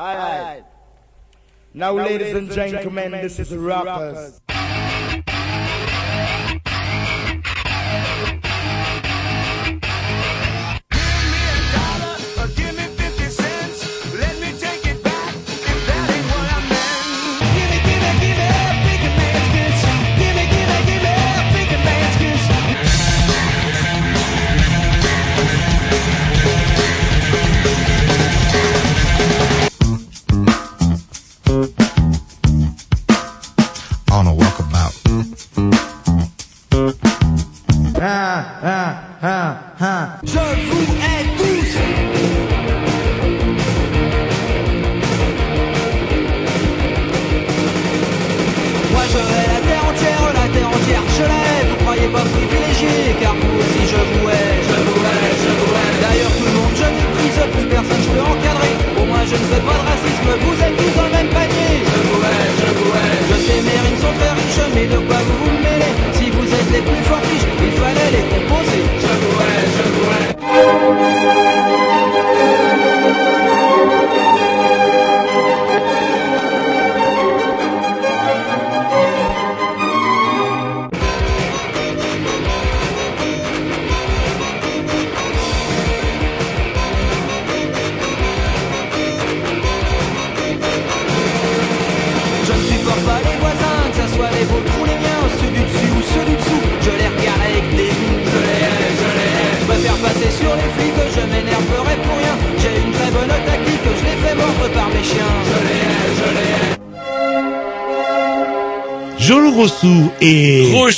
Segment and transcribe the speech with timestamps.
[0.00, 0.64] All right.
[1.74, 4.40] Now, now ladies, ladies and gentlemen, gentlemen this, this is Rappers.
[4.40, 4.49] rappers.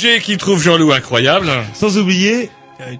[0.03, 1.49] Roger qui trouve Jean-Loup incroyable.
[1.73, 2.49] sans oublier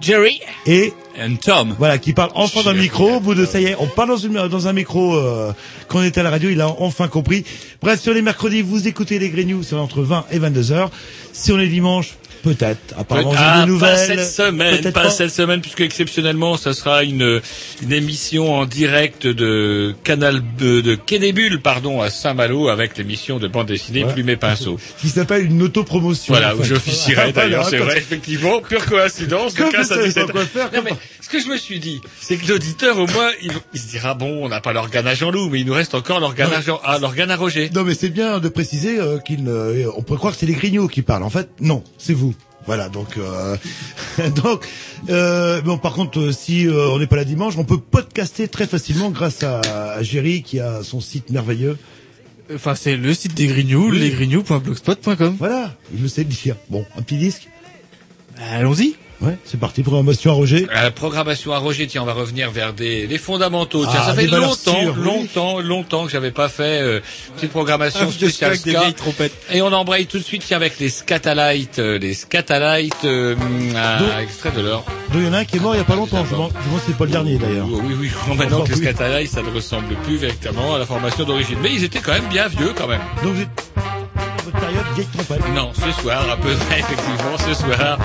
[0.00, 1.74] Jerry et and Tom.
[1.78, 3.16] voilà qui parle enfin dans le Jerry micro.
[3.16, 5.52] Au bout de ça y est, on parle dans, une- dans un micro euh,
[5.88, 6.48] quand on était à la radio.
[6.48, 7.44] Il a enfin compris.
[7.82, 10.90] Bref, sur les mercredis, vous écoutez les Grignoux, c'est entre 20 et 22 heures.
[11.34, 12.94] Si on est dimanche, peut-être.
[12.96, 13.90] Apparemment, j'ai Ah, des nouvelles.
[13.90, 17.40] pas cette semaine, peut-être pas, cette semaine, puisque exceptionnellement, ça sera une,
[17.82, 23.48] une émission en direct de Canal de, de Quai pardon, à Saint-Malo, avec l'émission de
[23.48, 24.12] bande dessinée Ouais.
[24.12, 24.78] Plume et Pinceau.
[25.00, 26.34] Qui s'appelle une autopromotion.
[26.34, 29.96] Voilà, où j'officierai Voilà, d'ailleurs, c'est vrai, effectivement, pure coïncidence, de Comme 15 vous à
[29.96, 32.46] savez 17 pas quoi faire, Non, mais ce que je me suis dit, c'est que
[32.48, 35.60] l'auditeur, au moins, il, il se dira, bon, on n'a pas l'organe à Jean-Loup, mais
[35.60, 37.70] il nous reste encore l'organe à, Jean, ah, l'organe à Roger.
[37.74, 39.86] Non, mais c'est bien de préciser euh, qu'il ne...
[39.96, 41.22] on pourrait croire que c'est les Grignoux qui parlent.
[41.22, 42.34] En fait, non, c'est vous.
[42.66, 43.56] Voilà, donc euh,
[44.42, 44.66] donc
[45.10, 48.48] euh, bon par contre euh, si euh, on n'est pas là dimanche, on peut podcaster
[48.48, 51.76] très facilement grâce à, à Géry qui a son site merveilleux.
[52.54, 53.98] Enfin, c'est le site des Grignoux, Oui.
[54.00, 55.36] lesgrignoux.blogspot.com.
[55.38, 56.56] Voilà, il le sait le dire.
[56.68, 57.48] Bon, un petit disque.
[58.52, 58.96] Allons-y.
[59.20, 60.66] Ouais, c'est parti programmation à Roger.
[60.72, 63.84] À la programmation à Roger, tiens, on va revenir vers des, les fondamentaux.
[63.86, 65.04] Tiens, Ah, ça fait des valeurs longtemps, sûres, oui.
[65.04, 67.00] longtemps, longtemps que j'avais pas fait euh,
[67.36, 68.82] petite programmation vieux spéciale ska.
[69.52, 73.36] Et on embraye tout de suite tiens, avec les Scatalites, euh, les Scatalites, euh,
[73.76, 74.78] un extrait de leur.
[74.82, 76.24] Donc il y en a un qui est mort il y a pas longtemps.
[76.28, 77.66] Je pense que c'est pas le dernier d'ailleurs.
[77.70, 78.10] Oui, oui, oui.
[78.28, 78.76] Bon, maintenant que les.
[78.76, 81.56] Scatalites, ça ne ressemble plus véritablement à la formation d'origine.
[81.62, 83.00] Mais ils étaient quand même bien vieux, quand même.
[83.22, 84.84] Donc vous êtes dans votre période.
[85.54, 87.98] Non, ce soir, à peu près, effectivement, ce soir.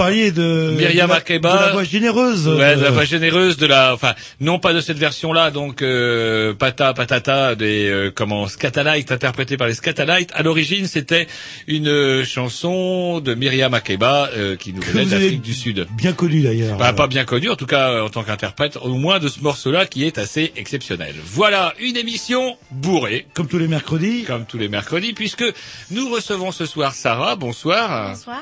[0.00, 1.52] Parliez de Myriam de la, Makeba.
[1.52, 2.48] de la voix généreuse.
[2.48, 6.54] Ouais, de la voix généreuse de la, enfin, non pas de cette version-là, donc euh,
[6.54, 10.30] pata patata des euh, comment Scatalites interprété par les Scatalites.
[10.34, 11.26] À l'origine, c'était
[11.66, 15.86] une euh, chanson de Myriam Makeba euh, qui nous que venait d'Afrique du Sud.
[15.98, 16.78] Bien connu d'ailleurs.
[16.78, 19.84] Bah, pas bien connu, en tout cas en tant qu'interprète, au moins de ce morceau-là
[19.84, 21.14] qui est assez exceptionnel.
[21.26, 24.24] Voilà une émission bourrée, Comme tous les mercredis.
[24.24, 25.44] comme tous les mercredis, puisque
[25.90, 27.36] nous recevons ce soir Sarah.
[27.36, 28.12] Bonsoir.
[28.12, 28.40] Bonsoir.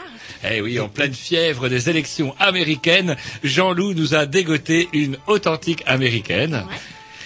[0.49, 6.64] Eh oui, en pleine fièvre des élections américaines, Jean-Loup nous a dégoté une authentique américaine.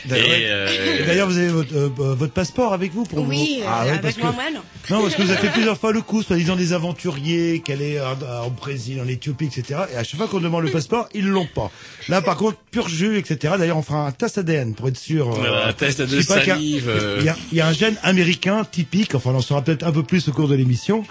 [0.04, 3.58] D'ailleurs, Et, euh, d'ailleurs, vous avez votre, euh, euh, votre passeport avec vous pour Oui,
[3.58, 3.62] vous.
[3.62, 4.54] euh, Ah ouais, avec parce que- moi-même.
[4.90, 7.98] Non, parce que vous avez fait plusieurs fois le coup, soi-disant des aventuriers, qu'elle est
[8.00, 9.82] euh, en Brésil, en Éthiopie, etc.
[9.92, 11.70] Et à chaque fois qu'on demande le passeport, ils l'ont pas.
[12.08, 13.54] Là, par contre, pur jus, etc.
[13.56, 15.32] D'ailleurs, on fera un test ADN pour être sûr.
[15.38, 16.90] euh, un test de salive.
[17.20, 19.14] Il y, a, il y a un gène américain typique.
[19.14, 21.04] Enfin, on en saura peut-être un peu plus au cours de l'émission.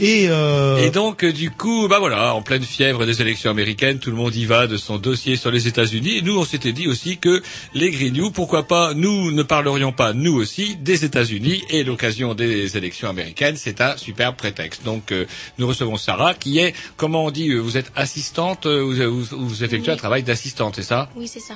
[0.00, 3.98] Et, euh, Et donc, euh, du coup, bah voilà, en pleine fièvre des élections américaines,
[3.98, 6.18] tout le monde y va de son dossier sur les États-Unis.
[6.18, 7.42] Et nous, on s'était dit aussi que
[7.74, 11.64] les Grignoux, pourquoi pas, nous ne parlerions pas, nous aussi, des États-Unis.
[11.70, 14.84] Et l'occasion des élections américaines, c'est un superbe prétexte.
[14.84, 15.26] Donc, euh,
[15.58, 19.48] nous recevons Sarah, qui est, comment on dit, euh, vous êtes assistante, euh, vous, vous,
[19.48, 19.94] vous effectuez Oui.
[19.94, 21.08] un travail d'assistante, c'est ça?
[21.16, 21.54] Oui, c'est ça.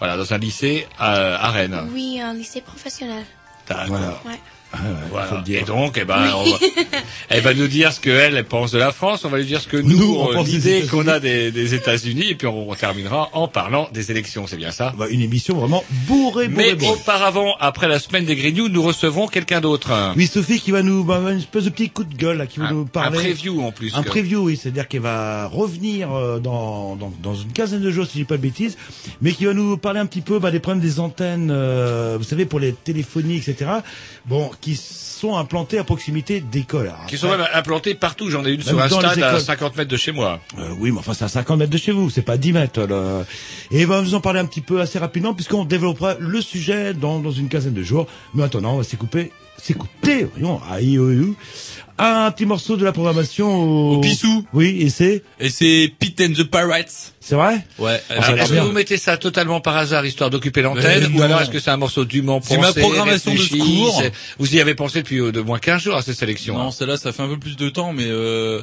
[0.00, 1.88] Voilà, dans un lycée à, à Rennes.
[1.92, 3.24] Oui, un lycée professionnel.
[3.68, 3.86] D'accord.
[3.86, 4.20] Voilà.
[4.26, 4.40] Ouais.
[4.76, 5.26] Ah Voilà.
[5.26, 5.60] faut le dire.
[5.60, 6.58] Et donc, eh ben, on va-
[7.28, 9.24] elle va nous dire ce qu'elle elle pense de la France.
[9.24, 10.88] On va lui dire ce que nous, Nous, on euh, pense des l'idée États-Unis.
[10.88, 12.30] qu'on a des, des États-Unis.
[12.30, 14.46] Et puis on, on terminera en parlant des élections.
[14.46, 14.92] C'est bien ça?
[14.98, 16.92] Bah, une émission vraiment bourrée, bourrée, Mais bourrée.
[16.92, 19.92] auparavant, après la semaine des Grignoux, nous recevons quelqu'un d'autre.
[20.16, 22.58] Oui, Sophie qui va nous, bah, une espèce de petit coup de gueule là, qui
[22.60, 23.18] va un, nous un parler.
[23.18, 23.94] preview en plus.
[23.94, 27.90] Un que- preview, oui, c'est-à-dire qu'elle va revenir euh, dans, dans, dans une quinzaine de
[27.90, 28.76] jours, si je dis pas de bêtises,
[29.22, 32.24] mais qui va nous parler un petit peu bah, des problèmes des antennes, euh, vous
[32.24, 33.70] savez, pour les téléphonies, etc.,
[34.26, 36.90] bon, qui sont implantées à proximité d'écoles.
[37.06, 38.30] Qui sont même implantés partout.
[38.30, 39.40] J'en ai une sur un stade à écoles.
[39.42, 40.40] 50 mètres de chez moi.
[40.58, 42.80] euh, oui, mais enfin, c'est à 50 mètres de chez vous, c'est pas 10 mètres.
[42.82, 43.24] là.
[43.70, 47.18] Et va vous en parler un petit peu assez rapidement, puisqu'on développera le sujet dans,
[47.18, 48.06] dans une quinzaine de jours.
[48.32, 51.36] Mais maintenant, on va s'écouper, s'écouter, voyons, à IOU,
[51.98, 53.94] un petit morceau de la programmation au...
[53.96, 54.44] Au Pissou.
[54.52, 57.12] Oui, et c'est, Et c'est Pete and the Pirates.
[57.20, 58.02] c'est vrai Ouais.
[58.10, 58.64] Ah, Alors, est-ce que bien.
[58.64, 61.76] vous mettez ça totalement par hasard, histoire d'occuper l'antenne, ou alors est-ce que c'est un
[61.76, 64.00] morceau dûment pensé C'est ma programmation de réfléchi, secours.
[64.02, 66.58] c'est- Vous y avez pensé depuis euh, de moins 15 jours à cette sélection.
[66.58, 66.70] Non, hein.
[66.72, 68.60] celle-là, ça fait un peu plus de temps, mais euh...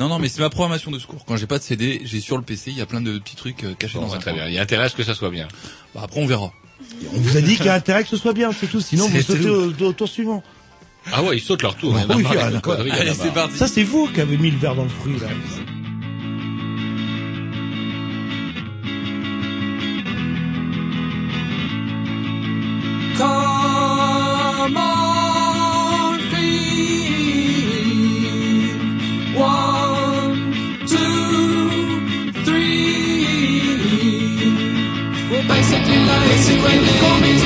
[0.00, 1.24] non, non, mais c'est ma programmation de secours.
[1.24, 3.36] Quand j'ai pas de CD, j'ai sur le PC, il y a plein de petits
[3.36, 4.40] trucs euh, cachés Bon, dans bah, un très coin.
[4.40, 4.48] bien.
[4.48, 5.46] Il y a intérêt à ce que ça soit bien.
[5.94, 6.52] Bah, après, on verra.
[7.14, 8.80] On vous a dit qu'il y a intérêt que ce soit bien, c'est tout.
[8.80, 9.48] Sinon, vous C'est sautez tout.
[9.84, 10.42] au, au tour suivant.
[11.12, 11.94] Ah ouais, ils sautent leur tour.
[11.96, 13.56] Il y en a oui, en a Allez, c'est parti.
[13.56, 15.28] Ça, c'est vous qui avez mis le verre dans le fruit, là.
[23.18, 27.56] Come on, feet.
[29.36, 33.22] One, two, three?
[35.30, 37.45] Well, basically lazy when you call me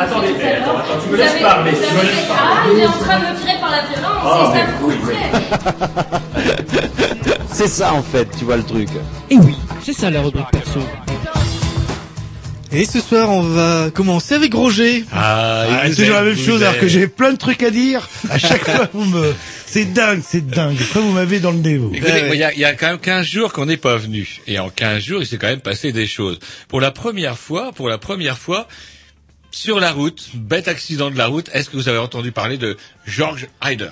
[0.00, 2.86] Attendez, attends, attends, tu me laisses parler, vous tu me avez- laisses Ah, il est
[2.86, 6.20] en train de me tirer par la violence, Ah, c'est ça
[7.52, 8.88] C'est ça en fait, tu vois le truc.
[9.30, 10.80] Et oui, c'est ça la rubrique perso.
[12.72, 15.04] Et ce soir, on va commencer avec Roger.
[15.12, 17.70] Ah, Ah, c'est toujours la même chose vous alors que j'ai plein de trucs à
[17.70, 18.08] dire.
[18.30, 19.34] À chaque fois, vous me,
[19.66, 20.76] c'est dingue, c'est dingue.
[20.80, 21.90] Après, vous m'avez dans le nez, vous.
[21.92, 22.30] Écoutez, Ouais, ouais.
[22.36, 24.38] il y, a, il y a quand même 15 jours qu'on n'est pas venu.
[24.46, 26.38] Et en 15 jours, il s'est quand même passé des choses.
[26.68, 28.68] Pour la première fois, pour la première fois,
[29.50, 32.76] sur la route, bête accident de la route, est-ce que vous avez entendu parler de
[33.06, 33.90] George Hyder?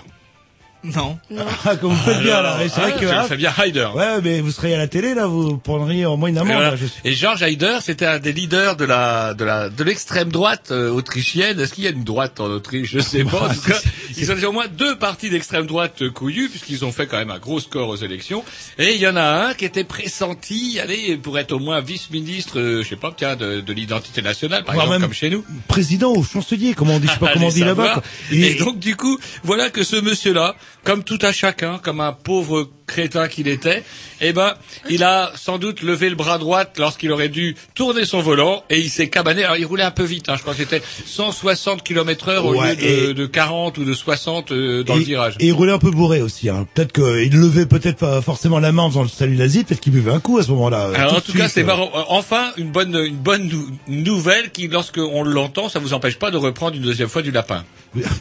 [0.85, 1.19] Non.
[1.65, 2.59] Ah, comme vous faites bien, là.
[2.65, 3.89] Et C'est vrai Ah, que, je hein, fais bien Hyder.
[3.95, 6.53] ouais, mais vous seriez à la télé, là, vous prendriez au moins une Et, amende,
[6.55, 6.71] voilà.
[6.71, 7.01] là, je suis.
[7.05, 10.91] Et George Haider, c'était un des leaders de la de la de l'extrême droite euh,
[10.91, 11.59] autrichienne.
[11.61, 12.91] Est-ce qu'il y a une droite en Autriche?
[12.93, 13.49] Je sais pas.
[13.49, 13.79] En tout cas,
[14.17, 17.31] ils ont au moins deux partis d'extrême droite euh, couillus puisqu'ils ont fait quand même
[17.31, 18.45] un gros score aux élections.
[18.79, 22.59] Et il y en a un qui était pressenti, allez, pour être au moins vice-ministre,
[22.59, 25.45] euh, je sais pas, tiens, de, de l'identité nationale, par exemple, même comme chez nous.
[25.67, 28.03] Président ou chancelier, comment on dit, je sais pas comment on dit là-bas.
[28.33, 30.55] Et, donc du coup, voilà que ce monsieur-là,
[30.89, 33.85] comme tout à chacun, comme un pauvre crétin qu'il était,
[34.21, 34.55] eh ben,
[34.91, 38.81] il a sans doute levé le bras droit lorsqu'il aurait dû tourner son volant et
[38.81, 39.45] il s'est cabané.
[39.45, 42.55] Alors il roulait un peu vite, hein, je crois que c'était 160 km heure au
[42.55, 45.35] Ouais, lieu de, et- de 40 ou de 60 euh, dans et, le virage.
[45.39, 46.49] et il roulait un peu bourré aussi.
[46.49, 46.67] Hein.
[46.75, 49.93] Peut-être qu'il levait peut-être pas forcément la main en faisant le salut d'Asie, peut-être qu'il
[49.93, 50.91] buvait un coup à ce moment-là.
[50.95, 51.67] Alors, Tout en tout cas, c'est euh.
[51.67, 51.91] marrant.
[51.95, 56.19] Euh, Enfin, une bonne, une bonne nou- nouvelle qui, lorsque on l'entend, ça vous empêche
[56.19, 57.65] pas de reprendre une deuxième fois du lapin.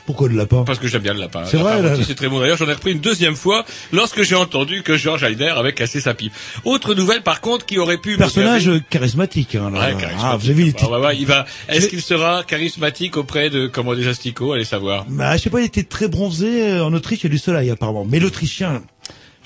[0.06, 0.64] Pourquoi le lapin?
[0.66, 1.44] Parce que j'aime bien le lapin.
[1.46, 1.82] C'est vrai.
[2.06, 2.40] C'est très bon.
[2.40, 6.00] D'ailleurs, j'en ai repris une deuxième fois lorsque j'ai entendu que George Heider avait cassé
[6.02, 6.34] sa pipe.
[6.66, 8.18] Autre nouvelle, par contre, qui aurait pu...
[8.18, 9.56] Personnage charismatique.
[9.56, 9.80] Hein, là.
[9.80, 10.42] Ouais, Ah, charismatique.
[10.42, 10.64] vous avez
[11.02, 11.46] Bah, il va.
[11.70, 14.54] Est-ce qu'il sera charismatique auprès de comment des asticots?
[14.54, 15.06] Allez savoir.
[15.10, 16.70] Bah, je sais pas, il était très bronzé.
[16.72, 18.06] euh, En Autriche, il y a du soleil apparemment.
[18.10, 18.82] Mais l'Autrichien,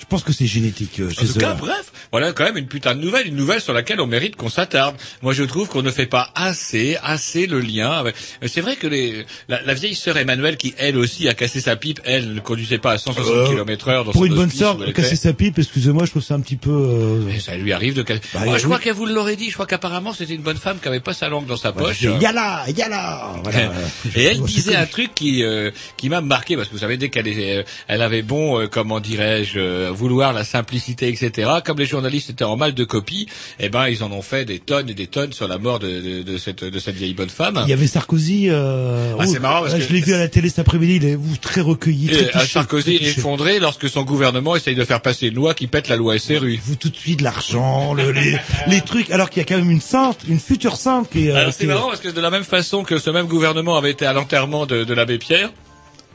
[0.02, 1.40] je pense que c'est génétique euh, En chez tout eux.
[1.40, 4.36] cas, bref, voilà quand même une putain de nouvelle, une nouvelle sur laquelle on mérite
[4.36, 4.96] qu'on s'attarde.
[5.22, 7.90] Moi, je trouve qu'on ne fait pas assez, assez le lien.
[7.92, 11.34] avec- Euh, C'est vrai que les, la, la vieille sœur Emmanuelle, qui elle aussi a
[11.34, 14.26] cassé sa pipe, elle ne conduisait pas à 160 Euh, km heure dans Pour son
[14.26, 16.70] une bonne sœur, casser sa pipe, excusez-moi, je trouve ça un petit peu...
[16.70, 18.20] euh, Mais ça lui arrive de casser.
[18.34, 19.48] Bah, Moi, je crois qu'elle vous l'aurait dit.
[19.48, 21.98] Je crois qu'apparemment, c'était une bonne femme qui avait pas sa langue dans sa poche.
[22.00, 23.72] c'est Yala, Yala voilà.
[24.16, 27.08] Et elle disait un truc qui euh, qui m'a marqué parce que vous savez dès
[27.08, 29.58] qu'elle est, elle avait bon euh, comment dirais-je
[29.92, 31.50] vouloir la simplicité etc.
[31.64, 33.26] Comme les journalistes étaient en mal de copie,
[33.60, 35.88] eh ben ils en ont fait des tonnes et des tonnes sur la mort de,
[36.00, 37.60] de, de cette de cette vieille bonne femme.
[37.64, 38.48] Il y avait Sarkozy.
[38.50, 39.14] Euh...
[39.18, 40.96] Ah, c'est marrant parce là, que- je l'ai vu à la télé cet après-midi.
[40.96, 44.74] Il est vous, très recueilli, très Et, touché, Sarkozy très effondré lorsque son gouvernement essaye
[44.74, 46.58] de faire passer une loi qui pète la loi SRU.
[46.64, 48.36] Vous tout de suite l'argent, le, les,
[48.68, 49.10] les trucs.
[49.10, 51.30] Alors qu'il y a quand même une sainte, une future sainte qui est.
[51.30, 53.90] euh, c'est est- marrant parce que de la même façon que ce même gouvernement avait
[53.90, 55.50] été à l'enterrement de, de l'abbé Pierre,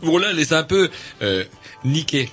[0.03, 0.89] bon là, elle les a un peu
[1.21, 1.43] euh,
[1.85, 2.29] niqués.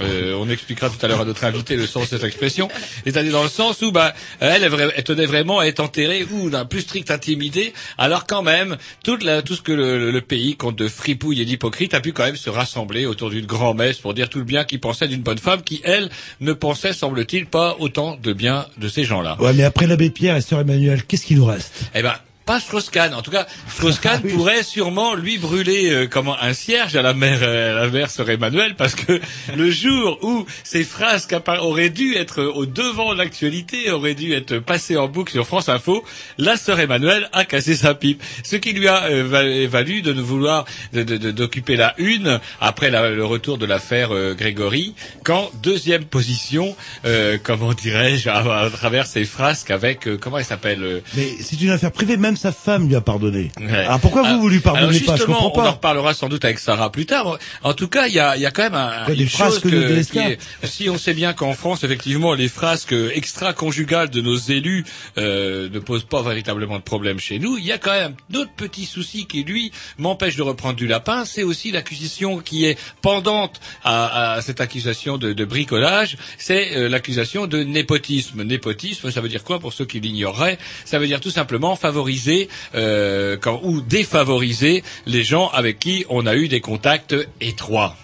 [0.00, 2.68] Euh, on expliquera tout à l'heure à notre invité le sens de cette expression.
[3.04, 6.64] C'est-à-dire dans le sens où bah, elle, elle, tenait vraiment à être enterrée ou d'un
[6.64, 10.76] plus strict intimidé, alors quand même toute la, tout ce que le, le pays compte
[10.76, 14.28] de fripouilles et d'hypocrites a pu quand même se rassembler autour d'une grand-messe pour dire
[14.28, 18.16] tout le bien qu'il pensait d'une bonne femme qui, elle, ne pensait, semble-t-il, pas autant
[18.16, 19.36] de bien de ces gens-là.
[19.40, 21.90] Ouais, mais après l'abbé Pierre et sœur Emmanuel, qu'est-ce qui nous reste?
[21.94, 22.14] Eh ben,
[22.48, 23.12] pas Strauss-Kahn.
[23.14, 24.32] En tout cas, Strauss-Kahn Oui.
[24.32, 28.10] pourrait sûrement lui brûler euh, comment un cierge à la mère, euh, à la mère
[28.10, 29.20] sœur Emmanuel, parce que
[29.54, 31.28] le jour où ces phrases
[31.60, 35.68] auraient dû être au devant de l'actualité, auraient dû être passées en boucle sur France
[35.68, 36.02] Info,
[36.38, 40.14] la sœur Emmanuel a cassé sa pipe, ce qui lui a euh, val- valu de
[40.14, 46.04] ne vouloir d'occuper la une après la- le retour de l'affaire euh, Grégory, qu'en deuxième
[46.04, 46.74] position,
[47.04, 50.82] euh, comment dirais-je, à, à travers ses frasques avec euh, comment elle s'appelle.
[50.82, 52.16] euh, Mais c'est une affaire privée.
[52.16, 53.50] Même sa femme lui a pardonné.
[53.60, 53.70] Ouais.
[53.70, 55.12] Alors pourquoi vous Alors- vous lui pardonnez pas?
[55.14, 55.70] Je justement, comprends On en pas.
[55.72, 57.38] reparlera sans doute avec Sarah plus tard.
[57.62, 59.38] En tout cas, il y a, il y a quand même un, des une chose
[59.58, 60.12] frasques de que, DSK.
[60.12, 64.84] qui est- si on sait bien qu'en France, effectivement, les frasques extra-conjugales de nos élus
[65.18, 68.52] euh, ne posent pas véritablement de problème chez nous, il y a quand même d'autres
[68.56, 71.24] petits soucis qui, lui, m'empêchent de reprendre du lapin.
[71.24, 76.88] C'est aussi l'accusation qui est pendante à, à cette accusation de, de bricolage, c'est euh,
[76.88, 78.42] l'accusation de népotisme.
[78.42, 82.27] Népotisme, ça veut dire quoi pour ceux qui l'ignoreraient Ça veut dire tout simplement favoriser
[82.74, 87.96] euh, quand, ou défavoriser les gens avec qui on a eu des contacts étroits.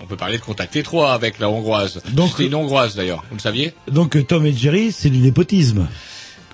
[0.00, 2.00] On peut parler de contacts étroits avec la hongroise.
[2.12, 3.72] Donc- C'était une hongroise d'ailleurs, vous le saviez?
[3.90, 5.88] Donc Tom et Jerry, c'est du népotisme.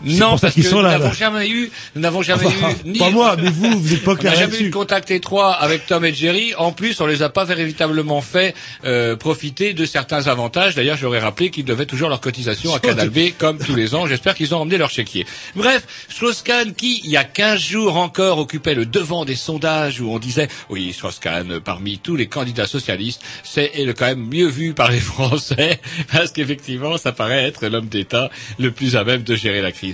[0.03, 1.13] Non, parce qu'ils que sont nous là, n'avons là.
[1.13, 4.13] jamais eu, nous n'avons jamais Enfin, eu ni pas moi, mais vous, vous êtes pas
[4.13, 6.55] on clair n'a jamais eu de contact étroit avec Tom et Jerry.
[6.57, 8.55] En plus, on les a pas véritablement fait
[8.85, 10.75] euh, profiter de certains avantages.
[10.75, 14.07] D'ailleurs, j'aurais rappelé qu'ils devaient toujours leur cotisation à Canal B, comme tous les ans.
[14.07, 15.27] J'espère qu'ils ont emmené leur chéquier.
[15.55, 20.11] Bref, Strauss-Kahn, qui, il y a 15 jours encore, occupait le devant des sondages où
[20.11, 24.91] on disait, oui, Strauss-Kahn, parmi tous les candidats socialistes, c'est quand même mieux vu par
[24.91, 25.81] les Français,
[26.13, 29.94] parce qu'effectivement, ça paraît être l'homme d'État le plus à même de gérer la crise.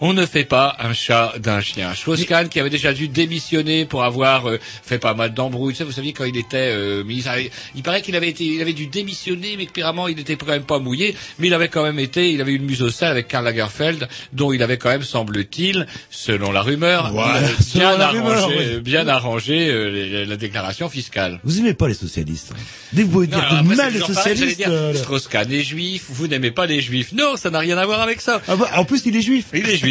[0.00, 1.94] On ne fait pas un chat d'un chien.
[1.94, 5.74] Strauss-Kahn, qui avait déjà dû démissionner pour avoir euh, fait pas mal d'embrouilles.
[5.80, 7.30] Vous saviez quand il était euh, ministre,
[7.74, 10.64] il paraît qu'il avait été, il avait dû démissionner, mais qu'apparemment il n'était quand même
[10.64, 11.16] pas mouillé.
[11.38, 13.44] Mais il avait quand même été, il avait eu une muse au sein avec Karl
[13.44, 17.40] Lagerfeld, dont il avait quand même, semble-t-il, selon la rumeur, Voilà,
[17.74, 18.54] bien la arrangé, rumeur, oui.
[18.58, 21.40] euh, bien arrangé euh, la déclaration fiscale.
[21.44, 22.52] Vous aimez pas les socialistes.
[22.52, 22.60] hein.
[22.92, 24.62] Dès que vous pouvez Non, dire mal j'allais socialistes.
[24.66, 27.12] euh, Strauss-Kahn est juif, vous n'aimez pas les juifs.
[27.12, 28.40] Non, ça n'a rien à voir avec ça.
[28.48, 29.46] ah bah, en plus, il est juif.
[29.54, 29.85] Il est juif.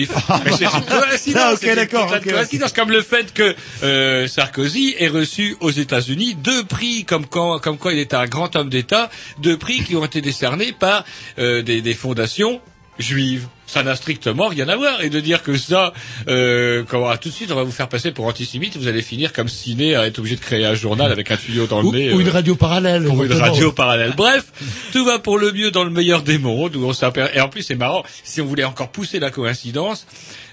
[0.45, 1.43] Mais c'est une coïncidence.
[1.43, 6.35] Ah, ok, c'est une d'accord, comme le fait que euh, Sarkozy ait reçu aux États-Unis
[6.35, 9.95] deux prix, comme, quand, comme quoi il était un grand homme d'État, deux prix qui
[9.95, 11.05] ont été décernés par
[11.39, 12.61] euh, des, des fondations
[12.99, 13.47] juives.
[13.67, 15.01] Ça n'a strictement rien à voir.
[15.01, 15.93] Et de dire que ça,
[16.27, 19.01] euh, comment, ah, tout de suite, on va vous faire passer pour antisémite, vous allez
[19.01, 21.87] finir comme ciné à être obligé de créer un journal avec un tuyau dans le
[21.87, 22.13] Ou, nez.
[22.13, 23.03] ou une euh, radio parallèle.
[23.05, 24.13] pour une radio parallèle.
[24.15, 24.45] Bref,
[24.93, 26.75] tout va pour le mieux dans le meilleur des mondes.
[26.75, 26.93] Où on
[27.33, 30.05] et en plus, c'est marrant, si on voulait encore pousser la coïncidence,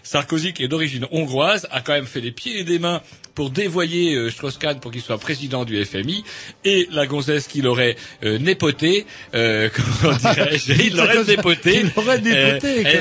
[0.03, 3.01] Sarkozy, qui est d'origine hongroise, a quand même fait les pieds et des mains
[3.35, 6.23] pour dévoyer euh, Strauss-Kahn pour qu'il soit président du FMI,
[6.67, 9.71] et la gonzesse qui l'aurait euh, népoté, euh,
[10.03, 11.15] comment dirais-je, il l'aurait.
[11.81, 11.91] Il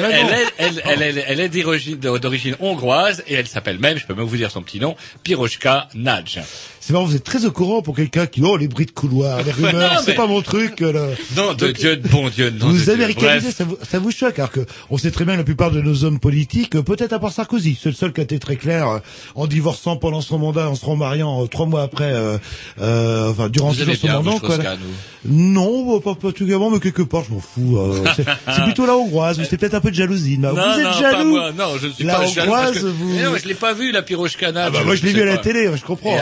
[0.05, 4.05] elle, est- elle, elle, elle, elle est d'origine d'origine hongroise, et elle s'appelle même, je
[4.05, 6.39] peux même vous dire son petit nom, Piroshka Nadj.
[6.83, 9.43] C'est marrant, vous êtes très au courant pour quelqu'un qui, oh, les bruits de couloir,
[9.43, 11.05] les rumeurs, c'est mais- pas mon truc, euh, là.
[11.37, 12.69] Non, de Donc, Dieu, de bon Dieu, non.
[12.69, 15.43] Vous américanisez, ça vous, ça vous choque, alors que on sait très bien que la
[15.43, 18.23] plupart de nos hommes politiques, euh, peut-être à part Sarkozy, c'est le seul qui a
[18.23, 18.99] été très clair, euh,
[19.35, 22.37] en divorçant pendant son mandat, en se remariant euh, trois mois après, euh,
[22.81, 24.31] euh, enfin durant Vous son bien, mandat.
[24.31, 24.75] vous, quoi, là.
[25.23, 27.77] Vous Non, bah, pas particulièrement, mais quelque part, je m'en fous.
[27.77, 30.39] euh, c'est plutôt la hongroise, mais c'est peut-être un peu de jalousie.
[30.39, 31.29] Non, vous êtes non, pas jaloux.
[31.29, 31.51] moi.
[31.51, 32.33] Non, je ne suis La pas jaloux.
[32.33, 34.65] que- hongroise, vous- Mais non, je l'ai pas vu, la Piroshkana.
[34.65, 36.17] Ah bah moi je l'ai vu à la télé, je comprends.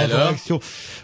[0.50, 0.60] Et hein, alors réaction.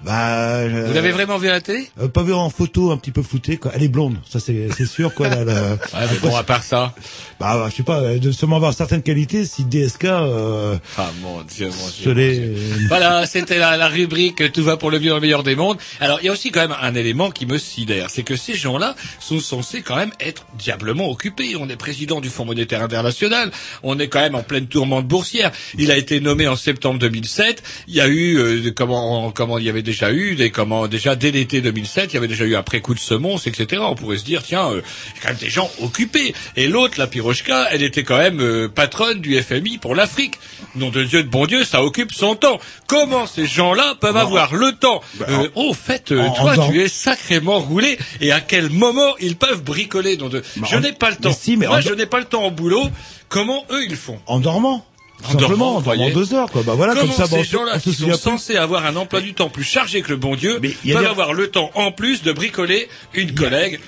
[0.05, 1.89] Bah, je- Vous l'avez vraiment vu à la télé?
[1.99, 3.57] euh, pas vu en photo, un petit peu floutée.
[3.57, 3.71] Quoi.
[3.73, 5.27] Elle est blonde, ça c'est c'est sûr quoi.
[5.35, 5.45] Ouais,
[5.93, 6.93] mais bon, à part ça.
[7.39, 9.45] Bah, je sais pas, elle doit sûrement avoir certaines qualités.
[9.45, 12.11] Si DSK, euh, Ah, mon Dieu, mon Dieu.
[12.13, 12.51] l'est.
[12.87, 15.77] Voilà, c'était la, la rubrique Tout va pour le mieux dans le meilleur des mondes.
[15.99, 18.53] Alors, il y a aussi quand même un élément qui me sidère, c'est que ces
[18.53, 21.55] gens-là sont censés quand même être diablement occupés.
[21.59, 23.51] On est président du Fonds monétaire international,
[23.83, 25.51] on est quand même en pleine tourmente boursière.
[25.77, 27.63] Il a été nommé en septembre 2007.
[27.87, 30.87] Il y a eu euh, des- comment comment il y avait déjà eu des comment
[30.87, 33.81] déjà dès l'été 2007, il y avait déjà eu un pré-coup de semonce, etc.
[33.85, 36.33] On pourrait se dire tiens, euh, il y a quand même des gens occupés.
[36.55, 40.35] Et l'autre, la Pirochka, elle était quand même euh, patronne du FMI pour l'Afrique.
[40.75, 42.59] Nom de Dieu de bon Dieu, ça occupe son temps.
[42.87, 46.81] Comment ces gens-là peuvent avoir le temps euh, Au fait, euh, en- toi, en- tu
[46.81, 47.97] es sacrément roulé.
[48.21, 50.43] Et à quel moment ils peuvent bricoler nom de...
[50.69, 51.29] Je en- n'ai pas le temps.
[51.29, 52.89] mais si, mais Moi, je n'ai pas le temps au boulot.
[53.29, 54.19] Comment eux, ils font?
[54.27, 54.85] En dormant.
[55.23, 56.61] En Simplement, dormant deux heures, quoi.
[56.63, 59.49] Bah voilà, Comment comme ça, ces gens-là qui sont censés avoir un emploi du temps
[59.49, 62.31] plus chargé que le bon Dieu Mais a peuvent avoir le temps en plus de
[62.31, 63.79] bricoler une collègue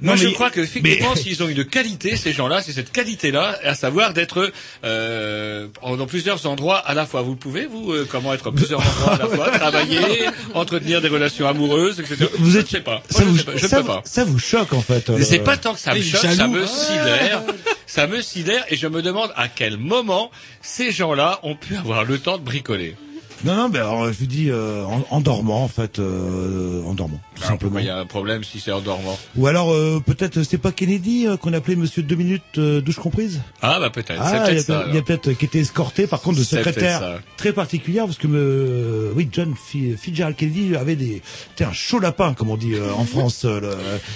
[0.00, 3.58] Moi, je crois que effectivement, mais- s'ils ont une qualité, ces gens-là, c'est cette qualité-là,
[3.64, 4.52] à savoir d'être
[4.84, 7.22] euh, en- dans plusieurs endroits à la fois.
[7.22, 10.00] Vous pouvez, vous, euh, comment être plusieurs endroits à la fois, travailler,
[10.54, 12.26] entretenir des relations amoureuses, etc.
[12.38, 13.02] Vous je êtes, ne sais pas.
[13.10, 13.52] Moi, ça je vous, sais pas.
[13.56, 14.02] Je ne ça, peux pas.
[14.04, 15.08] ça vous choque, en fait.
[15.10, 16.66] Mais euh, c'est pas tant que ça me choque, ça me Ah.
[16.66, 17.42] sidère.
[17.86, 20.30] Ça me sidère et je me demande à quel moment
[20.62, 22.94] ces gens-là ont pu avoir le temps de bricoler.
[23.44, 26.94] Non, non, mais alors, je vous dis, euh, en, en dormant, en fait, euh, en
[26.94, 27.58] dormant, tout Alors, simplement.
[27.70, 29.16] pourquoi il y a un problème si c'est en dormant?
[29.36, 32.96] Ou alors, euh, peut-être, c'est pas Kennedy euh, qu'on appelait Monsieur deux minutes euh, douche
[32.96, 33.40] comprise?
[33.62, 34.20] Ah, bah peut-être.
[34.20, 34.72] Ah, c'est il y a peut-être ça.
[34.74, 35.04] peut-être- il y a alors.
[35.04, 39.28] peut-être qui était escorté, par contre, de peut-être secrétaire très particulière, parce que euh, oui,
[39.30, 43.04] John F- Fitzgerald Kennedy avait des, c'était un chaud lapin, comme on dit euh, en
[43.04, 43.42] France.
[43.44, 43.60] euh,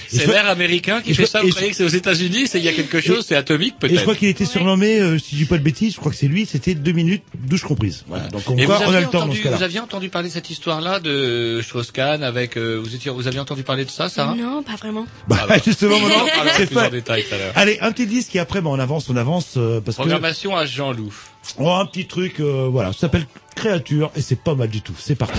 [0.08, 1.42] C'est l'air américain qui fait ça.
[1.42, 3.86] Vous croyez que c'est aux États-Unis C'est il y a quelque chose, c'est atomique Et
[3.86, 4.02] je peut-être.
[4.02, 6.26] crois qu'il était surnommé, euh, si je dis pas de bêtises, je crois que c'est
[6.28, 8.04] lui, c'était deux minutes douche comprise.
[8.08, 8.26] Voilà.
[8.28, 9.56] Donc on, Et vous voit, on a dans ce cas-là.
[9.56, 13.40] vous aviez entendu parler de cette histoire-là de Strauss-Kahn avec euh, vous étiez vous aviez
[13.40, 14.34] entendu parler de ça, Sarah?
[14.34, 15.06] Non, pas vraiment.
[15.28, 15.56] Bah, Ah bah.
[15.64, 16.90] justement, On en maintenant, c'est plus en fait.
[16.90, 17.52] détail tout à l'heure.
[17.56, 20.56] Allez, un petit disque et après, bah, on avance, on avance, euh, parce que Programmation
[20.56, 21.12] à Jean-Loup.
[21.58, 24.80] on a un petit truc, euh, voilà, ça s'appelle Créature et c'est pas mal du
[24.80, 24.94] tout.
[24.98, 25.38] C'est parti.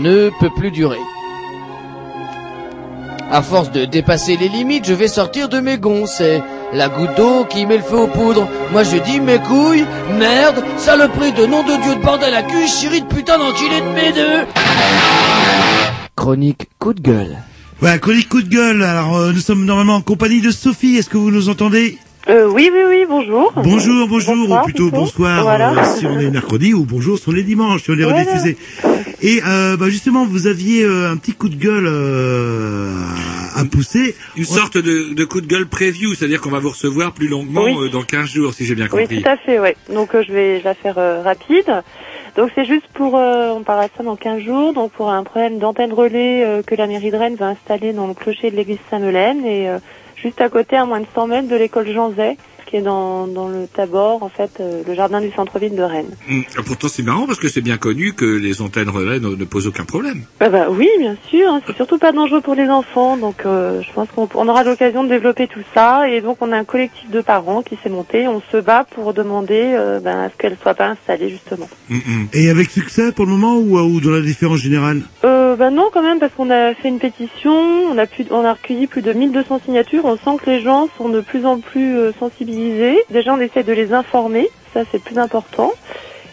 [0.00, 0.98] Ne peut plus durer.
[3.30, 6.06] À force de dépasser les limites, je vais sortir de mes gonds.
[6.06, 8.48] C'est la goutte d'eau qui met le feu aux poudres.
[8.72, 9.84] Moi je dis mes couilles,
[10.18, 13.94] merde, saloperie de nom de Dieu de bordel à cul, chérie de putain d'enculé de
[13.94, 14.46] mes deux.
[16.16, 17.36] Chronique coup de gueule.
[17.82, 18.82] Ouais, chronique coup de gueule.
[18.82, 20.96] Alors, euh, nous sommes normalement en compagnie de Sophie.
[20.96, 21.98] Est-ce que vous nous entendez?
[22.28, 23.52] Euh, oui, oui, oui, bonjour.
[23.56, 25.00] Bonjour, bonjour, Bonsoir, ou plutôt plutôt.
[25.04, 25.70] bonsoir Voilà.
[25.72, 28.18] euh, si on est mercredi, ou bonjour si on est dimanche, si on est Voilà.
[28.18, 28.58] rediffusé.
[29.22, 32.94] Et euh, bah, justement, vous aviez euh, un petit coup de gueule euh,
[33.54, 34.14] à pousser.
[34.36, 37.64] Une sorte de, de coup de gueule preview, c'est-à-dire qu'on va vous recevoir plus longuement
[37.64, 37.76] Oui.
[37.78, 39.22] euh, dans 15 jours, si j'ai bien Oui, compris.
[39.22, 39.76] tout à fait, ouais.
[39.92, 41.82] Donc euh, je vais la faire euh, rapide.
[42.36, 45.24] Donc c'est juste pour, euh, on parlera de ça dans 15 jours, donc pour un
[45.24, 48.56] problème d'antenne relais euh, que la mairie de Rennes va installer dans le clocher de
[48.56, 49.78] l'église Saint-Melaine et euh,
[50.16, 52.36] juste à côté, à moins de 100 mètres de l'école Jean Zay,
[52.70, 56.14] qui est dans, dans le Tabor, en fait, euh, le jardin du centre-ville de Rennes.
[56.30, 59.44] Hum, Pourtant, c'est marrant parce que c'est bien connu que les antennes relais ne, ne
[59.44, 60.22] posent aucun problème.
[60.38, 63.82] Bah, bah oui, bien sûr, hein, c'est surtout pas dangereux pour les enfants, donc euh,
[63.82, 66.64] je pense qu'on on aura l'occasion de développer tout ça, et donc on a un
[66.64, 70.36] collectif de parents qui s'est monté, on se bat pour demander euh, ben, à ce
[70.36, 71.68] qu'elle soit pas installée justement.
[72.32, 75.02] Et avec succès pour le moment ou, ou dans la différence générale?
[75.24, 78.44] Euh, bah non quand même parce qu'on a fait une pétition, on a pu, on
[78.44, 81.58] a recueilli plus de 1200 signatures, on sent que les gens sont de plus en
[81.58, 82.12] plus euh,
[82.60, 82.98] sensibilisés.
[83.10, 85.72] Déjà on essaie de les informer, ça c'est plus important.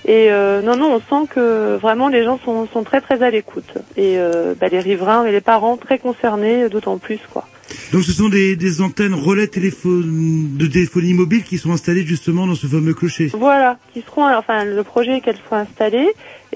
[0.06, 3.30] Et euh, non non, on sent que vraiment les gens sont, sont très très à
[3.30, 7.46] l'écoute et euh, bah, les riverains et les parents très concernés d'autant plus quoi.
[7.92, 12.48] Donc ce sont des, des antennes relais téléphone, de téléphonie mobile qui sont installées justement
[12.48, 13.30] dans ce fameux clocher.
[13.34, 16.08] Voilà, qui seront, enfin, le projet est qu'elles soient installées,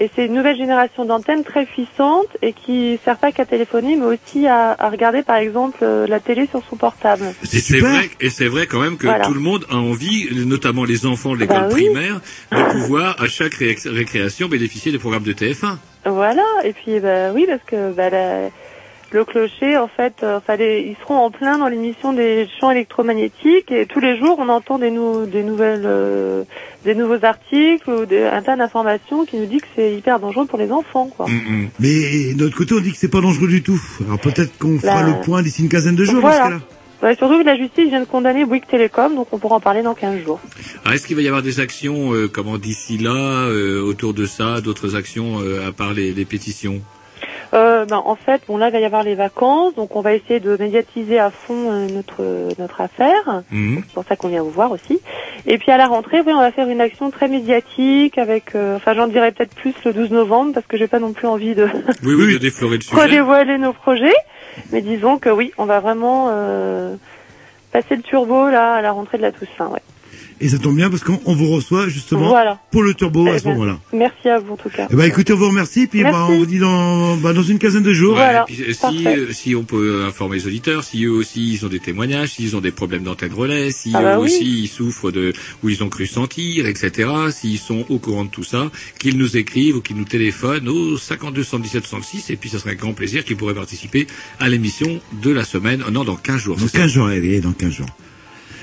[0.02, 4.06] et c'est une nouvelle génération d'antennes très puissantes et qui sert pas qu'à téléphoner, mais
[4.06, 7.22] aussi à, à regarder, par exemple, euh, la télé sur son portable.
[7.44, 9.24] Et c'est vrai, et c'est vrai quand même que Voilà.
[9.24, 11.84] tout le monde a envie, notamment les enfants de l'école Bah oui.
[11.84, 15.76] primaire, de pouvoir à chaque ré- récréation bénéficier des programmes de TF1.
[16.04, 18.48] Voilà, et puis, bah, oui, parce que, bah, la-
[19.12, 22.70] le clocher, en fait, euh, enfin, les- ils seront en plein dans l'émission des champs
[22.70, 26.44] électromagnétiques, et tous les jours, on entend des, nou- des nouvelles, euh,
[26.84, 30.46] des nouveaux articles ou des, un tas d'informations qui nous dit que c'est hyper dangereux
[30.46, 31.26] pour les enfants, quoi.
[31.78, 33.80] Mais de notre côté, on dit que c'est pas dangereux du tout.
[34.06, 36.60] Alors peut-être qu'on fera Là, le point d'ici une quinzaine de jours dans ce Voilà.
[37.02, 39.82] Ouais, surtout que la justice vient de condamner Bouygues Télécom, donc on pourra en parler
[39.82, 40.38] dans 15 jours.
[40.84, 43.10] Ah, Est-ce qu'il va y avoir des actions, euh, comment d'ici là,
[43.48, 46.80] euh, autour de ça, d'autres actions euh, à part les, les pétitions?
[47.54, 50.14] Euh, ben, en fait, bon là, il va y avoir les vacances, donc on va
[50.14, 52.22] essayer de médiatiser à fond euh, notre
[52.58, 53.42] notre affaire.
[53.50, 53.82] Mhm.
[53.86, 55.00] C'est pour ça qu'on vient vous voir aussi.
[55.46, 58.76] Et puis à la rentrée, oui, on va faire une action très médiatique avec, euh,
[58.76, 61.54] enfin, j'en dirai peut-être plus le 12 novembre parce que j'ai pas non plus envie
[61.54, 61.64] de
[62.04, 63.08] Oui, oui, de déflorer le sujet.
[63.08, 64.14] dévoiler nos projets.
[64.70, 66.94] Mais disons que oui, on va vraiment euh,
[67.70, 69.68] passer le turbo là à la rentrée de la Toussaint.
[69.68, 69.80] Ouais.
[70.44, 72.58] Et ça tombe bien parce qu'on on vous reçoit justement Voilà.
[72.72, 73.78] pour le turbo à Eh ce ben, moment-là.
[73.92, 74.88] Merci à vous en tout cas.
[74.90, 77.60] Eh ben écoutez, on vous remercie, puis bah, on vous dit dans, bah, dans une
[77.60, 78.16] quinzaine de jours.
[78.16, 81.52] Ouais, et puis, euh, si, euh, si on peut informer les auditeurs, si eux aussi
[81.54, 84.24] ils ont des témoignages, s'ils ont des problèmes d'antenne relais, si Ah eux bah oui.
[84.26, 87.08] aussi ils souffrent de ou ils ont cru sentir, etc.
[87.30, 90.96] S'ils sont au courant de tout ça, qu'ils nous écrivent ou qu'ils nous téléphonent au
[90.96, 94.08] 52 117 66 et puis ça serait un grand plaisir qu'ils pourraient participer
[94.40, 95.84] à l'émission de la semaine.
[95.92, 96.56] Non, dans 15 jours.
[96.56, 97.86] Dans c'est ça 15 jours, eh oui, dans 15 jours.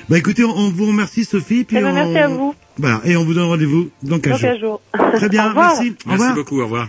[0.08, 1.94] Bah écoutez, on, on vous remercie Sophie, puis Eh ben, on...
[1.94, 2.54] merci à vous.
[2.78, 4.50] Voilà, et on vous donne rendez-vous dans 15 Dans jours.
[4.50, 4.80] 15 jours.
[5.16, 5.74] Très bien, Au revoir.
[5.74, 5.94] merci.
[6.06, 6.88] Au Merci beaucoup, au revoir.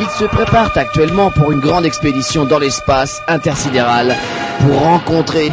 [0.00, 4.14] ils se préparent actuellement pour une grande expédition dans l'espace intersidéral
[4.60, 5.50] pour rencontrer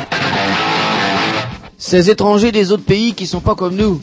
[1.77, 4.01] ces étrangers des autres pays qui sont pas comme nous.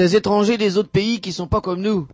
[0.00, 2.08] ces étrangers des autres pays qui sont pas comme nous.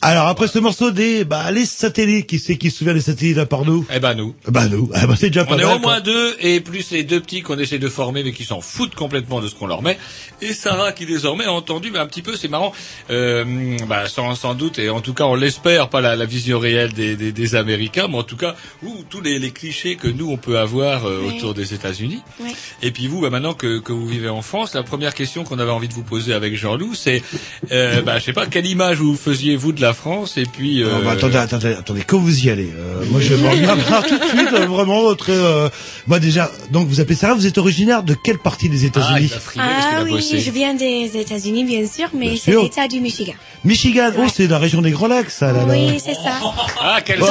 [0.00, 3.36] Alors après ce morceau des bah les satellites, qui c'est qui se souvient des satellites
[3.36, 3.86] à part nous?
[3.94, 4.34] Eh ben nous.
[4.48, 5.76] Bah nous, ah, bah, c'est déjà pas On est mal.
[5.76, 8.62] au moins deux, et plus les deux petits qu'on essaie de former, mais qui s'en
[8.62, 9.98] foutent complètement de ce qu'on leur met.
[10.40, 12.72] Et Sarah, qui désormais a entendu, bah, un petit peu, c'est marrant,
[13.10, 16.58] euh, bah, sans, sans doute, et en tout cas, on l'espère, pas la, la vision
[16.58, 20.08] réelle des, des, des Américains, mais en tout cas, ou tous les, les clichés que
[20.08, 21.36] nous, on peut avoir euh, Oui.
[21.36, 22.20] autour des États-Unis.
[22.40, 22.52] Oui.
[22.80, 25.58] Et puis vous, bah, maintenant que, que vous vivez en France, la première question qu'on
[25.58, 27.22] avait envie de vous poser avec Jean-Loup, c'est,
[27.70, 30.82] euh, bah, je sais pas, quelle image vous faisiez vous de la France, et puis...
[30.84, 34.02] Oh, Euh, bah, attendez, attendez, attendez, quand vous y allez, euh, moi je vais m'en
[34.02, 35.32] tout de suite, euh, vraiment très.
[35.32, 35.68] Euh,
[36.06, 40.02] moi déjà, donc vous appelez Sarah, vous êtes originaire de quelle partie des États-Unis Ah
[40.04, 42.62] oui, je viens des États-Unis, bien sûr, mais Bien c'est sûr.
[42.62, 43.34] l'État du Michigan.
[43.64, 45.60] Michigan, oh c'est dans la région des Grands Lacs, ça là.
[45.60, 45.64] là.
[45.68, 46.40] Oui, c'est ça.
[46.80, 47.26] Ah, quel Bon.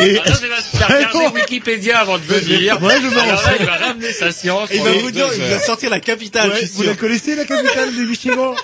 [0.00, 0.04] Et...
[0.14, 2.80] Et- Ah, c'est là, as regardé Wikipédia avant de venir.
[2.82, 3.56] Ouais, je me Alors là, renseigne.
[3.60, 4.68] il va ramener sa science.
[4.72, 7.92] Il va vous dire, il va sortir la capitale, Ouais, vous la connaissez la capitale
[7.92, 8.54] du Michigan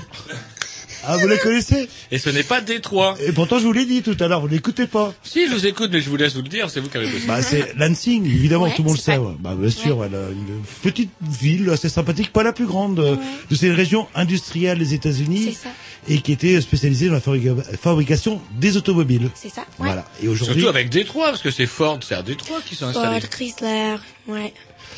[1.07, 3.17] Ah, vous la connaissez Et ce n'est pas Détroit.
[3.25, 5.15] Et pourtant je vous l'ai dit tout à l'heure, vous n'écoutez pas.
[5.23, 7.07] Si, je vous écoute, mais je vous laisse vous le dire, c'est vous qui avez
[7.09, 7.27] besoin.
[7.37, 9.17] Bah c'est Lansing, évidemment, Ouais, tout le monde le sait.
[9.17, 9.33] ouais.
[9.39, 13.17] Bah bien sûr, elle a une petite ville assez sympathique, pas la plus grande euh,
[13.51, 15.75] de ces régions industrielles des États-Unis, C'est ça.
[16.09, 19.31] et qui était spécialisée dans la fabrica- fabrication des automobiles.
[19.35, 19.87] C'est ça, ouais.
[19.87, 20.05] Voilà.
[20.23, 23.21] Et aujourd'hui, Surtout avec Détroit, parce que c'est Ford, c'est à Détroit qu'ils sont installés.
[23.21, 23.95] Ford, Chrysler,
[24.29, 24.53] ouais.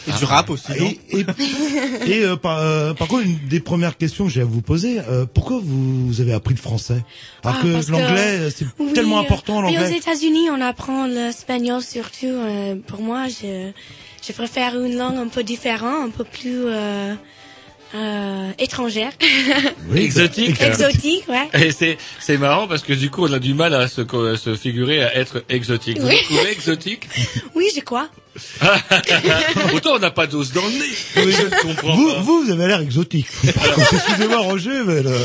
[0.09, 1.27] Et du rap aussi, non et, et,
[2.07, 5.01] et, euh, par, euh, par contre, une des premières questions que j'ai à vous poser,
[5.09, 7.03] euh, pourquoi vous avez appris le français
[7.45, 9.97] Alors Ah, que parce que- l'anglais, euh, c'est Oui, tellement euh, important Mais aux l'anglais.
[9.97, 12.27] États-Unis, on apprend l'espagnol surtout.
[12.27, 13.71] euh, pour moi, je,
[14.27, 16.65] je préfère une langue un peu différente, un peu plus
[17.95, 19.13] euh, étrangère.
[19.91, 20.61] Oui, Exotique.
[20.61, 21.49] Exotique, ouais.
[21.67, 24.27] Et c'est c'est marrant parce que du coup on a du mal à se, co-
[24.27, 25.99] à se figurer à être exotique.
[25.99, 26.17] Vous Oui.
[26.25, 27.09] trouvez exotique?
[27.55, 28.09] Oui, je crois.
[29.75, 31.33] Autant on n'a pas d'os dans le nez.
[31.33, 32.21] Je ne comprends Vous, pas.
[32.21, 33.27] vous, vous avez l'air exotique.
[33.45, 35.17] Excusez-moi Roger, mais le...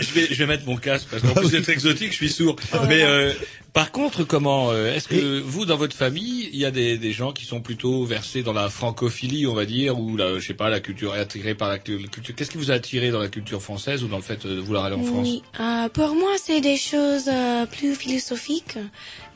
[0.00, 2.30] Je vais, je vais mettre mon casque parce qu'en Ah plus d'être exotique, je suis
[2.30, 2.56] sourd.
[2.88, 3.32] Mais euh,
[3.72, 7.12] par contre, comment euh, est-ce que vous, dans votre famille, il y a des, des
[7.12, 10.54] gens qui sont plutôt versés dans la francophilie, on va dire, ou la, je sais
[10.54, 12.34] pas, la culture attirée par la cu- la culture.
[12.34, 14.84] Qu'est-ce qui vous a attiré dans la culture française ou dans le fait de vouloir
[14.86, 18.78] aller en France Oui, euh, pour moi, c'est des choses euh, plus philosophiques.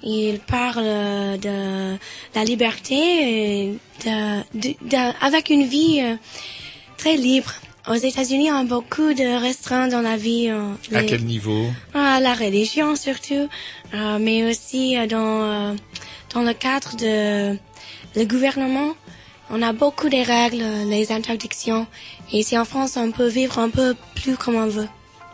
[0.02, 1.96] Il parle euh, de
[2.34, 6.16] la liberté, et de, de- de- avec une vie euh,
[6.98, 7.52] très libre.
[7.86, 10.48] Aux États-Unis, on a beaucoup de restreints dans la vie.
[10.48, 11.66] euh, À quel niveau?
[11.92, 13.48] Ah, la religion surtout,
[13.92, 15.76] euh, mais aussi euh, dans
[16.32, 17.56] dans le cadre de
[18.16, 18.94] le gouvernement.
[19.50, 21.86] On a beaucoup de règles, les interdictions.
[22.32, 24.88] Et ici en France, on peut vivre un peu plus comme on veut.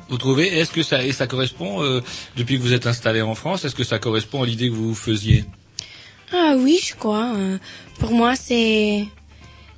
[0.08, 2.00] Vous trouvez Est-ce que ça et ça correspond euh,
[2.36, 4.96] depuis que vous êtes installé en France Est-ce que ça correspond à l'idée que vous
[4.96, 5.44] faisiez?
[6.32, 7.32] Ah oui, je crois.
[7.36, 7.58] euh,
[8.00, 9.04] pour moi, c'est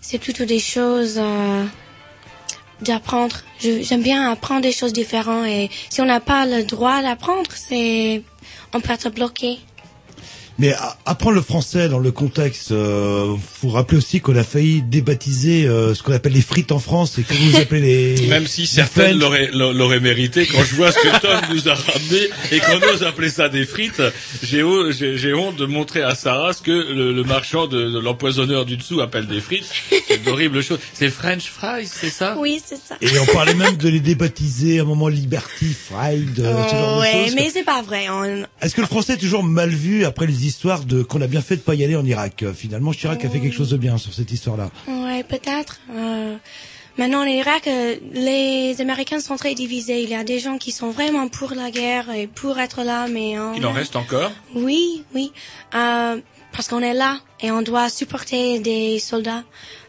[0.00, 1.64] c'est plutôt des choses euh,
[2.82, 3.36] d'apprendre.
[3.60, 8.22] J'aime bien apprendre des choses différentes et si on n'a pas le droit d'apprendre, c'est
[8.74, 9.58] on peut être bloqué.
[10.62, 15.66] Mais apprendre le français dans le contexte, euh, faut rappeler aussi qu'on a failli débaptiser
[15.66, 17.80] euh, ce qu'on appelle les frites en France et que vous appelez
[18.16, 18.26] les...
[18.28, 22.28] Même si certaines l'auraient l'auraient mérité, quand je vois ce que Tom nous a ramené
[22.52, 24.00] et qu'on ose appeler ça des frites,
[24.44, 27.90] j'ai ho- j'ai j'ai honte de montrer à Sarah ce que le, le marchand de,
[27.90, 29.66] de l'empoisonneur du dessous appelle des frites.
[30.06, 30.78] C'est d'horribles choses.
[30.94, 32.36] C'est French fries, c'est ça?
[32.38, 32.94] Oui, c'est ça.
[33.00, 36.96] Et on parlait même de les débaptiser à un moment Liberty Fried, euh, ce genre
[36.96, 37.34] de ouais, choses.
[37.34, 38.08] mais c'est pas vrai.
[38.10, 41.26] On- Est-ce que le français est toujours mal vu après les histoires de qu'on a
[41.26, 43.76] bien fait de pas y aller en Irak Finalement, Chirac a fait quelque chose de
[43.86, 44.68] bien sur cette histoire-là.
[44.86, 45.80] Ouais, peut-être.
[45.90, 46.36] Euh,
[46.98, 50.02] maintenant, en Irak, euh, les Américains sont très divisés.
[50.02, 53.08] Il y a des gens qui sont vraiment pour la guerre et pour être là,
[53.08, 55.32] mais en- Il en reste encore Oui, oui.
[55.74, 56.20] Euh,
[56.54, 59.44] parce qu'on est là et on doit supporter des soldats.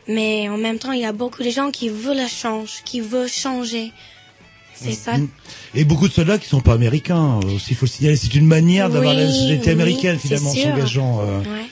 [0.07, 2.99] Mais en même temps, il y a beaucoup de gens qui veulent le change, qui
[3.01, 3.91] veulent changer.
[4.76, 5.13] C'est ça.
[5.76, 8.15] Et beaucoup de soldats qui sont pas américains euh, aussi, il faut le signaler.
[8.15, 11.21] C'est une manière d'avoir Oui, la société oui, américaine c'est finalement s'engageant.
[11.21, 11.39] euh.
[11.39, 11.65] Ouais.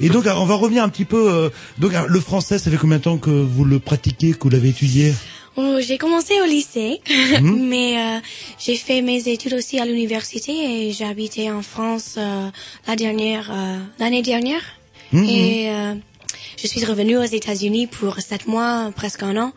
[0.00, 1.30] Et donc, on va revenir un petit peu.
[1.32, 4.50] euh, donc, le français, ça fait combien de temps que vous le pratiquez, que vous
[4.50, 5.14] l'avez étudié?
[5.56, 7.00] Oh, j'ai commencé au lycée,
[7.40, 7.66] Mhm.
[7.68, 8.18] mais euh,
[8.58, 10.52] j'ai fait mes études aussi à l'université
[10.88, 12.16] et j'ai habité en France
[12.86, 13.50] la dernière
[13.98, 14.60] l'année dernière.
[15.12, 15.24] Mhm.
[15.24, 15.70] Et
[16.62, 19.52] je suis revenue aux États-Unis pour sept mois, presque un an.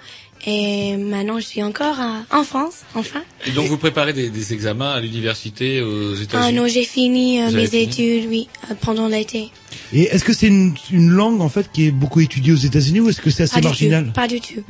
[0.45, 3.21] Et maintenant, je suis encore euh, en France, enfin.
[3.45, 7.41] Et donc vous préparez des, des examens à l'université aux Ah États-Unis non, j'ai fini
[7.41, 9.51] euh, mes fini études, oui, euh, pendant l'été.
[9.91, 13.01] Et est-ce que c'est une, une langue en fait qui est beaucoup étudiée aux États-Unis
[13.01, 14.05] ou est-ce que c'est assez Pas du marginal?
[14.05, 14.61] tout, pas du tout.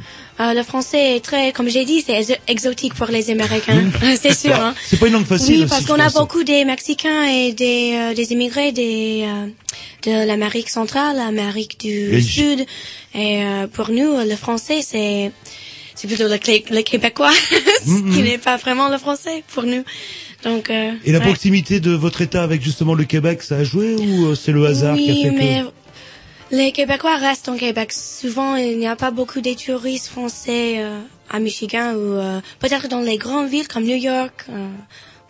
[0.42, 3.84] Euh, le français est très, comme j'ai dit, c'est exo- exotique pour les Américains.
[4.22, 4.56] c'est sûr.
[4.56, 4.74] Hein.
[4.86, 5.64] C'est pas une langue facile.
[5.64, 9.48] Oui, parce qu'on a beaucoup des Mexicains et des, euh, des immigrés des, euh,
[10.06, 12.62] de l'Amérique centrale, l'Amérique du Et Sud.
[13.14, 15.32] Et euh, pour nous, le français, c'est
[15.96, 16.38] c'est plutôt le,
[16.82, 17.32] québécois,
[17.82, 18.24] ce qui Mhm.
[18.24, 19.84] n'est pas vraiment le français pour nous.
[20.46, 21.26] Donc, euh, Et la ouais.
[21.26, 24.66] proximité de votre État avec justement le Québec, ça a joué ou euh, c'est le
[24.66, 25.70] hasard qui a fait mais que...
[26.52, 27.92] les Québécois restent au Québec.
[27.92, 32.88] Souvent, il n'y a pas beaucoup de touristes français euh, à Michigan ou euh, peut-être
[32.88, 34.68] dans les grandes villes comme New York euh,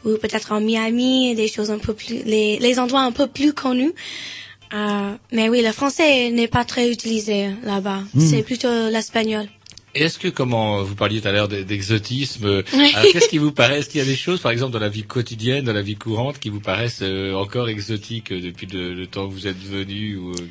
[0.05, 3.53] ou peut-être en Miami, des choses un peu plus, les, les endroits un peu plus
[3.53, 3.93] connus.
[4.73, 8.03] Euh, mais oui, le français n'est pas très utilisé là-bas.
[8.13, 8.19] Hmm.
[8.19, 9.47] C'est plutôt l'espagnol.
[9.95, 12.91] Et Est-ce que, comment vous parliez tout à l'heure d'exotisme, euh, Oui.
[12.95, 13.79] alors qu'est-ce qui vous paraît?
[13.79, 15.95] Est-ce qu'il y a des choses, par exemple, dans la vie quotidienne, dans la vie
[15.95, 19.57] courante, qui vous paraissent euh, encore exotiques euh, depuis le, le temps que vous êtes
[19.57, 20.47] venu ou euh,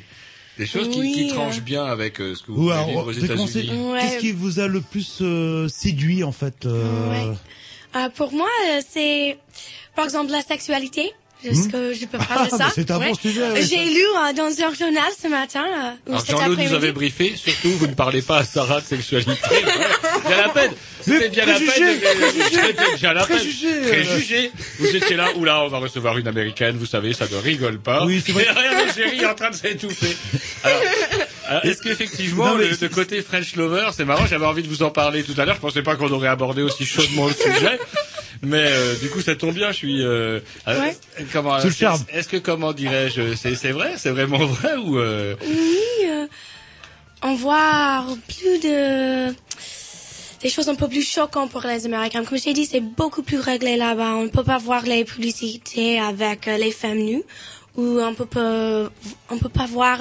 [0.59, 1.33] des choses qui, Oui, qui euh.
[1.33, 3.99] tranchent bien avec euh, ce que vous Ou pouvez alors, aux États-Unis Ouais.
[4.01, 7.33] Qu'est-ce qui vous a le plus euh, séduit en fait euh,
[7.95, 9.39] Euh, pour moi, euh, c'est
[9.95, 11.11] par exemple la sexualité.
[11.43, 11.71] Est-ce Hmm?
[11.71, 12.71] que je peux parler de Ah, ça?
[12.75, 15.63] c'est un bon sujet, ouais, J'ai lu euh, dans un journal ce matin.
[15.65, 19.31] euh, Alors Jean-Loup nous avait briefé, surtout vous ne parlez pas à Sarah de sexualité.
[20.27, 20.71] Bien la peine.
[21.01, 21.65] C'était bien la peine.
[21.69, 23.37] C'était bien la peine.
[23.37, 23.87] préjugé, euh.
[23.87, 24.51] Préjugé.
[24.79, 28.05] Vous étiez là, oula, on va recevoir une américaine, vous savez, ça ne rigole pas.
[28.05, 28.45] Oui, c'est vrai.
[28.95, 30.15] Chéri est en train de s'étouffer.
[30.63, 30.81] Alors,
[31.47, 34.83] alors, est-ce qu'effectivement, mais le, le côté French lover, c'est marrant, j'avais envie de vous
[34.83, 37.79] en parler tout à l'heure, je pensais pas qu'on aurait abordé aussi chaudement le sujet.
[38.41, 39.71] Mais euh, du coup, ça tombe bien.
[39.71, 40.01] Je suis.
[40.03, 40.95] Euh, euh, Ouais.
[41.33, 42.03] comment Sous le est-ce- charme.
[42.13, 46.27] Est-ce que comment dirais-je, c'est c'est vrai, c'est vraiment vrai ou euh, Oui, euh,
[47.21, 49.33] on voit plus de
[50.41, 52.23] des choses un peu plus choquantes pour les Américains.
[52.23, 54.15] Comme je t'ai dit, c'est beaucoup plus réglé là-bas.
[54.15, 57.23] On ne peut pas voir les publicités avec euh, les femmes nues
[57.75, 58.89] ou on peut pas,
[59.29, 59.99] on peut pas voir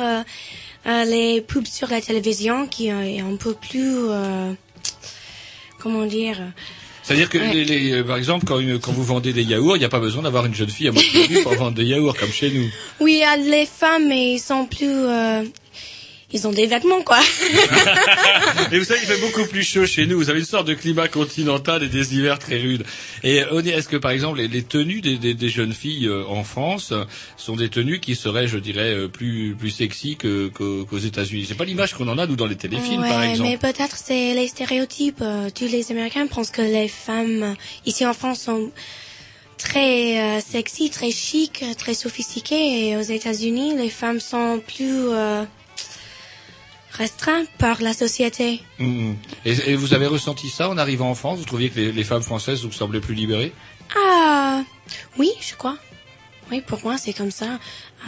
[0.86, 4.52] les pubs sur la télévision qui est un peu plus euh,
[5.80, 6.40] comment dire
[7.08, 7.54] C'est-à-dire que, Ouais.
[7.54, 9.88] les, les- euh, par exemple, quand, une- quand vous vendez des yaourts, il n'y a
[9.88, 12.50] pas besoin d'avoir une jeune fille à moitié nue pour vendre des yaourts comme chez
[12.50, 12.68] nous.
[13.00, 15.42] Oui, euh, les femmes, mais ils sont plus euh,
[16.32, 17.18] ils ont des vêtements quoi.
[18.72, 20.16] Et vous savez, il fait beaucoup plus chaud chez nous.
[20.18, 22.84] Vous avez une sorte de climat continental et des hivers très rudes.
[23.22, 26.24] Et euh, est-ce que, par exemple, les, les tenues des, des- des jeunes filles euh,
[26.26, 27.04] en France euh,
[27.36, 31.46] sont des tenues qui seraient, je dirais, plus plus sexy que- qu'aux États-Unis?
[31.48, 33.48] C'est pas l'image qu'on en a nous dans les téléfilms, par Ouais, exemple.
[33.50, 35.24] mais peut-être c'est les stéréotypes.
[35.54, 37.56] Tous les Américains pensent que les femmes
[37.86, 38.70] ici en France sont
[39.56, 42.88] très euh, sexy, très chic, très sophistiquées.
[42.90, 45.44] Et aux États-Unis, les femmes sont plus euh,
[46.98, 48.60] restreintes par la société.
[48.78, 49.16] Mhm.
[49.44, 51.38] Et, et vous avez ressenti ça en arrivant en France?
[51.38, 53.52] Vous trouviez que les, les femmes françaises vous semblaient plus libérées?
[53.96, 54.62] Ah,
[55.18, 55.78] oui, je crois.
[56.50, 57.58] Oui, pour moi, c'est comme ça.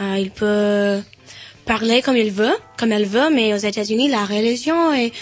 [0.01, 1.01] Euh, il peut
[1.65, 5.13] parler comme il veut, comme elle veut, mais aux États-Unis, la religion et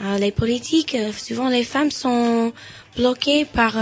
[0.00, 2.52] euh, les politiques, euh, souvent les femmes sont
[2.96, 3.74] bloquées par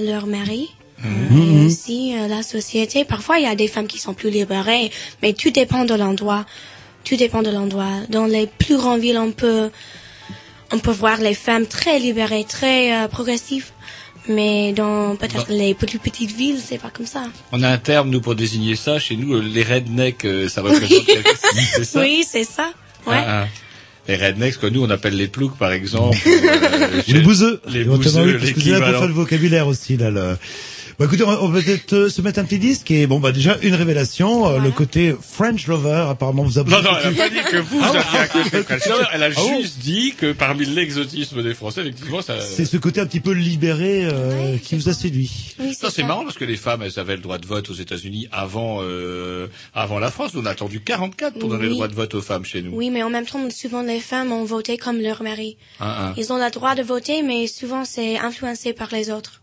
[0.00, 0.68] leur mari.
[1.02, 1.62] Mhm.
[1.62, 3.04] Et aussi la société.
[3.04, 4.90] Parfois, il y a des femmes qui sont plus libérées,
[5.22, 6.44] mais tout dépend de l'endroit.
[7.04, 7.90] Tout dépend de l'endroit.
[8.08, 9.70] Dans les plus grandes villes, on peut,
[10.72, 13.66] on peut voir les femmes très libérées, très euh, progressives.
[14.28, 15.54] Mais dans peut-être Bah.
[15.54, 17.24] les plus petites villes, c'est pas comme ça.
[17.52, 18.98] On a un terme, nous, pour désigner ça.
[18.98, 21.38] Chez nous, euh, les rednecks, euh, ça représente quelque chose.
[21.74, 22.00] C'est ça?
[22.02, 22.70] Oui, c'est ça.
[23.06, 23.14] Ouais.
[23.16, 23.48] Ah, ah.
[24.08, 26.18] Les rednecks, que nous, on appelle les ploucs, par exemple.
[26.26, 27.60] euh, Ou les bouseux.
[27.68, 29.06] Les oui, bouseux, parce que c'est là pour l'équivalent.
[29.06, 30.10] le vocabulaire aussi là.
[30.10, 30.36] Le...
[31.00, 33.56] Bah écoutez, on va, peut-être euh, se mettre un petit disque et bon bah déjà
[33.62, 37.30] une révélation, euh, le côté French lover apparemment vous a Non, non, elle n'a pas
[37.30, 39.04] dit que vous, Ah, aviez un côté French lover.
[39.14, 42.38] Elle a Ah juste dit que parmi l'exotisme des Français, effectivement, ça...
[42.42, 45.54] C'est ce côté un petit peu libéré euh, qui vous a séduit.
[45.58, 47.74] Oui, Ça, c'est marrant parce que les femmes, elles avaient le droit de vote aux
[47.74, 50.32] États-Unis avant, euh, avant la France.
[50.36, 51.68] On a attendu 44 pour donner Oui.
[51.68, 52.72] le droit de vote aux femmes chez nous.
[52.74, 55.56] Oui, mais en même temps, souvent les femmes ont voté comme leur mari.
[55.80, 56.14] Ah, ah.
[56.18, 59.39] Ils ont le droit de voter, mais souvent c'est influencé par les autres.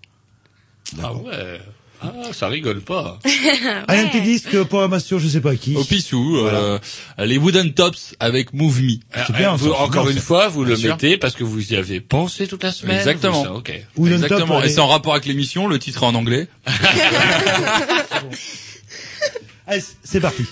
[1.02, 1.60] Ah ouais.
[2.00, 3.18] Ah, ça rigole pas.
[3.88, 5.76] Allez, un petit disque programmation, je sais pas qui.
[5.76, 6.78] Au pissou, euh,
[7.18, 8.94] les Wooden Tops avec Move Me.
[9.14, 9.26] Ah,
[9.56, 10.92] vous- encore une fois, vous le Bien sûr.
[10.92, 12.98] mettez parce que vous y avez pensé toute la semaine.
[12.98, 13.44] Exactement.
[13.44, 13.52] ça.
[14.06, 14.62] Exactement.
[14.62, 16.48] Et c'est en rapport avec l'émission, le titre est en anglais.
[19.66, 20.46] Allez, c'est parti.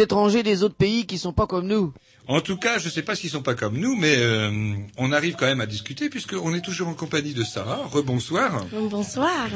[0.00, 1.92] Étrangers des autres pays qui sont pas comme nous.
[2.34, 4.50] En tout cas, je ne sais pas s'ils sont pas comme nous, mais euh,
[4.96, 7.80] on arrive quand même à discuter puisqu'on est toujours en compagnie de Sarah.
[7.92, 8.64] Rebonsoir.
[8.72, 9.48] Bonsoir.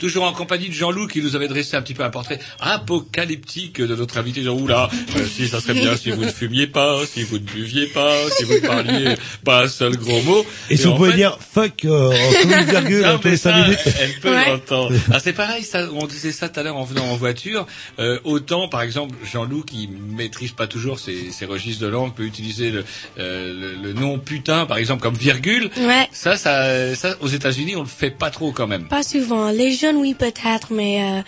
[0.00, 3.80] Toujours en compagnie de Jean-Loup qui nous avait dressé un petit peu un portrait apocalyptique
[3.80, 4.42] de notre invité.
[4.42, 7.44] Genre, oula, euh, si ça serait bien si vous ne fumiez pas, si vous ne
[7.44, 9.14] buviez pas, si vous ne parliez
[9.44, 10.44] pas un seul gros mot.
[10.70, 13.24] Et si on en pouvait fait- dire fuck euh, en tous les virgules Non, tous
[13.24, 13.78] les mais 5 ça, minutes.
[14.00, 14.48] Elle peut Ouais.
[14.50, 14.96] l'entendre.
[15.10, 17.66] Ah, c'est pareil, ça, on disait ça tout à l'heure en venant en voiture.
[17.98, 22.26] Euh, autant, par exemple, Jean-Loup, qui maîtrise pas toujours ses, ses registres de langue, peut
[22.28, 22.84] utiliser le,
[23.18, 25.70] euh, le, le nom putain, par exemple, comme virgule.
[25.78, 26.08] Ouais.
[26.12, 28.86] Ça, ça, ça, aux États-Unis, on le fait pas trop quand même.
[28.88, 29.50] Pas souvent.
[29.50, 31.22] Les jeunes, oui, peut-être, mais euh,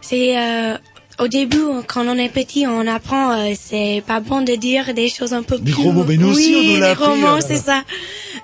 [0.00, 0.76] c'est euh,
[1.18, 3.32] au début, quand on est petit, on apprend.
[3.32, 5.82] euh, c'est pas bon de dire des choses un peu Des plus.
[5.82, 7.82] gros mais nous aussi, oui, on nous gros mots, euh, c'est ça.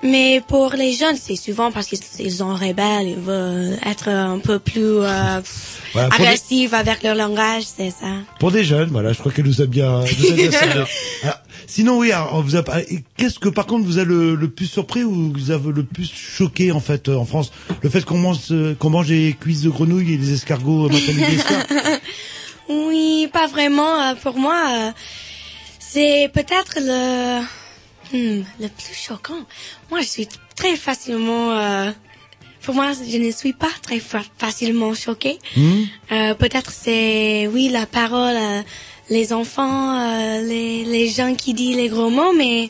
[0.03, 4.39] Mais pour les jeunes, c'est souvent parce qu'ils ils sont rebelles, ils veulent être un
[4.39, 5.41] peu plus euh,
[5.93, 8.07] Voilà, pour des- agressifs avec leur langage, c'est ça.
[8.39, 10.59] Pour des jeunes, voilà, je crois qu'elle nous a bien, nous a bien.
[10.61, 10.87] Alors,
[11.67, 12.63] sinon, oui, alors, on vous a,
[13.17, 16.09] qu'est-ce que, par contre, vous a le, le plus surpris ou vous avez le plus
[16.13, 17.51] choqué, en fait, euh, en France?
[17.81, 21.11] Le fait qu'on mange, euh, qu'on mange des cuisses de grenouilles et des escargots matin,
[21.13, 21.63] midi et soir?
[22.69, 23.99] Oui, pas vraiment.
[24.01, 24.91] euh, Pour moi, euh,
[25.79, 27.41] c'est peut-être le
[28.13, 29.41] hmm, le plus choquant.
[29.89, 31.51] Moi, je suis très facilement.
[31.51, 31.91] euh,
[32.61, 35.39] pour moi, je ne suis pas très fa- facilement choquée.
[35.55, 35.83] Hmm?
[36.11, 38.61] Euh, peut-être c'est oui la parole, euh,
[39.09, 42.69] les enfants, euh, les les gens qui disent les gros mots, mais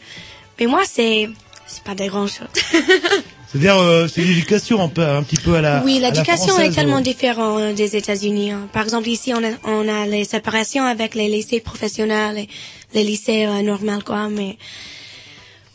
[0.60, 1.30] mais moi c'est
[1.68, 2.47] c'est pas des grands choses.
[3.52, 5.82] C'est-à-dire, euh, c'est l'éducation un peu, un petit peu à la.
[5.84, 7.02] Oui, l'éducation est tellement euh.
[7.02, 8.52] différente euh, des États-Unis.
[8.52, 8.68] hein.
[8.72, 12.47] Par exemple, ici, on a, on a les séparations avec les lycées professionnels et
[12.93, 14.30] les lycées euh, normaux, quoi.
[14.30, 14.58] Mais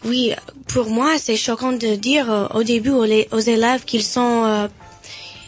[0.05, 0.33] oui,
[0.69, 3.05] pour moi, c'est choquant de dire euh, au début aux,
[3.41, 4.45] élèves qu'ils sont.
[4.45, 4.69] euh,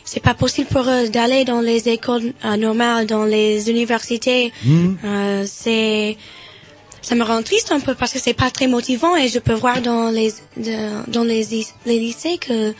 [0.04, 4.52] c'est pas possible pour eux d'aller dans les écoles euh, normales, dans les universités.
[5.04, 6.16] Euh, c'est
[7.06, 9.52] ça me rend triste un peu parce que c'est pas très motivant et je peux
[9.54, 10.30] voir dans les
[11.16, 11.44] dans les,
[11.90, 12.74] les lycées que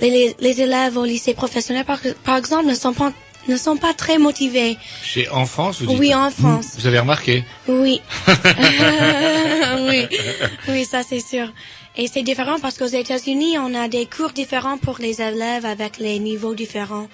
[0.00, 3.12] les, les, les élèves au lycée professionnel par, par exemple ne sont pas
[3.48, 4.76] ne sont pas très motivés.
[5.02, 6.66] Chez en France, vous dites Oui, en France.
[6.78, 8.00] Vous avez remarqué Oui.
[9.88, 10.06] oui.
[10.68, 11.52] Oui, ça c'est sûr.
[11.96, 15.98] Et c'est différent parce qu'aux États-Unis, on a des cours différents pour les élèves avec
[15.98, 17.08] les niveaux différents.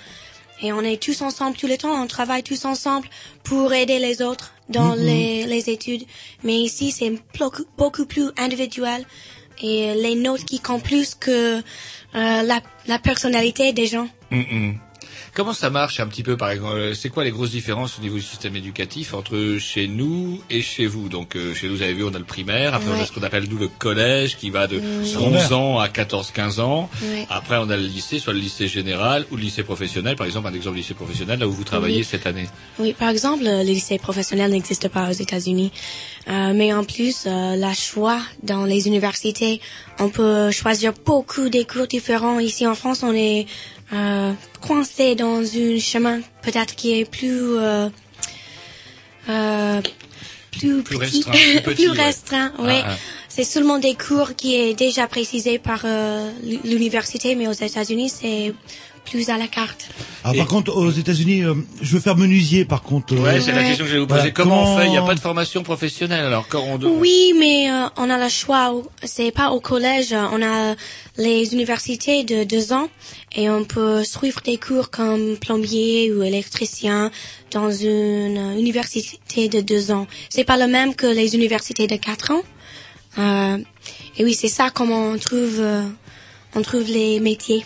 [0.60, 3.08] Et on est tous ensemble tout le temps, on travaille tous ensemble
[3.42, 5.02] pour aider les autres dans Mhm.
[5.04, 6.04] les, les études.
[6.44, 9.04] Mais ici, c'est beaucoup, beaucoup plus individuel
[9.60, 11.62] et les notes qui comptent plus que euh,
[12.14, 14.08] la, la personnalité des gens.
[14.30, 14.74] Mm, mm.
[15.34, 18.02] Comment ça marche un petit peu, par exemple euh, C'est quoi les grosses différences au
[18.02, 21.08] niveau du système éducatif entre chez nous et chez vous?
[21.08, 22.74] Donc, euh, chez nous, vous avez vu, on a le primaire.
[22.74, 25.16] Après, on a ce qu'on appelle, nous, le collège, qui va de Mm.
[25.18, 26.90] 11 ans à 14-15 ans.
[27.02, 27.26] Ouais.
[27.30, 30.16] Après, on a le lycée, soit le lycée général ou le lycée professionnel.
[30.16, 32.04] Par exemple, un exemple lycée professionnel, là où vous travaillez Oui.
[32.04, 32.46] cette année.
[32.78, 35.72] Oui, par exemple, le lycée professionnel n'existe pas aux États-Unis.
[36.28, 39.60] Euh, mais en plus, euh, la choix dans les universités,
[39.98, 42.38] on peut choisir beaucoup des cours différents.
[42.38, 43.46] Ici en France, on est
[43.92, 47.88] euh, coincé dans un chemin peut-être qui est plus euh,
[49.28, 49.80] euh,
[50.50, 52.02] plus, Plus petit, restreint, plus petit, ouais.
[52.02, 52.52] restreint.
[52.58, 52.82] Ah, ouais.
[52.84, 52.94] ah.
[53.28, 56.30] C'est seulement des cours qui est déjà précisé par euh,
[56.64, 58.52] l'université, mais aux États-Unis, c'est
[59.04, 59.88] plus à la carte.
[60.24, 62.64] Alors, par contre, aux États-Unis, euh, je veux faire menuisier.
[62.64, 63.14] Par contre.
[63.14, 64.20] euh, Ouais, c'est la question que je vais vous poser.
[64.20, 64.86] voilà, comment, on fait?
[64.86, 66.24] Il n'y a pas de formation professionnelle.
[66.24, 68.72] Alors, quand on doit- Oui, mais euh, on a le choix.
[69.02, 70.12] C'est pas au collège.
[70.14, 70.74] On a
[71.18, 72.88] les universités de deux ans
[73.34, 77.10] et on peut suivre des cours comme plombier ou électricien
[77.50, 80.06] dans une université de deux ans.
[80.30, 82.42] C'est pas le même que les universités de quatre ans.
[83.18, 83.58] Euh,
[84.16, 85.82] et oui, c'est ça comment on trouve euh,
[86.54, 87.64] on trouve les métiers.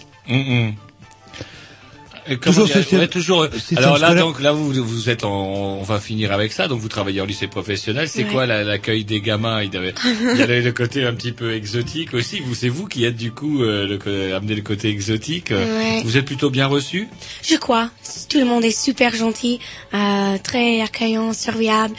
[2.41, 3.47] Toujours dire, système- ouais, toujours.
[3.53, 4.25] système Alors là, scolaire.
[4.25, 6.69] donc là, vous vous êtes en, on va finir avec ça.
[6.69, 8.09] Donc vous travaillez en lycée professionnel.
[8.09, 8.31] C'est Ouais.
[8.33, 9.63] quoi la- l'accueil des gamins?
[9.63, 9.95] Il avait,
[10.35, 12.41] il y avait le côté un petit peu exotique aussi.
[12.41, 15.51] Vous, c'est vous qui êtes du coup euh, le, amené le côté exotique.
[15.51, 16.03] Ouais.
[16.05, 17.09] Vous êtes plutôt bien reçu?
[17.43, 17.91] Je crois.
[18.29, 19.61] Tout le monde est super gentil,
[19.95, 21.95] euh, très accueillant, serviable.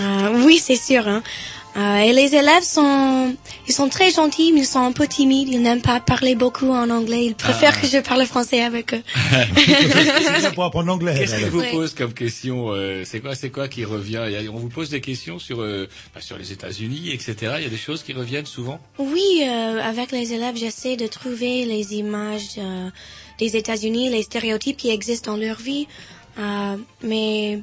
[0.00, 1.06] Euh, oui, c'est sûr.
[1.06, 1.22] Hein.
[1.76, 3.34] Euh, et les élèves sont,
[3.68, 5.48] ils sont très gentils, mais ils sont un peu timides.
[5.50, 7.26] Ils n'aiment pas parler beaucoup en anglais.
[7.26, 7.80] Ils préfèrent Ah.
[7.82, 9.02] que je parle français avec eux.
[9.56, 11.14] C'est ça pour apprendre l'anglais.
[11.18, 11.50] Qu'est-ce qu'il elle.
[11.50, 11.70] vous Ouais.
[11.70, 14.22] pose comme question euh, C'est quoi, c'est quoi qui revient?
[14.52, 17.34] On vous pose des questions sur euh, bah, sur les États-Unis, etc.
[17.58, 18.80] Il y a des choses qui reviennent souvent?
[18.98, 22.88] Oui, euh, avec les élèves, j'essaie de trouver les images euh,
[23.38, 25.86] des États-Unis, les stéréotypes qui existent dans leur vie.
[26.38, 27.60] Euh, mais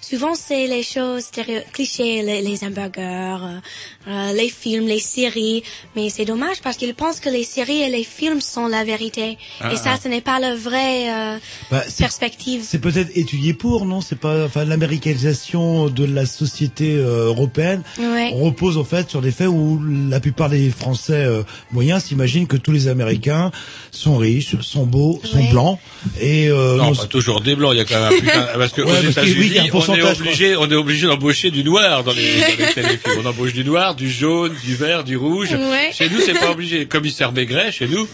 [0.00, 3.60] souvent, c'est les choses stéréo clichés, les, les hamburgers, euh,
[4.08, 5.62] euh, les films, les séries.
[5.96, 9.38] Mais c'est dommage parce qu'ils pensent que les séries et les films sont la vérité.
[9.60, 9.98] Ah, et ça, ah.
[10.02, 11.38] ce n'est pas la vraie euh,
[11.70, 12.62] Bah, c'est- perspective.
[12.64, 14.00] C'est peut-être étudié pour, non?
[14.00, 18.30] C'est pas, enfin, l'américanisation de la société euh, européenne Ouais.
[18.34, 21.42] repose en fait sur des faits où la plupart des Français euh,
[21.72, 23.50] moyens s'imaginent que tous les Américains
[23.90, 25.50] sont riches, sont beaux, sont Ouais.
[25.50, 25.78] blancs
[26.20, 27.72] et euh, Non, non, pas toujours des blancs.
[27.74, 29.70] Il y a quand même un putain, parce que Ouais, aux parce que États-Unis, oui,
[29.90, 33.14] on est obligé, on est obligé d'embaucher du noir dans les, dans les téléfilms.
[33.22, 35.50] On embauche du noir, du jaune, du vert, du rouge.
[35.52, 35.90] Ouais.
[35.92, 36.86] Chez nous, c'est pas obligé.
[36.86, 38.08] Commissaire Maigret, chez nous.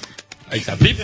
[0.48, 0.96] Avec sa pipe,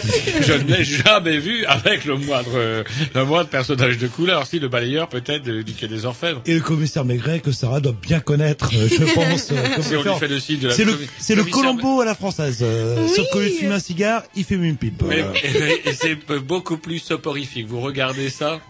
[0.46, 4.46] je ne l'ai jamais vu avec le moindre, euh, le moindre personnage de couleur.
[4.46, 6.40] Si le balayeur peut-être du quai des Orfèvres.
[6.46, 9.46] et le commissaire Maigret que Sarah doit bien connaître, euh, je pense.
[9.48, 10.20] comme Si on lui référence.
[10.20, 12.58] fait le signe de la C'est le, c'est Colombo à la française.
[12.62, 15.02] euh, Sauf de fumer un cigare, il fume une pipe.
[15.08, 17.66] Mais- et, et c'est beaucoup plus soporifique.
[17.66, 18.60] Vous regardez ça,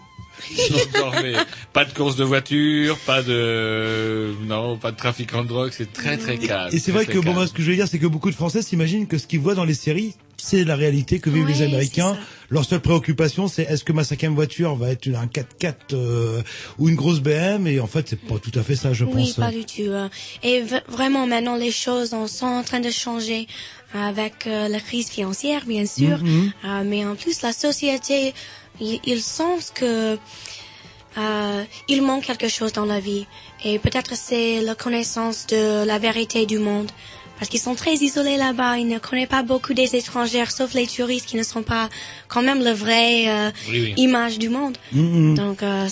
[1.73, 5.71] Pas de course de voiture, pas de non, pas de trafiquant de drogue.
[5.75, 6.69] C'est très très calme.
[6.73, 8.35] Et c'est vrai que bon, moi, ce que je veux dire, c'est que beaucoup de
[8.35, 11.61] Français s'imaginent que ce qu'ils voient dans les séries, c'est la réalité que vivent les
[11.61, 12.17] Américains.
[12.49, 16.41] Leur seule préoccupation, c'est est-ce que ma cinquième voiture va être un 4x4 euh,
[16.77, 19.11] ou une grosse BM Et en fait, c'est pas tout à fait ça, je Oui,
[19.27, 19.33] pense.
[19.33, 19.81] pas du tout.
[19.89, 20.07] euh.
[20.43, 23.47] Et vraiment, maintenant, les choses en sont en train de changer
[23.95, 26.17] avec euh, la crise financière, bien sûr.
[26.23, 26.51] Mhm.
[26.65, 28.33] Euh, mais en plus, la société,
[28.79, 30.17] ils, ils sentent que
[31.17, 33.27] euh, il manque quelque chose dans la vie.
[33.63, 36.89] Et peut-être c'est la connaissance de la vérité du monde.
[37.37, 40.87] Parce qu'ils sont très isolés là-bas, ils ne connaissent pas beaucoup des étrangers, sauf les
[40.87, 41.89] touristes qui ne sont pas
[42.27, 43.93] quand même la vraie euh, Oui, oui.
[43.97, 44.77] image du monde.
[44.91, 45.35] Mhm.
[45.35, 45.87] Donc, euh,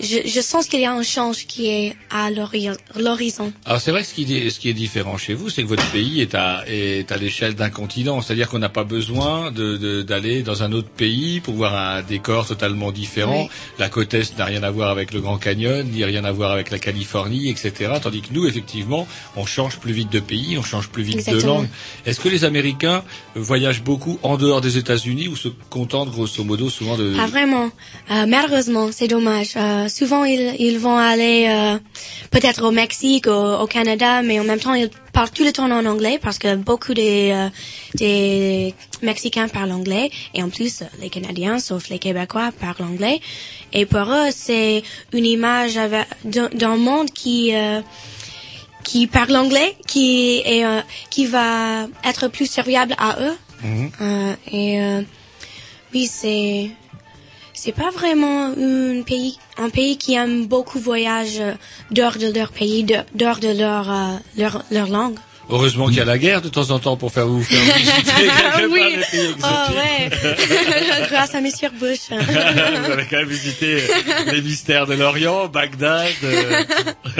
[0.00, 2.68] je, je sens qu'il y a un change qui est à l'hori-
[2.98, 3.52] l'horizon.
[3.64, 5.68] Alors c'est vrai que ce qui, est, ce qui est différent chez vous, c'est que
[5.68, 8.20] votre pays est à, est à l'échelle d'un continent.
[8.20, 12.02] C'est-à-dire qu'on n'a pas besoin de- de- d'aller dans un autre pays pour voir un
[12.02, 13.42] décor totalement différent.
[13.44, 13.48] Oui.
[13.78, 16.50] La côte Est n'a rien à voir avec le Grand Canyon, ni rien à voir
[16.50, 17.92] avec la Californie, etc.
[18.02, 21.40] Tandis que nous, effectivement, on change plus vite de pays, on change plus vite de
[21.46, 21.68] langue.
[22.06, 26.68] Est-ce que les Américains voyagent beaucoup en dehors des États-Unis ou se contentent grosso modo
[26.68, 27.14] souvent de...
[27.14, 27.70] Pas vraiment.
[28.10, 29.52] Euh, malheureusement, c'est dommage.
[29.56, 31.78] Euh, souvent, ils, ils vont aller euh,
[32.30, 35.70] peut-être au Mexique, au, au Canada, mais en même temps, ils parlent tout le temps
[35.70, 37.48] en anglais parce que beaucoup des, euh,
[37.94, 43.20] des Mexicains parlent anglais et en plus, les Canadiens, sauf les Québécois, parlent anglais.
[43.72, 44.82] Et pour eux, c'est
[45.12, 45.78] une image
[46.24, 47.54] d'un monde qui...
[47.54, 47.80] euh,
[48.84, 53.34] qui parle anglais, qui est, euh, qui va être plus serviable à eux.
[53.62, 53.90] Mhm.
[54.02, 55.00] Euh, et euh,
[55.94, 56.68] oui, c'est
[57.54, 61.52] c'est pas vraiment un pays un pays qui aime beaucoup voyage euh,
[61.90, 65.16] dehors de leur pays, de- dehors de leur euh, leur leur langue.
[65.50, 68.02] Heureusement qu'il y a la guerre de temps en temps pour faire vous faire visiter
[68.56, 68.80] quelque oui.
[68.80, 71.06] part des pays Oh ouais.
[71.10, 71.98] Grâce à Monsieur Bush.
[72.10, 73.76] vous avez quand même visité
[74.32, 76.64] les mystères de l'Orient, Bagdad, euh,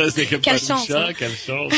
[0.08, 1.12] c'est que Quelle pas chance, chat, hein.
[1.18, 1.70] quelle chance.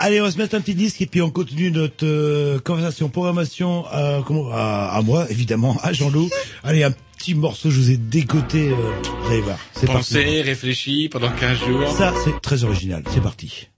[0.00, 3.08] Allez, on va se mettre un petit disque et puis on continue notre euh, conversation,
[3.08, 6.30] programmation à, comment, à, à moi, évidemment, à Jean-Loup.
[6.64, 6.92] Allez, un
[7.24, 8.74] petit morceau, je vous ai décoté, euh,
[9.22, 9.58] vous allez voir.
[9.72, 10.12] C'est parti.
[10.14, 11.88] Pensez, réfléchis pendant 15 jours.
[11.88, 13.02] Ça, c'est très original.
[13.08, 13.70] C'est parti.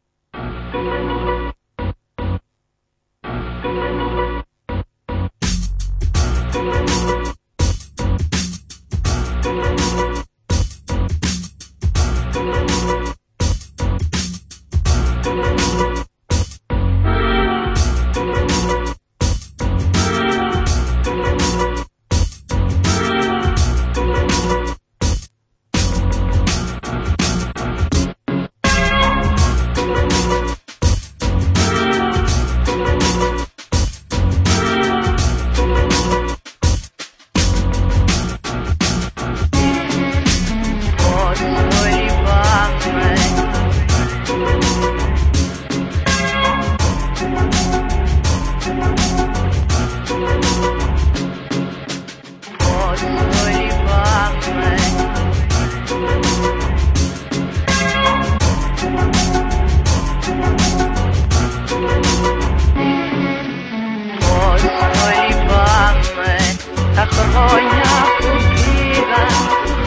[67.37, 69.30] Χρόνια που πήγαν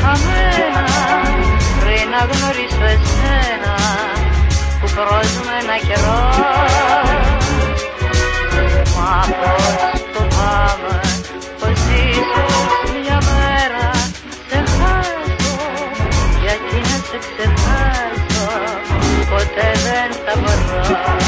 [0.02, 0.86] χαμένα
[1.80, 3.76] πριν να γνωρίσω εσένα
[4.80, 6.24] που πρόσμενα καιρό.
[8.96, 11.00] Μα πώς φοβάμαι
[11.60, 11.80] πως
[12.10, 13.88] ίσως μια μέρα
[14.50, 15.56] σε χάσω.
[16.44, 18.48] Γιατί να σε ξεχάσω
[19.32, 21.19] ποτέ δεν θα μπορώ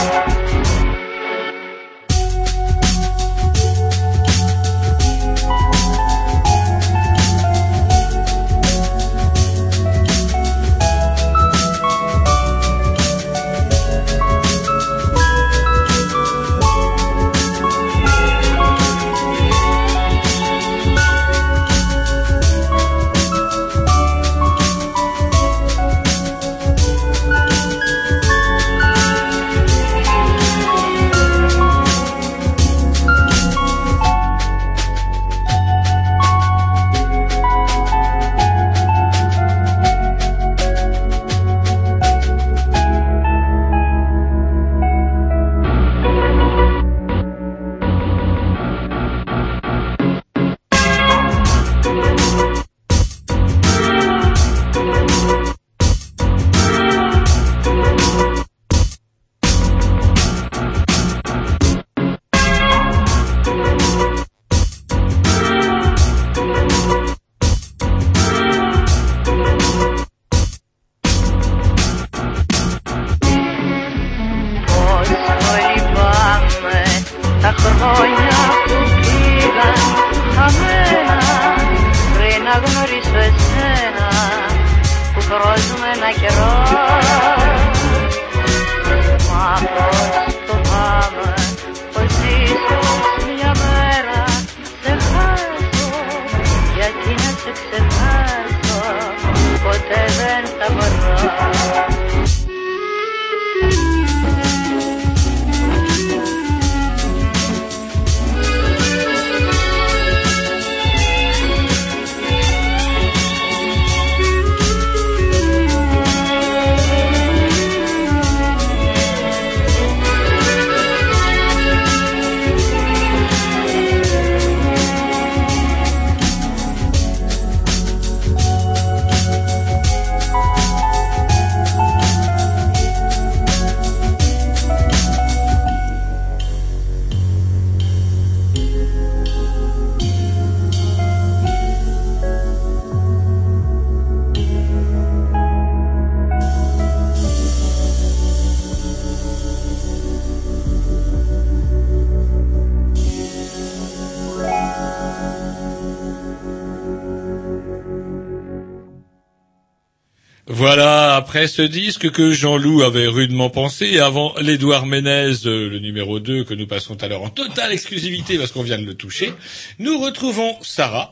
[161.42, 166.44] après ce disque que Jean-Loup avait rudement pensé, avant l'Édouard Ménez, euh, le numéro 2,
[166.44, 169.34] que nous passons tout à l'heure en totale exclusivité parce qu'on vient de le toucher,
[169.80, 171.11] nous retrouvons Sarah,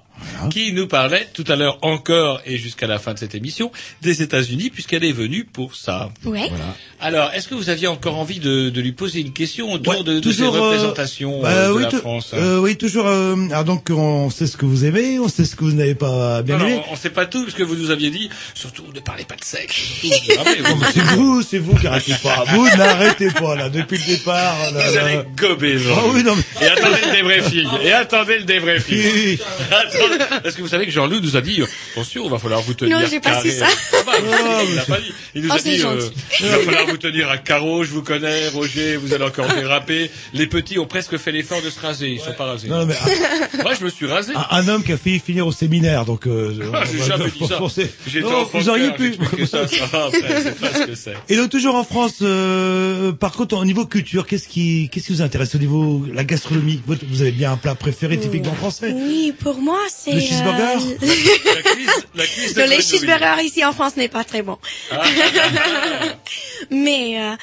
[0.50, 3.72] qui nous parlait tout à l'heure encore et jusqu'à la fin de cette émission
[4.02, 6.10] des États-Unis, puisqu'elle est venue pour ça.
[6.26, 6.50] Ouais.
[7.00, 10.20] Alors, est-ce que vous aviez encore envie de, de lui poser une question autour de,
[10.20, 13.08] de ces toujours, euh, représentations bah, euh, de oui, la France hein euh, oui, toujours.
[13.08, 15.96] euh, alors donc, on sait ce que vous aimez, on sait ce que vous n'avez
[15.96, 16.76] pas bien Non, aimé.
[16.76, 19.24] non, on ne sait pas tout, parce que vous nous aviez dit, surtout ne parlez
[19.26, 19.76] pas de sexe.
[20.94, 22.44] C'est vous, c'est vous qui arrêtez pas.
[22.50, 24.58] Vous n'arrêtez pas là depuis le départ.
[24.74, 25.04] Là, Vous là.
[25.06, 25.96] allez gober, Jean.
[25.98, 27.68] Ah oui, non, mais- Et attendez le débriefing.
[27.84, 29.38] Et attendez le débriefing.
[29.72, 32.62] Attendez, Parce que vous savez que Jean-Loup nous a dit, euh, attention, il va falloir
[32.62, 33.68] vous tenir Non, j'ai pas su ça.
[33.94, 34.12] Ah bah,
[34.68, 35.12] il l'a pas dit.
[35.36, 36.10] Il nous Oh, a dit, euh,
[36.42, 40.10] il va falloir vous tenir à carreau, je vous connais, Roger, vous allez encore déraper.
[40.34, 42.68] Les petits ont presque fait l'effort de se raser, ils sont pas rasés.
[42.68, 42.96] Non, non, mais
[43.64, 44.34] Moi, je me suis rasé.
[44.36, 46.28] un, un homme qui a failli finir au séminaire, donc.
[46.28, 47.60] Euh, Ah, j'ai jamais dit ça.
[48.08, 49.16] J'étais vous auriez pu.
[49.46, 51.34] ça, ça pas ce que.
[51.34, 55.14] Et donc toujours en France, euh, par contre au niveau culture, qu'est-ce qui, qu'est-ce qui
[55.14, 56.82] vous intéresse au niveau la gastronomie?
[56.86, 60.12] Vous vous avez bien un plat préféré typiquement français Oui, pour moi, c'est...
[60.30, 64.10] Le cheeseburger euh, La cuisse, la cuisse de Non, les cheeseburgers ici en France n'est
[64.10, 64.58] pas très bon.
[64.92, 65.04] Ah.
[66.72, 67.36] Mais euh,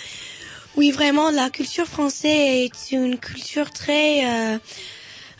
[0.76, 4.58] oui, vraiment, la culture française est une culture très euh,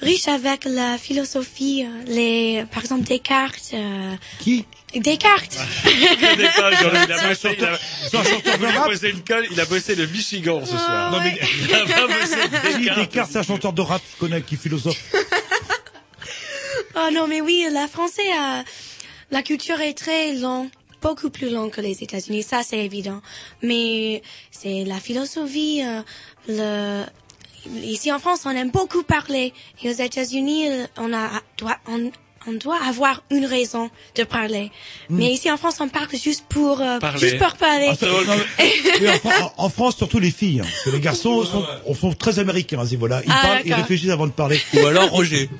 [0.01, 3.71] riche avec la philosophie, les, par exemple Descartes.
[3.75, 4.65] Euh, Qui?
[4.95, 5.59] Descartes.
[5.85, 7.79] Il a bossé, il a,
[8.09, 10.63] C'est un chanteur de il a rap bossé une colle, il a bossé le Michigan
[10.65, 11.11] ce soir.
[11.13, 12.37] Non mais Il a pas bossé
[12.73, 12.99] Qui Descartes.
[13.01, 14.97] Descartes, c'est un chanteur de rap, connais, qui philosophe.
[16.97, 18.63] Oh non, mais oui, la française, euh,
[19.31, 20.69] la culture est très longue,
[21.03, 23.21] beaucoup plus longue que les États-Unis, ça c'est évident.
[23.63, 26.01] Mais c'est la philosophie, euh,
[26.49, 27.05] le
[27.83, 31.29] ici en France, on aime beaucoup parler, et aux États-Unis, on a
[31.59, 32.11] doit on,
[32.47, 34.71] on doit avoir une raison de parler.
[35.11, 37.19] Mais ici en France, on parle juste pour euh, Parler.
[37.19, 37.89] juste pour parler.
[37.91, 37.97] Ah,
[39.01, 40.61] oui, en, Fran- en- en France, surtout les filles.
[40.61, 43.21] hein, parce que les garçons sont, on sont très américains, à ce niveau-là.
[43.27, 44.61] Ils Ah, parlent, ils réfléchissent avant de parler.
[44.75, 45.51] Ou alors Roger.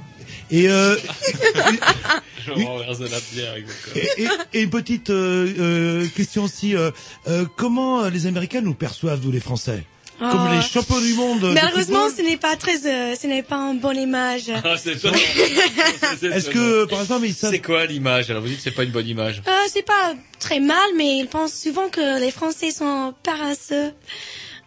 [0.51, 0.97] Et, euh,
[2.47, 3.67] Je renverse de la bière avec
[3.97, 6.77] et, et- et une petite euh, euh, question aussi.
[6.77, 6.91] euh,
[7.29, 9.85] euh, comment les Américains nous perçoivent, nous les Français?
[10.19, 13.57] Comme les champions du monde de Malheureusement, ce n'est pas très, euh, ce n'est pas
[13.57, 14.45] une bonne image.
[14.65, 14.93] Ah, c'est
[16.25, 17.51] Est-ce que, par exemple, ils savent...
[17.53, 18.31] C'est quoi l'image?
[18.31, 19.43] Alors vous dites que c'est pas une bonne image.
[19.47, 23.93] Euh, c'est pas très mal, mais ils pensent souvent que les Français sont paresseux.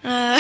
[0.06, 0.38] Euh,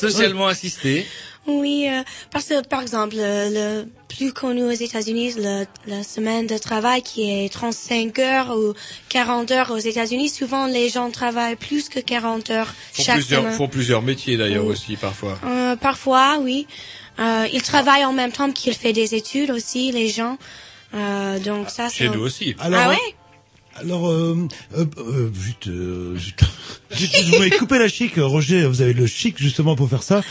[0.00, 1.06] Socialement assisté.
[1.46, 6.46] oui, euh, parce que par exemple, le, le plus connu aux États-Unis, le, la semaine
[6.46, 8.72] de travail qui est 35 heures ou
[9.08, 13.42] 40 heures aux États-Unis, souvent les gens travaillent plus que 40 heures Font chaque plusieurs,
[13.42, 13.56] semaine.
[13.56, 14.72] font plusieurs métiers d'ailleurs Oui.
[14.72, 15.38] aussi parfois.
[15.44, 16.66] Euh, parfois, oui.
[17.18, 20.38] Euh, ils travaillent en même temps qu'ils font des études aussi, les gens.
[20.94, 22.54] Euh, donc ça, Chez c'est nous aussi.
[22.60, 23.14] Alors, ah ouais?
[23.76, 25.30] Alors, euh, euh,
[26.98, 30.22] vous m'avez coupé la chic, euh, Roger, vous avez le chic justement pour faire ça.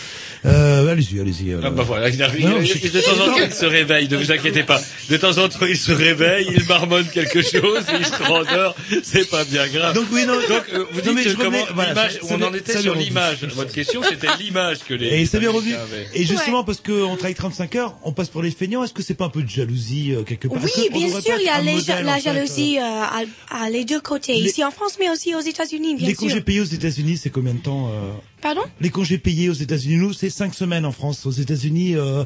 [0.46, 1.52] Euh, allez-y, allez-y.
[1.54, 1.62] euh.
[1.64, 4.18] Ah bah voilà, il arrive, Non, il- de temps en temps il se réveille, ne
[4.18, 4.82] vous inquiétez pas.
[5.10, 9.30] De temps en temps il se réveille, il marmonne quelque chose, il se rendort, c'est
[9.30, 9.96] pas bien grave.
[9.96, 10.34] Donc oui, non.
[10.36, 13.38] Donc euh, vous non, dites mais comment voilà, ça- on en était sur l'image.
[13.56, 15.22] Votre question c'était l'image que les.
[15.22, 15.74] Et ça vient revenu.
[15.74, 16.08] Américains avaient.
[16.22, 18.84] Et justement, parce qu'on travaille 35 heures, on passe pour les feignants.
[18.84, 20.58] Est-ce que c'est pas un peu de jalousie euh, quelque part?
[20.62, 21.62] Oui, bien sûr, il y a
[22.02, 23.22] la euh, jalousie euh, à,
[23.66, 26.18] à les deux côtés, ici en France, mais aussi aux États-Unis, bien sûr.
[26.60, 28.62] Congés payés aux États-Unis, c'est combien de temps euh, Pardon?
[28.82, 31.26] Les congés payés aux États-Unis, nous, c'est cinq semaines en France.
[31.26, 32.24] Aux États-Unis, euh,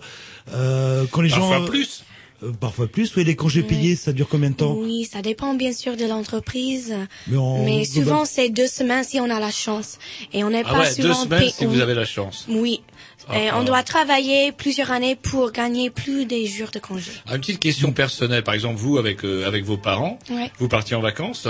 [0.54, 2.04] euh, quand les Parfois gens plus.
[2.44, 3.16] euh, parfois plus.
[3.16, 4.74] Oui, les congés payés, ça dure combien de temps?
[4.76, 6.94] Oui, ça dépend bien sûr de l'entreprise,
[7.28, 9.98] Mais souvent c'est deux semaines si on a la chance,
[10.34, 12.46] et on n'est Ah pas ouais, deux souvent semaines payé- si vous avez la chance.
[12.50, 12.82] Oui,
[13.30, 13.60] Ah, et ah.
[13.60, 17.12] on doit travailler plusieurs années pour gagner plus des jours de congé.
[17.28, 20.52] Ah, Une petite question personnelle, par exemple vous avec euh, avec vos parents, Ouais.
[20.60, 21.48] vous partiez en vacances,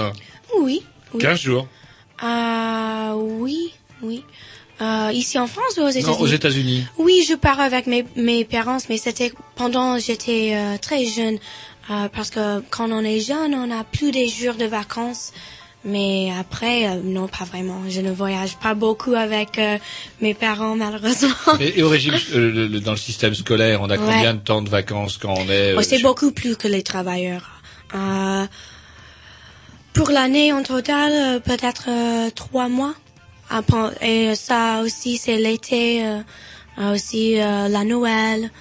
[0.62, 0.82] Oui,
[1.14, 1.20] oui.
[1.22, 1.68] 15 jours.
[2.22, 4.24] Ah oui, oui.
[4.82, 6.86] Euh, ici en France ou aux États-Unis aux États-Unis.
[7.00, 11.38] Oui, je pars avec mes, mes parents, mais c'était pendant j'étais euh, très jeune.
[11.90, 15.32] Euh, parce que quand on est jeune, on a plus des jours de vacances.
[15.86, 17.82] Mais après, euh, non, pas vraiment.
[17.88, 19.78] Je ne voyage pas beaucoup avec euh,
[20.22, 21.30] mes parents, malheureusement.
[21.62, 24.04] Et, et au régime, euh, le- le- dans le système scolaire, on a Ouais.
[24.06, 26.68] combien de temps de vacances quand on est euh, Oh, c'est chez- beaucoup plus que
[26.68, 27.62] les travailleurs.
[29.98, 32.94] Pour l'année en total, euh, peut-être euh, trois mois.
[34.02, 38.52] Et ça aussi, c'est l'été, euh, aussi euh, la Noël,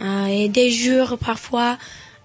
[0.00, 1.76] euh, et des jours parfois.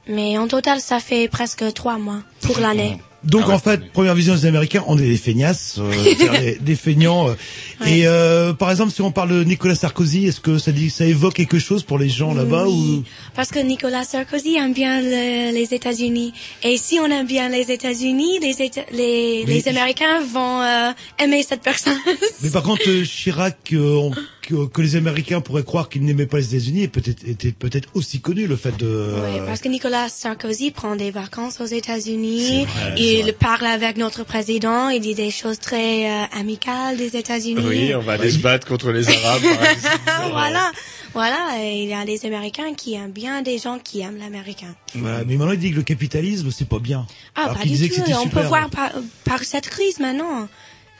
[0.08, 3.00] Mais en total, ça fait presque trois mois pour l'année.
[3.26, 3.54] Donc Ah ouais.
[3.56, 7.30] en fait, première vision des Américains, on est des feignasses, euh, des, des feignants.
[7.30, 7.34] euh.
[7.82, 8.00] Ouais.
[8.00, 11.06] Et euh, par exemple, si on parle de Nicolas Sarkozy, est-ce que ça dit, ça
[11.06, 13.04] évoque quelque chose pour les gens là-bas Oui, ou?
[13.36, 16.34] Parce que Nicolas Sarkozy aime bien le- les États-Unis.
[16.64, 20.92] Et si on aime bien les États-Unis, les, Éta- les, les Américains vont euh,
[21.24, 21.98] aimer cette personne.
[22.42, 24.12] Mais par contre, euh, Chirac, euh, on
[24.44, 27.90] que, que les Américains pourraient croire qu'ils n'aimaient pas les États-Unis est peut-être était peut-être
[27.94, 29.14] aussi connu le fait de.
[29.16, 32.68] Oui, parce que Nicolas Sarkozy prend des vacances aux États-Unis.
[32.98, 34.90] Il parle avec notre président.
[34.90, 37.64] Il dit des choses très euh, amicales des États-Unis.
[37.66, 39.42] Oui, on va aller se battre contre les Arabes.
[40.32, 40.72] voilà,
[41.14, 41.38] voilà.
[41.60, 44.76] Et il y a des Américains qui aiment bien des gens qui aiment l'Américain.
[44.96, 47.08] Voilà, mais maintenant il dit que le capitalisme c'est pas bien.
[47.36, 48.02] Ah, Alors pas du tout.
[48.02, 48.42] On super.
[48.42, 48.92] peut voir par,
[49.24, 50.48] par cette crise maintenant.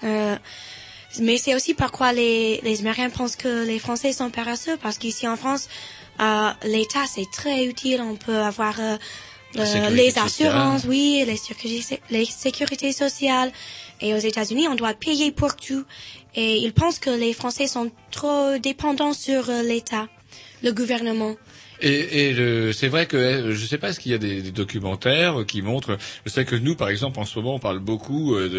[0.04, 0.36] Euh,
[1.20, 5.28] mais c'est aussi pourquoi les, les Américains pensent que les Français sont paresseux, parce qu'ici
[5.28, 5.68] en France,
[6.20, 8.02] euh, l'État c'est très utile.
[8.02, 8.98] On peut avoir euh,
[9.58, 10.26] euh, les sociale.
[10.26, 13.52] assurances, oui, les sécurités, les sécurités sociales.
[14.02, 15.86] Et aux États-Unis, on doit payer pour tout.
[16.36, 20.08] Et ils pensent que les Français sont trop dépendants sur euh, l'État,
[20.64, 21.36] le gouvernement.
[21.84, 24.42] Et, et le- c'est vrai que euh, je sais pas, est-ce qu'il y a des,
[24.42, 25.98] des documentaires qui montrent.
[26.26, 28.50] Je sais que nous, par exemple, en ce moment, on parle beaucoup euh,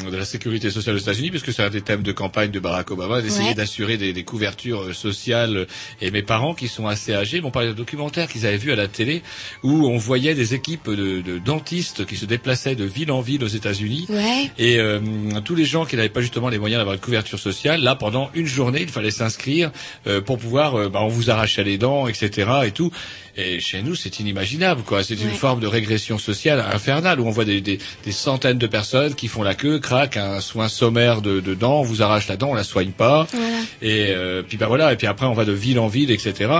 [0.00, 2.60] de, de la sécurité sociale aux États-Unis, puisque c'est un des thèmes de campagne de
[2.60, 3.54] Barack Obama, d'essayer Ouais.
[3.54, 5.66] d'assurer des, des couvertures euh, sociales.
[6.00, 8.76] Et mes parents, qui sont assez âgés, m'ont parlé de documentaires qu'ils avaient vus à
[8.76, 9.22] la télé,
[9.62, 13.42] où on voyait des équipes de, de dentistes qui se déplaçaient de ville en ville
[13.44, 14.06] aux États-Unis.
[14.08, 14.50] Ouais.
[14.58, 15.00] Et euh,
[15.44, 18.30] tous les gens qui n'avaient pas justement les moyens d'avoir une couverture sociale, là pendant
[18.34, 19.70] une journée, il fallait s'inscrire
[20.06, 22.35] euh, pour pouvoir, euh, bah, on vous arrachait les dents, etc.
[22.38, 22.90] et tout.
[23.38, 25.04] Et chez nous, c'est inimaginable, quoi.
[25.04, 25.34] C'est une Ouais.
[25.34, 29.28] forme de régression sociale infernale où on voit des, des, des centaines de personnes qui
[29.28, 32.48] font la queue, craquent un soin sommaire de, de dents, on vous arrache la dent,
[32.50, 33.26] on la soigne pas.
[33.32, 33.56] Voilà.
[33.82, 34.92] Et euh, puis bah voilà.
[34.94, 36.50] Et puis après, on va de ville en ville, etc.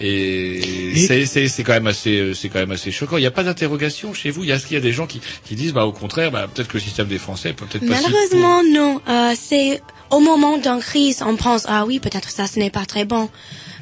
[0.00, 3.16] Et, c'est c'est c'est quand même assez euh, c'est quand même assez choquant.
[3.18, 4.42] Il n'y a pas d'interrogation chez vous?
[4.42, 6.30] Il y a ce qu'il y a des gens qui qui disent bah au contraire,
[6.30, 7.96] bah peut-être que le système des Français peut peut-être pas.
[7.96, 9.00] si- Malheureusement, non.
[9.08, 9.80] Euh, c'est
[10.10, 13.28] au moment d'une crise, on pense ah oui, peut-être ça, ce n'est pas très bon.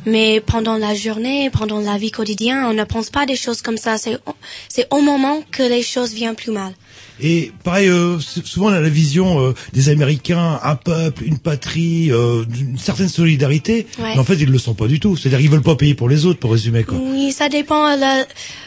[0.07, 3.77] Mais pendant la journée, pendant la vie quotidienne, on ne pense pas des choses comme
[3.79, 3.97] ça.
[3.99, 4.19] C'est
[4.69, 6.73] c'est au moment que les choses viennent plus mal.
[7.23, 12.11] Et pareil, euh, souvent on a la vision euh, des Américains, un peuple, une patrie,
[12.11, 13.87] euh, d'une certaine solidarité.
[13.99, 14.13] Ouais.
[14.15, 15.17] Mais en fait, ils le sont pas du tout.
[15.17, 16.99] C'est-à-dire, ils veulent pas payer pour les autres, pour résumer quoi.
[17.01, 17.87] Oui, ça dépend.
[17.87, 18.27] euh, la-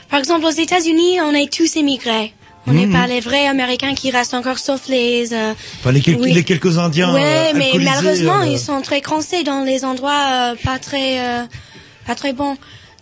[0.10, 2.34] Par exemple, aux États-Unis, on est tous émigrés.
[2.68, 2.92] On n'est Mhm.
[2.94, 5.34] pas les vrais Américains qui restent encore, sauf les.
[5.34, 6.34] euh, Enfin, les, quelques- oui.
[6.34, 7.14] les quelques Indiens.
[7.14, 11.20] Ouais, euh, mais malheureusement, euh, ils sont très coincés dans les endroits euh, pas très,
[11.20, 11.44] euh,
[12.06, 12.58] pas très bons.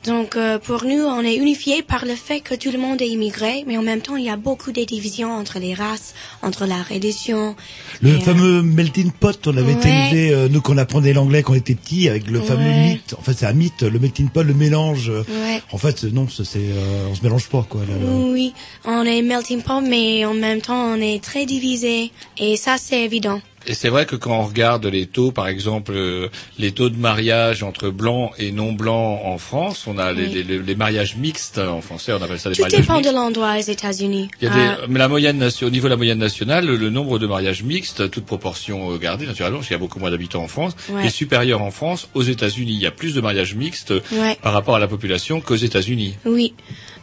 [0.05, 3.07] Donc, euh, pour nous, on est unifiés par le fait que tout le monde est
[3.09, 6.13] immigré, mais en même temps, il y a beaucoup de divisions entre les races,
[6.43, 7.55] entre la religion.
[8.01, 10.07] Le euh, fameux melting pot, on avait été Ouais.
[10.11, 13.15] élevé, euh, nous qu'on apprenait l'anglais quand on était petit, avec le fameux mythe.
[13.17, 15.09] En fait, c'est un mythe, le melting pot, le mélange.
[15.09, 15.61] Ouais.
[15.71, 16.65] En fait, non, c'est, c'est,
[17.09, 17.81] on se mélange pas, quoi.
[17.81, 18.11] là, là.
[18.11, 18.53] Oui,
[18.85, 22.11] on est melting pot, mais en même temps, on est très divisés.
[22.37, 23.41] Et ça, c'est évident.
[23.67, 26.29] Et c'est vrai que quand on regarde les taux, par exemple, euh,
[26.59, 30.43] les taux de mariage entre blancs et non blancs en France, on a les, Oui.
[30.47, 33.09] les- les mariages mixtes en français, on appelle ça des Tout mariages dépend mixtes.
[33.09, 34.29] de l'endroit aux États-Unis.
[34.41, 36.89] Il y a des, mais la moyenne au niveau de la moyenne nationale, le, le
[36.89, 40.11] nombre de mariages mixtes, toute proportion euh, gardée naturellement, parce qu'il y a beaucoup moins
[40.11, 41.07] d'habitants en France, Ouais.
[41.07, 42.07] est supérieur en France.
[42.13, 44.37] Aux États-Unis, il y a plus de mariages mixtes Ouais.
[44.41, 46.15] par rapport à la population qu'aux États-Unis.
[46.25, 46.53] Oui.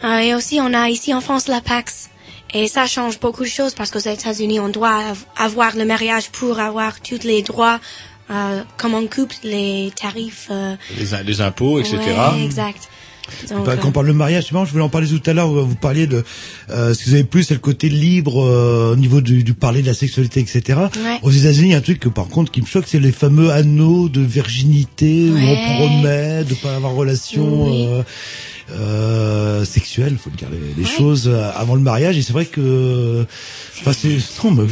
[0.04, 2.10] Euh, et aussi, on a ici en France la Pax.
[2.54, 6.30] Et ça change beaucoup de choses parce qu'aux États-Unis, on doit av- avoir le mariage
[6.30, 7.80] pour avoir tous les droits,
[8.30, 10.48] euh, comme en couple, les tarifs.
[10.50, 11.96] euh, Les, impôts, etc.
[11.98, 12.88] ouais, exact.
[13.64, 15.50] Bah, quand on parle de mariage, c'est marrant, je voulais en parler tout à l'heure,
[15.50, 16.24] où vous parliez de,
[16.70, 19.54] euh, ce que vous avez plus, c'est le côté libre euh, au niveau du, du
[19.54, 20.62] parler de la sexualité, etc.
[20.96, 21.18] Ouais.
[21.22, 23.12] Aux États-Unis, il y a un truc que par contre qui me choque, c'est les
[23.12, 27.86] fameux anneaux de virginité où on promet de pas avoir relation Oui.
[27.88, 28.02] euh,
[28.70, 30.96] euh, sexuelle, faut dire les, les Ouais.
[30.96, 32.16] choses euh, avant le mariage.
[32.16, 33.26] Et c'est vrai que,
[33.80, 34.66] enfin, c'est non,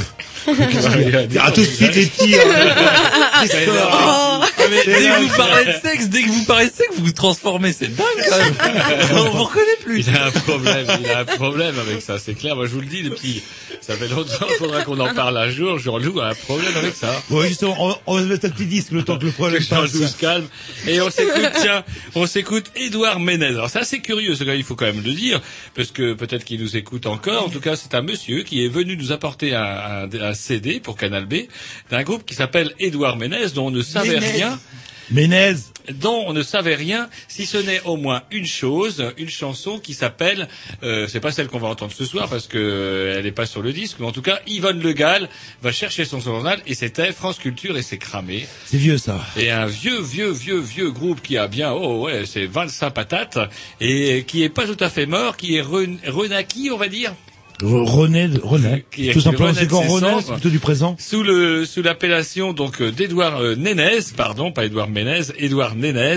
[0.48, 2.34] a Ah, tout de suite les petits.
[2.34, 2.40] hein.
[3.42, 7.04] Ah, mais dès que vous parlez de sexe, dès que vous parlez de sexe, vous
[7.06, 8.54] vous transformez, c'est dingue quand même.
[9.12, 10.04] On vous reconnaît plus.
[10.06, 12.56] Il a un problème, il a un problème avec ça, c'est clair.
[12.56, 13.42] Moi, je vous le dis depuis,
[13.80, 15.78] ça fait longtemps, il faudra qu'on en parle un jour.
[15.78, 17.22] Jean-Loup a un problème avec ça.
[17.30, 19.64] Ouais, justement, on, on va se mettre un petit disque le temps que le problème
[19.64, 19.90] passe.
[19.92, 20.46] se calme.
[20.86, 21.82] Et on s'écoute, tiens,
[22.14, 23.46] on s'écoute Édouard Ménez.
[23.46, 25.40] Alors, c'est assez curieux, ce gars, il faut quand même le dire,
[25.74, 27.46] parce que peut-être qu'il nous écoute encore.
[27.46, 30.80] En tout cas, c'est un monsieur qui est venu nous apporter un, un- un CD
[30.80, 31.34] pour Canal B
[31.90, 34.30] d'un groupe qui s'appelle Édouard Ménez, dont on ne savait Ménez.
[34.32, 34.60] rien
[35.12, 35.54] Ménez.
[35.94, 39.92] dont on ne savait rien, si ce n'est au moins une chose, une chanson qui
[39.92, 40.46] s'appelle,
[40.84, 43.46] euh, c'est pas celle qu'on va entendre ce soir parce que euh, elle n'est pas
[43.46, 45.28] sur le disque, mais en tout cas Yvonne Le Gall
[45.62, 48.46] va chercher son journal et c'était France Culture et c'est cramé.
[48.66, 49.18] C'est vieux ça.
[49.36, 53.38] Et un vieux, vieux, vieux, vieux groupe qui a bien, oh ouais, c'est 25 patates
[53.80, 57.12] et qui est pas tout à fait mort, qui est re- renaquis, on va dire.
[57.60, 58.84] Re- René, René.
[58.90, 60.96] qui- Tout simplement, c'est quand René, c'est plutôt du présent.
[60.98, 66.16] Sous le sous l'appellation donc euh, d'Édouard euh, Nénez, pardon, pas Édouard Ménez, Édouard Nénez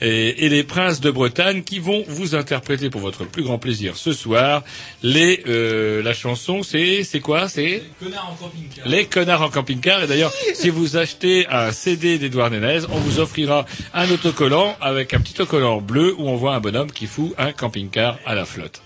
[0.00, 3.96] et, et les princes de Bretagne qui vont vous interpréter pour votre plus grand plaisir
[3.96, 4.64] ce soir
[5.02, 7.82] les euh, la chanson c'est c'est quoi c'est?
[8.00, 8.88] Connard en camping-car.
[8.88, 10.02] les connards en camping-car.
[10.02, 15.14] Et d'ailleurs, si vous achetez un CD d'Edouard Nénez, on vous offrira un autocollant avec
[15.14, 18.44] un petit autocollant bleu où on voit un bonhomme qui fout un camping-car à la
[18.44, 18.82] flotte.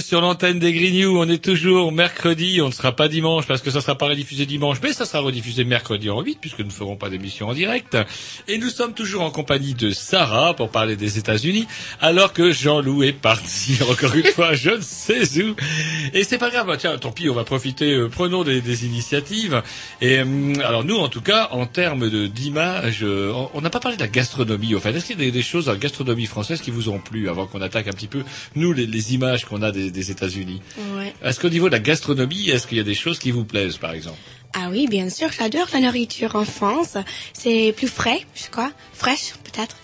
[0.00, 1.18] Sur l'antenne des Grignoux.
[1.18, 4.46] On est toujours mercredi, on ne sera pas dimanche parce que ça sera pas rediffusé
[4.46, 7.52] dimanche, mais ça sera rediffusé mercredi en 8 puisque nous ne ferons pas d'émission en
[7.52, 7.98] direct.
[8.48, 11.66] Et nous sommes toujours en compagnie de Sarah pour parler des États-Unis,
[12.00, 15.54] alors que Jean-Loup est parti encore une fois, je ne sais où.
[16.14, 19.62] Et c'est pas grave, bah, tiens, tant pis, on va profiter, euh, prenons des, initiatives.
[20.00, 23.98] Et hum, alors nous, en tout cas, en termes d'image, euh, on- n'a pas parlé
[23.98, 24.74] de la gastronomie.
[24.74, 26.98] Au fait, est-ce qu'il y a des, choses dans la gastronomie française qui vous ont
[26.98, 28.22] plu avant qu'on attaque un petit peu
[28.56, 30.60] nous les images qu'on a des, des États-Unis
[30.96, 31.12] Ouais.
[31.22, 33.76] Est-ce qu'au niveau de la gastronomie, est-ce qu'il y a des choses qui vous plaisent,
[33.78, 34.18] par exemple?
[34.52, 36.96] Ah oui, bien sûr, j'adore la nourriture en France.
[37.32, 39.76] C'est plus frais, je crois, fraîche peut-être.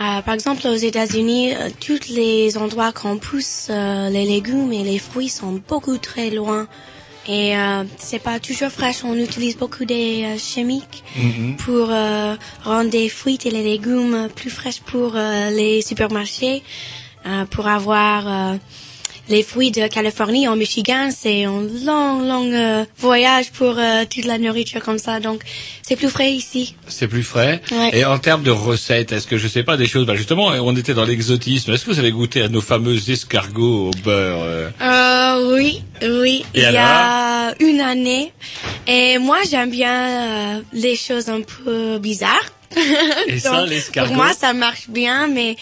[0.00, 4.84] Euh, par exemple, aux États-Unis, euh, tous les endroits qu'on pousse euh, les légumes et
[4.84, 6.68] les fruits sont beaucoup très loin.
[7.30, 7.52] Et
[7.98, 9.04] c'est pas toujours fraîche.
[9.04, 11.04] On utilise beaucoup des chimiques
[11.58, 16.62] pour euh, rendre des fruits et les légumes plus fraîches pour les supermarchés,
[17.50, 18.56] pour avoir euh,
[19.28, 24.24] les fruits de Californie en Michigan, c'est un long, long euh, voyage pour euh, toute
[24.24, 25.20] la nourriture comme ça.
[25.20, 25.42] Donc,
[25.82, 26.74] c'est plus frais ici.
[26.86, 27.60] C'est plus frais.
[27.70, 27.98] Ouais.
[27.98, 30.74] Et en termes de recettes, est-ce que je sais pas des choses bah Justement, on
[30.76, 31.72] était dans l'exotisme.
[31.72, 34.70] Est-ce que vous avez goûté à nos fameux escargots au beurre euh?
[34.80, 36.44] Euh, oui, oui.
[36.54, 38.32] Et il y a une année.
[38.86, 42.52] Et moi, j'aime bien euh, les choses un peu bizarres.
[43.26, 45.56] Et ça, l'escargot Pour moi, ça marche bien, mais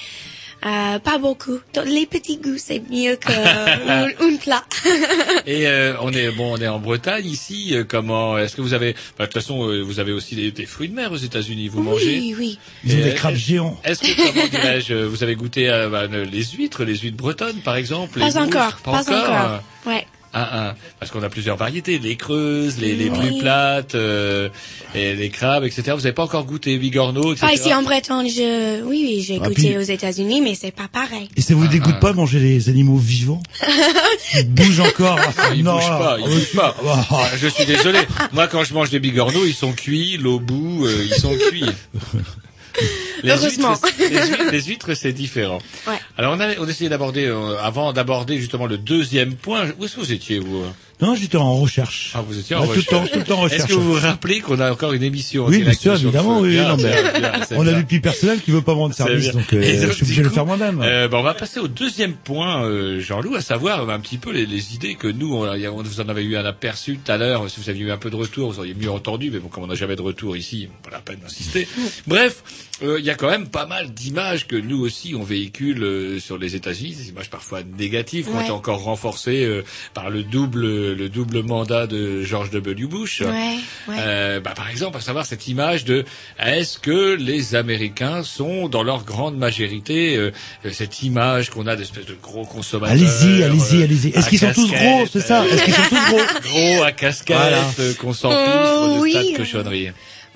[0.67, 1.59] euh, pas beaucoup.
[1.75, 3.33] Donc, les petits goûts, c'est mieux que
[3.89, 4.65] un, un plat.
[5.47, 7.71] Et euh, on est bon, on est en Bretagne ici.
[7.73, 10.51] euh, comment Est-ce que vous avez bah, De toute façon, euh, vous avez aussi des,
[10.51, 11.69] des fruits de mer aux États-Unis.
[11.69, 12.59] Vous mangez Oui, oui.
[12.85, 13.79] Ils ont des crabes géants.
[13.85, 17.61] Est-ce que comment dirais-je euh, Vous avez goûté à bah, les huîtres, les huîtres bretonnes,
[17.65, 19.63] par exemple Pas encore, pas, encore.
[19.87, 20.07] Ouais.
[20.39, 20.75] Ah, ah.
[21.01, 23.19] Parce qu'on a plusieurs variétés, les creuses, les, les Oui.
[23.19, 24.51] plus plates, euh,
[24.95, 25.83] et les crabes, etc.
[25.93, 27.47] Vous n'avez pas encore goûté bigorneau, etc.
[27.49, 30.73] Ah, ici en Bretagne, je, oui, oui, j'ai Ah, goûté puis- aux États-Unis, mais c'est
[30.73, 31.31] pas pareil.
[31.37, 33.43] Et ça vous dégoûte pas de manger les animaux vivants
[34.35, 35.19] Ils bougent encore.
[35.39, 36.77] Ah, il non, bouge pas, il bouge pas.
[36.87, 37.07] Ah.
[37.13, 38.01] Ah, Je suis désolé.
[38.35, 41.65] Moi, quand je mange des bigorneaux, ils sont cuits, l'au bout, euh, ils sont cuits.
[43.23, 43.71] Les Heureusement.
[43.75, 45.59] huîtres, les huîtres, c'est différent.
[45.87, 45.99] Ouais.
[46.19, 49.67] Alors, on a, on essayait d'aborder, euh, avant d'aborder justement le deuxième point.
[49.79, 50.65] Où est-ce que vous étiez, vous?
[51.01, 52.13] Non, j'étais en recherche.
[52.15, 52.87] Ah, vous étiez en Ah, tout le recherche.
[52.89, 53.69] temps, tout le temps en Est-ce recherche.
[53.71, 56.53] que vous vous rappelez qu'on a encore une émission en Oui, bien sûr, évidemment, oui.
[56.53, 58.95] Bien, non, mais bien, bien, c'est on a du petit personnel qui veut pas vendre
[58.95, 60.81] C'est service, donc, euh, je suis obligé de le faire moi-même.
[60.81, 64.17] euh, ben, on va passer au deuxième point, euh, Jean-Loup, à savoir euh, un petit
[64.17, 67.13] peu les, les idées que nous, on, on vous en avait eu un aperçu tout
[67.13, 67.49] à l'heure.
[67.51, 69.31] Si vous aviez eu un peu de retour, vous auriez mieux entendu.
[69.31, 71.69] Mais bon, comme on n'a jamais de retour ici, pas la peine d'insister.
[72.07, 72.43] Bref,
[72.83, 76.21] euh, il y a quand même pas mal d'images que nous aussi on véhicule euh,
[76.21, 79.63] sur les États-Unis, des images parfois négatives, qui ont été encore renforcées euh,
[79.93, 82.87] par le double le double mandat de George W.
[82.87, 83.21] Bush.
[83.23, 83.57] Ouais,
[83.89, 83.97] ouais.
[83.99, 86.05] Euh, bah, par exemple, à savoir cette image de
[86.39, 90.31] est-ce que les Américains sont dans leur grande majorité euh,
[90.73, 92.93] cette image qu'on a d'espèce de gros consommateurs.
[92.97, 94.09] Allez-y, allez-y, euh, allez-y.
[94.11, 97.37] Est-ce qu'ils sont tous gros, c'est ça Est-ce qu'ils sont tous gros Gros à casquette,
[97.37, 97.65] Voilà.
[97.81, 99.91] euh, qu'on Euh, de oui, tas de euh, cochonneries.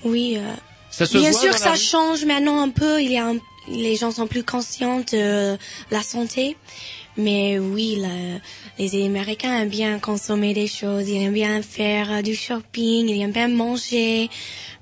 [0.04, 0.42] Oui, euh,
[0.90, 3.00] Ça se bien voit sûr ça change maintenant un peu.
[3.02, 3.36] Il y a un-
[3.68, 5.56] les gens sont plus conscients de
[5.90, 6.56] la santé.
[7.16, 8.38] Mais oui, la-
[8.78, 13.20] les Américains aiment bien consommer des choses, ils aiment bien faire euh, du shopping, ils
[13.20, 14.30] aiment bien manger.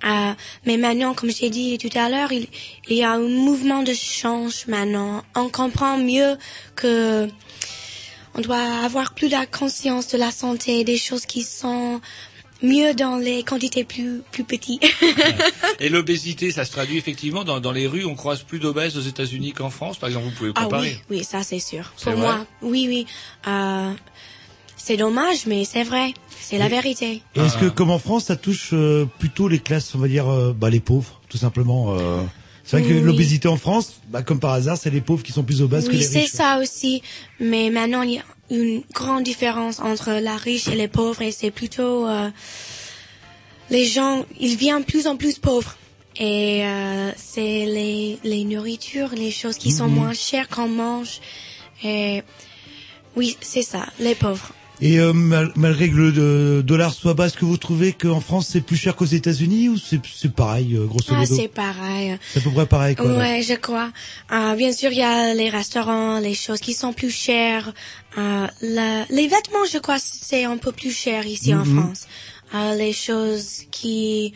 [0.05, 0.33] Euh,
[0.67, 2.47] mais maintenant, comme j'ai dit tout à l'heure, il,
[2.89, 5.23] y a un mouvement de change maintenant.
[5.35, 6.37] On comprend mieux
[6.77, 7.29] que
[8.35, 12.01] on doit avoir plus de conscience de la santé, des choses qui sont
[12.62, 14.82] mieux dans les quantités plus plus petites.
[15.80, 18.05] Et l'obésité, ça se traduit effectivement dans, dans les rues.
[18.05, 20.26] On croise plus d'obèses aux États-Unis qu'en France, par exemple.
[20.26, 20.98] Vous pouvez Ah comparer.
[21.10, 21.93] oui, oui, ça c'est sûr.
[21.97, 23.06] C'est Pour vrai moi, oui, oui.
[23.47, 23.93] Euh,
[24.76, 26.14] c'est dommage, mais c'est vrai.
[26.40, 27.22] C'est la vérité.
[27.35, 30.28] Et est-ce que, comme en France, ça touche euh, plutôt les classes, on va dire,
[30.28, 32.22] euh, bah, les pauvres, tout simplement euh,
[32.64, 33.01] C'est vrai que Oui.
[33.02, 35.90] l'obésité en France, bah, comme par hasard, c'est les pauvres qui sont plus obèses que
[35.93, 36.30] Oui, les c'est riches.
[36.30, 37.02] ça aussi.
[37.40, 41.31] Mais maintenant, il y a une grande différence entre la riche et les pauvres, et
[41.33, 42.31] c'est plutôt euh,
[43.70, 45.77] les gens, ils viennent plus en plus pauvres.
[46.20, 49.95] Et euh, c'est les, les nourritures, les choses qui sont Mhm.
[49.95, 51.20] moins chères qu'on mange.
[51.85, 52.23] Et
[53.15, 54.53] oui, c'est ça, les pauvres.
[54.81, 58.21] Et euh, mal- malgré que le euh, dollar soit bas, est-ce que vous trouvez qu'en
[58.21, 61.49] France c'est plus cher qu'aux États-Unis ou c'est c'est pareil, euh, grosso Ah, modo c'est
[61.49, 62.17] pareil.
[62.33, 63.07] C'est à peu près pareil, quoi.
[63.17, 63.91] Ouais, je crois.
[64.33, 67.73] Euh, bien sûr, il y a les restaurants, les choses qui sont plus chères.
[68.19, 71.75] Euh, la- les vêtements, je crois, c'est un peu plus cher ici en Mhm.
[71.83, 72.07] France.
[72.55, 74.33] Euh, les choses qui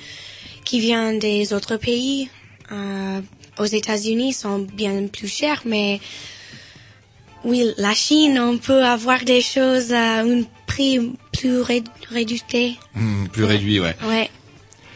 [0.64, 2.28] qui viennent des autres pays,
[2.72, 3.20] euh,
[3.58, 6.00] aux États-Unis, sont bien plus chères, mais
[7.44, 12.42] oui, la Chine, on peut avoir des choses à un prix plus ré- réduit.
[12.94, 13.94] Hmm, plus réduit, ouais.
[14.06, 14.30] Ouais.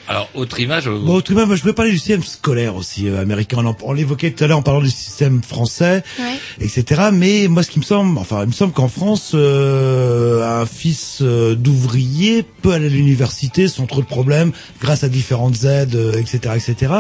[0.09, 0.89] Alors, autre image.
[0.89, 3.59] Bon, autrement, moi, je voulais parler du système scolaire aussi euh, américain.
[3.83, 6.39] On, l'évoquait tout à l'heure en parlant du système français, Ouais.
[6.65, 7.11] etc.
[7.13, 11.19] Mais moi, ce qui me semble, enfin, il me semble qu'en France, euh, un fils
[11.23, 16.13] euh, d'ouvrier peut aller à l'université sans trop de problèmes, grâce à différentes aides, euh,
[16.13, 16.93] etc., etc.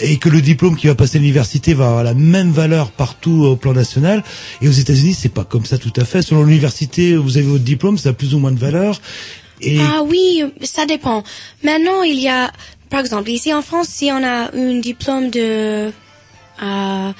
[0.00, 3.44] Et que le diplôme qui va passer à l'université va avoir la même valeur partout
[3.44, 4.22] au plan national.
[4.60, 6.20] Et aux États-Unis, c'est pas comme ça tout à fait.
[6.20, 9.00] Selon l'université, vous avez votre diplôme, ça a plus ou moins de valeur.
[9.60, 11.22] Et Ah oui, ça dépend.
[11.62, 12.50] Maintenant, il y a,
[12.90, 15.90] par exemple, ici en France, si on a un diplôme de,
[16.62, 17.10] euh,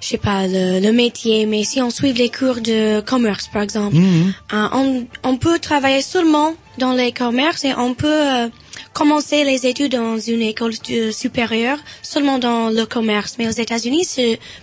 [0.00, 3.62] je sais pas, le, le métier, mais si on suit les cours de commerce, par
[3.62, 4.34] exemple, Mhm.
[4.52, 8.48] euh, on, on peut travailler seulement dans les commerces et on peut euh,
[8.96, 10.72] commencer les études dans une école
[11.12, 13.36] supérieure seulement dans le commerce.
[13.38, 14.06] Mais aux États-Unis,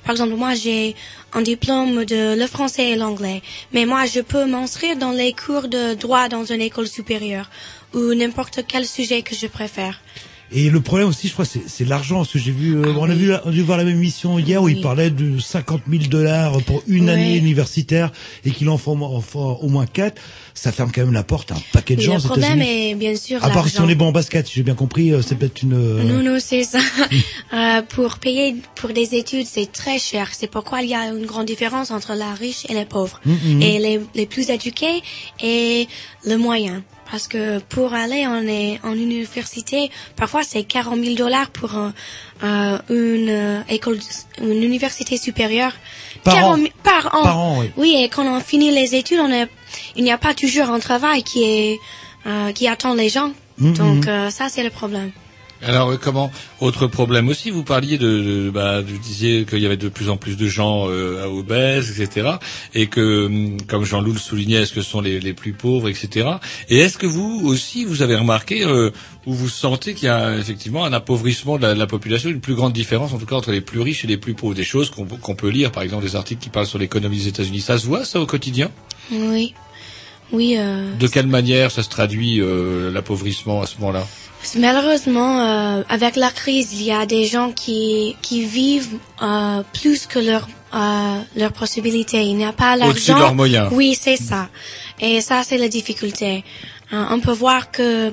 [0.03, 0.95] par exemple, moi j'ai
[1.33, 3.43] un diplôme de le français et l'anglais,
[3.73, 7.47] mais moi je peux m'inscrire dans les cours de droit dans une école supérieure
[7.93, 10.01] ou n'importe quel sujet que je préfère.
[10.55, 12.17] Et le problème aussi, je crois, c'est c'est l'argent.
[12.17, 14.37] Parce que j'ai vu, euh, on a vu, on a dû voir la même émission
[14.37, 18.11] hier où il parlait de 50 000 dollars pour une année universitaire
[18.45, 20.21] et qu'il en faut au moins, en faut au moins quatre.
[20.53, 23.15] Ça ferme quand même la porte à un paquet de gens le problème est bien
[23.15, 25.35] sûr À part si on est bon en basket, si j'ai bien compris, euh, c'est
[25.35, 25.73] peut-être une.
[25.73, 26.79] euh, Non, non, c'est ça.
[27.53, 30.29] Euh, pour payer pour des études, c'est très cher.
[30.31, 33.19] C'est pourquoi il y a une grande différence entre la riche et les pauvres.
[33.25, 33.61] Mhm.
[33.61, 35.01] Et les, les plus éduqués
[35.41, 35.87] et
[36.25, 36.83] le moyen.
[37.13, 38.41] Parce que pour aller en,
[38.89, 41.93] en université, parfois c'est 40 000 dollars pour un-
[42.43, 43.99] euh, une euh, école,
[44.41, 45.73] une université supérieure.
[46.23, 46.57] Par 40 an.
[46.57, 47.23] 000 Par an.
[47.23, 47.95] Par an, oui.
[47.99, 49.47] et quand on finit les études, on est,
[49.95, 51.79] il n'y a pas toujours un travail qui est,
[52.25, 53.31] euh, qui attend les gens.
[53.59, 53.73] Mhm.
[53.77, 55.11] Donc euh, ça c'est le problème.
[55.65, 58.07] Alors euh, comment Autre problème aussi, vous parliez de,
[58.45, 61.99] de- bah, vous disiez qu'il y avait de plus en plus de gens euh, obèses,
[62.01, 62.31] etc.
[62.73, 65.89] Et que, hum, comme Jean-Loup le soulignait, est-ce que ce sont les, les plus pauvres,
[65.89, 66.29] etc.
[66.69, 68.91] Et est-ce que vous aussi, vous avez remarqué, euh,
[69.25, 72.41] ou vous sentez qu'il y a effectivement un appauvrissement de la, de la population, une
[72.41, 74.53] plus grande différence, en tout cas, entre les plus riches et les plus pauvres?
[74.55, 77.27] Des choses qu'on qu'on peut lire, par exemple, des articles qui parlent sur l'économie des
[77.29, 77.61] États-Unis.
[77.61, 78.69] Ça se voit, ça, au quotidien?
[79.11, 79.53] Oui.
[80.33, 84.05] Oui, euh, De quelle manière ça se traduit, euh, l'appauvrissement, à ce moment-là?
[84.57, 90.05] Malheureusement, euh, avec la crise, il y a des gens qui qui vivent euh, plus
[90.05, 92.23] que leur euh, leur possibilité.
[92.23, 92.91] Il n'y a pas l'argent.
[92.91, 93.69] Au-dessus de leurs moyens.
[93.71, 94.49] Oui, c'est ça.
[94.99, 96.43] Et ça, c'est la difficulté.
[96.91, 98.11] Euh, on peut voir que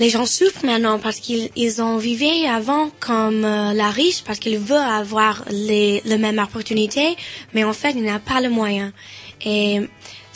[0.00, 4.38] les gens souffrent maintenant parce qu'ils ils ont vécu avant comme euh, la riche parce
[4.40, 7.16] qu'ils veulent avoir les les mêmes opportunités,
[7.54, 8.92] mais en fait, il n'a pas le moyen.
[9.44, 9.80] Et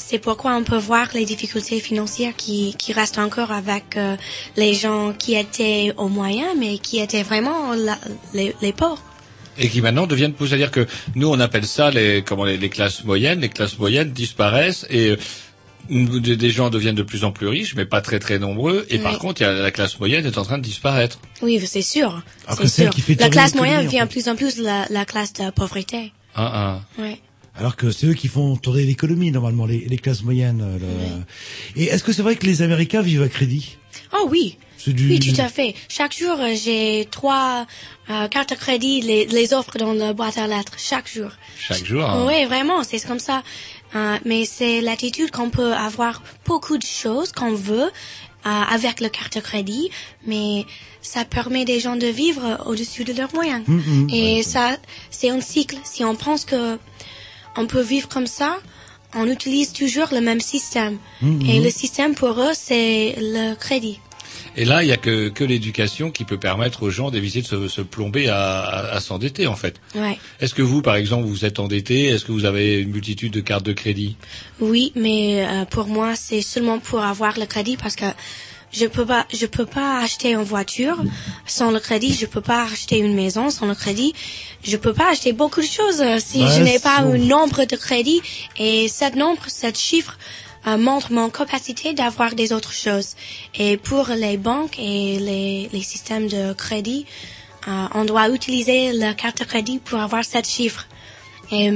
[0.08, 4.16] c'est pourquoi on peut voir les difficultés financières qui, qui restent encore avec euh,
[4.56, 7.98] les gens qui étaient au moyen, mais qui étaient vraiment la-
[8.32, 9.02] les, les pauvres.
[9.58, 10.48] et qui maintenant deviennent pauvres.
[10.50, 13.40] C'est-à-dire que nous, on appelle ça les, comment, les, les classes moyennes.
[13.40, 15.16] Les classes moyennes disparaissent et euh,
[16.20, 18.86] des gens deviennent de plus en plus riches, mais pas très très nombreux.
[18.90, 21.18] Et par contre, il y a, la classe moyenne est en train de disparaître.
[21.42, 22.22] Oui, c'est sûr.
[22.56, 22.90] C'est sûr.
[22.90, 24.06] qui fait la classe moyenne en devient fait.
[24.06, 26.12] plus en plus la, la classe de pauvreté.
[26.34, 26.50] Ah,
[26.98, 27.02] ah.
[27.02, 27.18] Ouais.
[27.58, 30.60] Alors que c'est eux qui font tourner l'économie normalement, les, les classes moyennes.
[30.62, 31.18] euh,
[31.76, 33.78] Et est-ce que c'est vrai que les Américains vivent à crédit?
[34.12, 34.58] Oh oui.
[34.76, 35.74] C'est du- Oui, tout à fait.
[35.88, 37.66] Chaque jour, euh, j'ai trois
[38.10, 41.30] euh, cartes de crédit, les, les offres dans la boîte à lettres, chaque jour.
[41.58, 42.04] Chaque jour.
[42.04, 42.26] hein.
[42.28, 43.42] Oui, vraiment, c'est comme ça.
[43.94, 47.90] Euh, mais c'est l'attitude qu'on peut avoir beaucoup de choses qu'on veut euh,
[48.44, 49.88] avec le carte de crédit,
[50.26, 50.66] mais
[51.00, 53.64] ça permet des gens de vivre au-dessus de leurs moyens.
[54.12, 54.76] Et ça,
[55.10, 55.76] c'est un cycle.
[55.84, 56.78] Si on pense que
[57.56, 58.58] on peut vivre comme ça,
[59.14, 60.98] on utilise toujours le même système.
[61.22, 61.42] Mhm.
[61.48, 63.98] Et le système pour eux, c'est le crédit.
[64.58, 67.46] Et là, il y a que, que l'éducation qui peut permettre aux gens d'éviter de
[67.46, 69.76] se, se plomber à, à- à s'endetter, en fait.
[69.94, 70.18] Ouais.
[70.40, 72.06] Est-ce que vous, par exemple, vous êtes endetté?
[72.06, 74.16] Est-ce que vous avez une multitude de cartes de crédit?
[74.60, 78.06] Oui, mais euh, pour moi, c'est seulement pour avoir le crédit parce que
[78.76, 80.98] je peux pas, je peux pas acheter une voiture
[81.46, 82.12] sans le crédit.
[82.12, 84.12] Je peux pas acheter une maison sans le crédit.
[84.62, 87.64] Je peux pas acheter beaucoup de choses euh, si Ouais, je n'ai pas un nombre
[87.64, 88.20] de crédit.
[88.58, 90.18] Et cet nombre, cet chiffre
[90.66, 93.14] euh, montre mon capacité d'avoir des autres choses.
[93.54, 97.06] Et pour les banques et les, les systèmes de crédit,
[97.68, 100.86] euh, on doit utiliser la carte de crédit pour avoir cet chiffre.
[101.50, 101.70] Et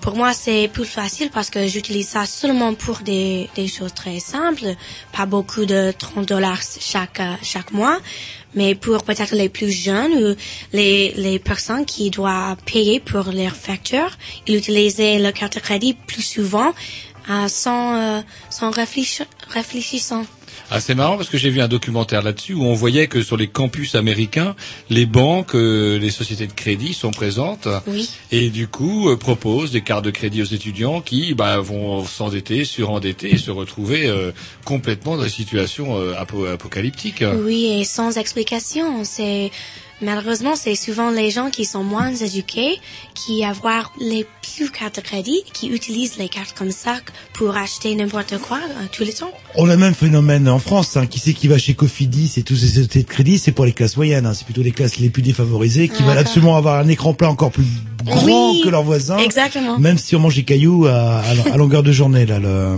[0.00, 4.18] pour moi, c'est plus facile parce que j'utilise ça seulement pour des, des choses très
[4.18, 4.74] simples,
[5.12, 7.98] pas beaucoup de 30 dollars chaque, chaque mois,
[8.54, 10.34] mais pour peut-être les plus jeunes ou
[10.72, 14.16] les, les personnes qui doivent payer pour leurs factures,
[14.46, 16.72] ils utilisaient la carte de crédit plus souvent
[17.30, 20.24] euh, sans, euh, sans réfléchissant.
[20.70, 23.36] Ah, c'est marrant parce que j'ai vu un documentaire là-dessus où on voyait que sur
[23.36, 24.54] les campus américains,
[24.88, 28.08] les banques, euh, les sociétés de crédit sont présentes Oui.
[28.30, 32.64] et du coup euh, proposent des cartes de crédit aux étudiants qui bah, vont s'endetter,
[32.64, 34.30] surendetter et se retrouver euh,
[34.64, 37.24] complètement dans des situations euh, apo- apocalyptiques.
[37.44, 39.02] Oui, et sans explication.
[39.04, 39.50] C'est
[40.02, 42.80] malheureusement c'est souvent les gens qui sont moins éduqués
[43.14, 46.96] qui avoir les plus cartes de crédit, qui utilisent les cartes comme ça
[47.34, 49.30] pour acheter n'importe quoi euh, tous les temps.
[49.56, 50.96] On a le même phénomène en France.
[50.96, 51.06] Hein.
[51.06, 53.72] Qui c'est qui va chez Cofidis et tous ces sociétés de crédit C'est pour les
[53.72, 54.26] classes moyennes.
[54.26, 54.34] Hein.
[54.34, 57.30] C'est plutôt les classes les plus défavorisées qui Ah, veulent absolument avoir un écran plat
[57.30, 57.64] encore plus
[58.04, 59.18] grand Oui, que leurs voisins.
[59.18, 59.78] exactement.
[59.78, 62.38] Même si on mange des cailloux à, à, à longueur de journée là.
[62.38, 62.76] Le...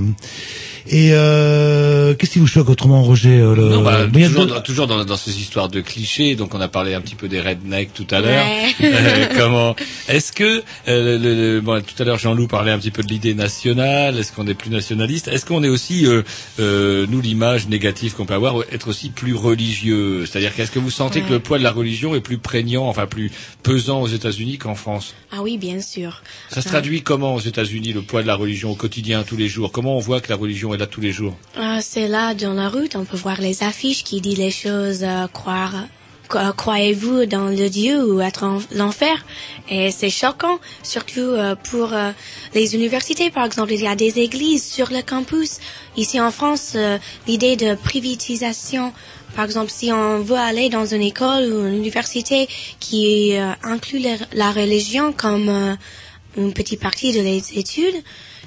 [0.88, 3.68] Et euh, qu'est-ce qui vous choque autrement, Roger euh, le...
[3.68, 6.34] Non, bah, toujours, dans, toujours dans, dans ces histoires de clichés.
[6.34, 8.44] Donc, on a parlé un petit peu des rednecks tout à l'heure.
[8.44, 8.72] Ouais.
[8.82, 9.76] Euh, comment
[10.08, 13.08] Est-ce que euh, le, le- bon, tout à l'heure Jean-Loup parlait un petit peu de
[13.08, 14.18] l'idée nationale.
[14.18, 16.22] Est-ce qu'on est plus nationaliste Est-ce qu'on est aussi euh,
[16.60, 20.26] euh, nous l'image négative qu'on peut avoir être aussi plus religieux?
[20.26, 21.26] C'est-à-dire qu'est-ce que vous sentez Ouais.
[21.28, 23.30] que le poids de la religion est plus prégnant, enfin plus
[23.62, 25.14] pesant aux États-Unis qu'en France?
[25.30, 26.22] Ah oui, bien sûr.
[26.50, 29.48] Ça se traduit comment aux États-Unis le poids de la religion au quotidien, tous les
[29.48, 29.72] jours?
[29.72, 30.71] Comment on voit que la religion
[31.56, 35.02] Ah, c'est là dans la route, on peut voir les affiches qui disent les choses,
[35.02, 35.74] euh, croire,
[36.28, 39.24] co- croyez-vous dans le Dieu ou être en l'enfer?
[39.68, 42.10] Et c'est choquant, surtout euh, pour euh,
[42.54, 43.72] les universités, par exemple.
[43.72, 45.58] Il y a des églises sur le campus.
[45.96, 48.92] Ici en France, euh, l'idée de privatisation,
[49.36, 52.48] par exemple, si on veut aller dans une école ou une université
[52.80, 54.02] qui euh, inclut
[54.34, 55.74] la, religion comme euh,
[56.36, 57.94] une petite partie de les études,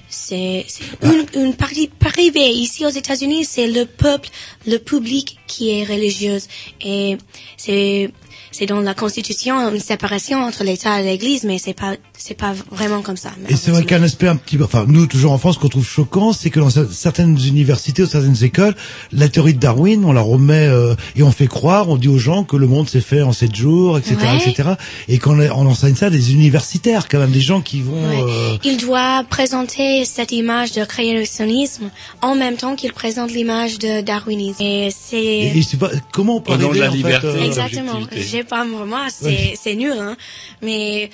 [0.09, 0.65] c'est
[1.01, 2.49] une, une partie privée.
[2.51, 4.29] Ici aux États-Unis, c'est le peuple,
[4.67, 6.47] le public qui est religieuse.
[6.81, 7.17] Et
[7.57, 8.11] c'est
[8.57, 12.53] c'est dans la Constitution une séparation entre l'État et l'Église, mais c'est pas c'est pas
[12.71, 13.29] vraiment comme ça.
[13.49, 15.85] Et c'est vrai qu'un aspect un petit peu, enfin nous toujours en France, qu'on trouve
[15.85, 18.75] choquant, c'est que dans cer- certaines universités ou certaines écoles,
[19.11, 22.17] la théorie de Darwin, on la remet euh, et on fait croire, on dit aux
[22.17, 24.37] gens que le monde s'est fait en sept jours, etc., Ouais.
[24.49, 24.69] etc.
[25.09, 27.93] Et qu'on on enseigne ça à des universitaires, quand même, des gens qui vont.
[28.07, 28.23] Ouais.
[28.23, 31.89] euh, Il doit présenter cette image de créationnisme
[32.21, 34.61] en même temps qu'il présente l'image de darwinisme.
[34.63, 36.97] Et c'est et, et c'est pas comment on peut Au nom de la en fait,
[36.97, 37.27] liberté.
[37.27, 37.99] euh, Exactement.
[38.15, 40.15] J'ai pas moi, c'est nul, hein.
[40.61, 41.09] Mais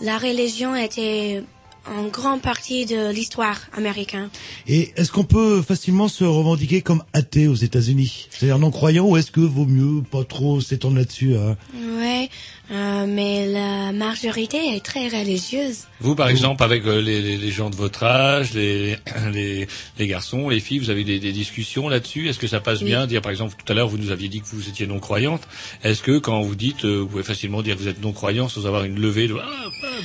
[0.00, 1.42] la religion était
[1.86, 4.28] en grande partie de l'histoire américaine.
[4.68, 9.16] Et est-ce qu'on peut facilement se revendiquer comme athée aux États-Unis, c'est-à-dire non croyant, ou
[9.16, 11.56] est-ce que vaut mieux pas trop s'étendre là-dessus hein?
[11.98, 12.28] Ouais,
[12.72, 15.84] euh, mais la majorité est très religieuse.
[16.00, 18.96] Vous, par exemple, avec euh, les, gens de votre âge, les,
[19.32, 19.66] les,
[19.98, 22.28] les garçons, les filles, vous avez des, des discussions là-dessus?
[22.28, 22.86] Est-ce que ça passe Oui.
[22.86, 23.06] bien?
[23.06, 25.42] Dire, par exemple, tout à l'heure, vous nous aviez dit que vous étiez non-croyante.
[25.82, 28.66] Est-ce que, quand vous dites, euh, vous pouvez facilement dire que vous êtes non-croyant sans
[28.66, 29.46] avoir une levée de ah,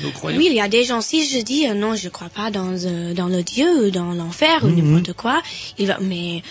[0.04, 2.72] non-croyant Oui, il y a des gens, si je dis non, je crois pas dans,
[3.14, 4.76] dans le Dieu ou dans l'enfer ou Mhm.
[4.94, 5.42] n'importe quoi,
[5.78, 6.42] il va, mais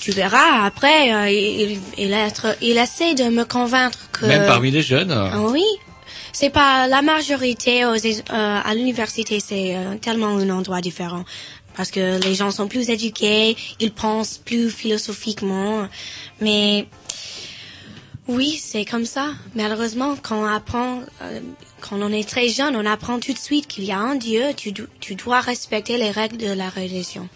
[0.00, 4.26] tu verras, après, euh, il, il, être, il essaie de me convaincre que...
[4.26, 5.64] Même parmi les jeunes Ah oui.
[6.32, 11.24] C'est pas la majorité aux, euh, à l'université, c'est euh, tellement un endroit différent.
[11.76, 15.86] Parce que les gens sont plus éduqués, ils pensent plus philosophiquement.
[16.40, 16.86] Mais
[18.26, 19.28] oui, c'est comme ça.
[19.54, 21.40] Malheureusement, quand on apprend, euh,
[21.80, 24.42] quand on est très jeune, on apprend tout de suite qu'il y a un Dieu,
[24.56, 27.28] tu, tu dois respecter les règles de la religion.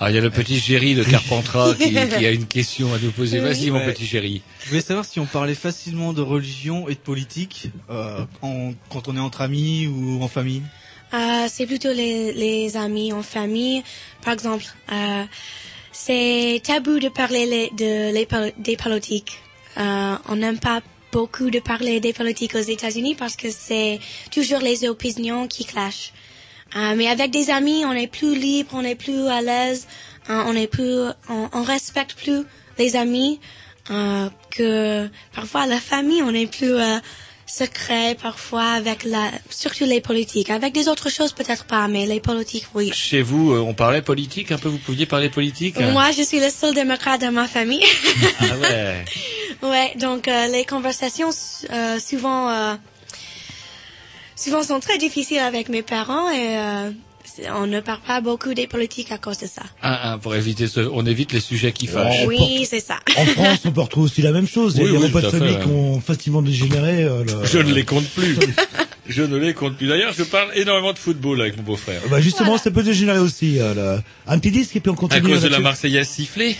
[0.00, 2.98] Ah, il y a le petit Géry de Carpentras qui, qui a une question à
[2.98, 3.40] nous poser.
[3.40, 3.92] Vas-y, mon Ouais.
[3.92, 4.42] petit Géry.
[4.62, 9.08] Je voulais savoir si on parlait facilement de religion et de politique euh, en- quand
[9.08, 10.62] on est entre amis ou en famille.
[11.14, 13.82] Euh, c'est plutôt les, les amis en famille.
[14.22, 15.24] Par exemple, euh,
[15.90, 19.38] c'est tabou de parler les- de, les des politiques.
[19.78, 20.80] Euh, on n'aime pas
[21.12, 23.98] beaucoup de parler des politiques aux États-Unis parce que c'est
[24.30, 26.12] toujours les opinions qui clashent.
[26.76, 29.86] Euh, mais avec des amis, on est plus libre, on est plus à l'aise,
[30.28, 32.42] euh, on est plus, on, on respecte plus
[32.78, 33.40] les amis
[33.90, 36.98] euh, que parfois la famille, on est plus euh,
[37.46, 40.50] secret parfois avec la, surtout les politiques.
[40.50, 42.90] Avec des autres choses peut-être pas, mais les politiques oui.
[42.92, 46.40] Chez vous, euh, on parlait politique un peu Vous pouviez parler politique Moi, je suis
[46.40, 47.84] le seul démocrate de ma famille.
[48.40, 49.04] Ah ouais.
[49.62, 51.30] ouais, donc euh, les conversations
[51.72, 52.74] euh, souvent euh,
[54.38, 56.90] souvent sont très difficiles avec mes parents et euh,
[57.54, 59.62] on ne parle pas beaucoup des politiques à cause de ça.
[59.82, 62.26] Un, un, pour éviter ce, on évite les sujets qui fâchent.
[62.26, 62.98] Oui, c'est ça.
[63.16, 64.74] En France, on peut retrouver aussi la même chose.
[64.76, 65.62] Il y a Oui, des oui, repas de à famille ouais.
[65.62, 67.04] qui ont facilement dégénéré.
[67.04, 68.36] euh, le- Je ne les compte plus.
[69.08, 69.86] je ne les compte plus.
[69.88, 72.00] D'ailleurs, je parle énormément de football avec mon beau-frère.
[72.10, 73.58] Bah justement, ça peut dégénérer aussi.
[73.60, 75.22] euh, le- Un petit disque et puis on À continue.
[75.28, 75.58] cause de la.
[75.60, 76.56] Marseillaise sifflée.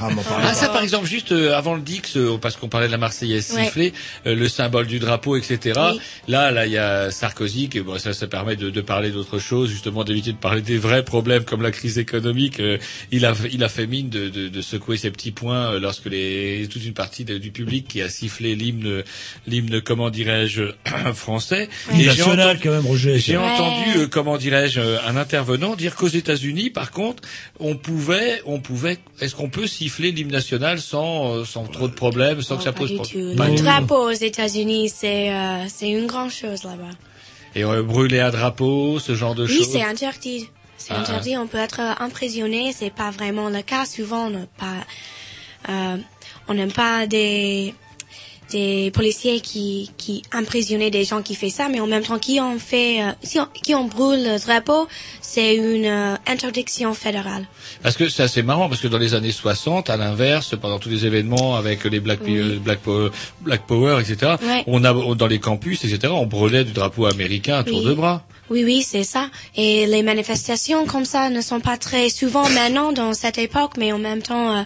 [0.00, 0.08] Ah,
[0.42, 2.98] Ah, ça, par exemple, juste euh, avant le Dix, euh, parce qu'on parlait de la
[2.98, 3.64] Marseillaise Ouais.
[3.64, 3.92] sifflée,
[4.26, 5.80] euh, le symbole du drapeau, etc.
[5.92, 6.00] Oui.
[6.28, 9.38] Là, là, il y a Sarkozy, qui, bon, ça, ça permet de, de parler d'autre
[9.38, 12.60] chose, justement, d'éviter de parler des vrais problèmes comme la crise économique.
[12.60, 12.78] Euh,
[13.10, 16.06] il a, il a fait mine de, de, de secouer ses petits poings euh, lorsque
[16.06, 19.02] les, toute une partie de- du public qui a sifflé l'hymne,
[19.46, 20.62] l'hymne, comment dirais-je,
[21.14, 21.68] français.
[21.92, 23.18] Et national quand même, Roger.
[23.18, 23.42] j'ai Ouais.
[23.44, 27.22] entendu, euh, comment dirais-je, un intervenant dire qu'aux États-Unis, par contre,
[27.58, 32.40] on pouvait, on pouvait, est-ce qu'on peut siffler l'hymne national sans, sans trop de problèmes,
[32.42, 36.62] sans que ça pose problème Le drapeau aux États-Unis, c'est euh, c'est une grande chose
[36.64, 36.90] là-bas.
[37.54, 39.70] Et euh, brûler un drapeau, ce genre de Oui, choses.
[39.72, 40.48] c'est interdit.
[40.76, 41.36] C'est Ah, interdit.
[41.36, 42.72] On peut être euh, emprisonné.
[42.72, 43.84] C'est pas vraiment le cas.
[43.86, 44.84] Souvent, on n'a pas,
[45.70, 45.96] euh,
[46.48, 47.74] on n'aime pas des
[48.50, 52.40] des policiers qui qui emprisonnent des gens qui font ça, mais en même temps qui
[52.40, 54.86] ont fait, euh, si on, qui ont brûlé le drapeau,
[55.20, 57.46] c'est une euh, interdiction fédérale.
[57.82, 60.88] Parce que c'est assez marrant, parce que dans les années 60, à l'inverse, pendant tous
[60.90, 62.58] les événements avec les Black, Oui.
[62.58, 63.10] Black, Power,
[63.40, 64.62] Black Power, etc., Ouais.
[64.66, 67.84] on a, on- dans les campus, etc., on brûlait du drapeau américain à tour Oui.
[67.86, 68.24] de bras.
[68.50, 69.30] Oui, oui, c'est ça.
[69.56, 73.90] Et les manifestations comme ça ne sont pas très souvent maintenant dans cette époque, mais
[73.92, 74.62] en même temps, euh,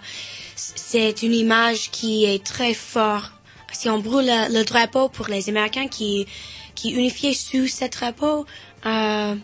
[0.55, 3.31] c'est une image qui est très forte.
[3.71, 6.27] Si on brûle le, drapeau pour les Américains qui
[6.75, 8.45] qui unifiés sous ce drapeau,
[8.85, 9.35] euh,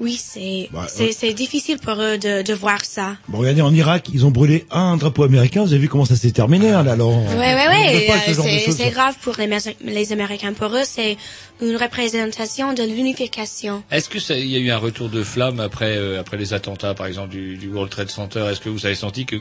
[0.00, 3.16] oui, c'est Bah, c'est c'est difficile pour eux de, de voir ça.
[3.28, 5.62] Bon, regardez, en Irak, ils ont brûlé un drapeau américain.
[5.62, 7.16] Vous avez vu comment ça s'est terminé, hein, là, alors.
[7.30, 8.06] Ouais, ouais, ouais.
[8.26, 9.48] ce euh, C'est c'est grave pour les,
[9.84, 10.52] les Américains.
[10.54, 11.18] Pour eux, c'est
[11.60, 13.82] une représentation de l'unification.
[13.90, 16.54] Est-ce que ça- il y a eu un retour de flamme après euh, après les
[16.54, 18.46] attentats, par exemple du, du World Trade Center?
[18.50, 19.36] Est-ce que vous avez senti que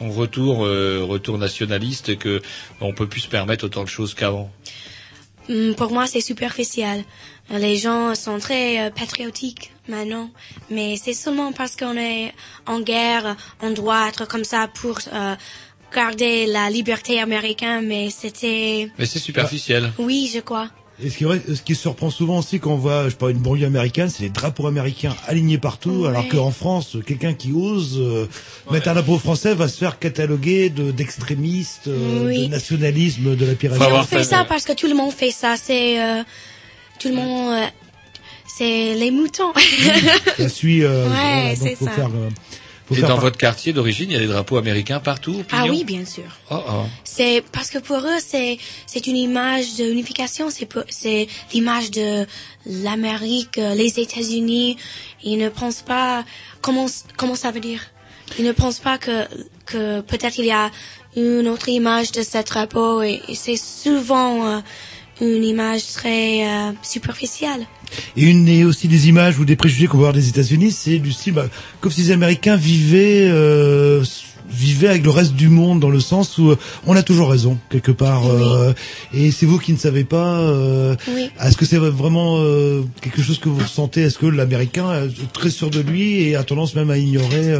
[0.00, 2.40] on retour euh, retour nationaliste, que
[2.80, 4.50] on peut plus se permettre autant de choses qu'avant?
[5.50, 7.04] Hum, Pour moi, c'est superficiel.
[7.50, 10.30] Les gens sont très euh, patriotiques maintenant,
[10.70, 12.32] mais c'est seulement parce qu'on est
[12.66, 15.34] en guerre, on doit être comme ça pour euh,
[15.94, 19.92] garder la liberté américaine, mais c'était, Mais c'est superficiel.
[19.98, 20.68] oui, je crois.
[21.02, 23.16] Et ce qui, est vrai- ce qui surprend souvent aussi quand on voit, je sais
[23.16, 26.08] pas, une banlieue américaine, c'est les drapeaux américains alignés partout, Ouais.
[26.08, 28.26] alors qu'en France, quelqu'un qui ose euh,
[28.70, 32.46] mettre un drapeau français va se faire cataloguer de d'extrémiste, euh, Oui.
[32.46, 35.32] de nationalisme, de la pire Mais on fait ça parce que tout le monde fait
[35.32, 35.56] ça.
[35.56, 36.22] C'est euh,
[37.04, 37.52] tout le monde.
[37.52, 37.66] euh,
[38.46, 39.52] c'est les moutons.
[40.36, 40.84] Ça suit.
[40.84, 41.90] Euh, Ouais, c'est ça.
[41.90, 42.06] faire.
[42.14, 42.30] euh,
[42.94, 45.84] Et dans par- votre quartier d'origine, il y a des drapeaux américains partout ah oui,
[45.84, 46.24] bien sûr.
[46.50, 46.82] Oh, oh.
[47.04, 50.50] C'est parce que pour eux, c'est c'est une image de unification.
[50.50, 52.26] C'est pour- c'est l'image de
[52.66, 54.76] l'Amérique, euh, les États-Unis.
[55.24, 56.24] Ils ne pensent pas
[56.60, 56.86] comment
[57.16, 57.80] comment ça veut dire?
[58.38, 59.24] Ils ne pensent pas que
[59.66, 60.70] que peut-être il y a
[61.16, 64.60] une autre image de ce drapeau et, et c'est souvent euh,
[65.20, 67.66] une image très euh, superficielle.
[68.16, 70.98] Et une et aussi des images ou des préjugés qu'on peut avoir des États-Unis, c'est
[70.98, 71.46] du style bah,
[71.80, 74.02] comme si les Américains vivaient euh,
[74.48, 76.56] vivaient avec le reste du monde dans le sens où euh,
[76.86, 78.26] on a toujours raison quelque part.
[78.26, 78.72] euh,
[79.12, 80.38] et c'est vous qui ne savez pas.
[80.40, 81.30] euh, Oui.
[81.42, 82.36] Est-ce que c'est vraiment
[83.00, 84.02] quelque chose que vous ressentez?
[84.02, 87.58] Est-ce que l'Américain est très sûr de lui et a tendance même à ignorer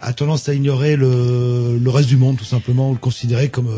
[0.00, 3.70] a tendance à ignorer le, le reste du monde tout simplement ou le considérer comme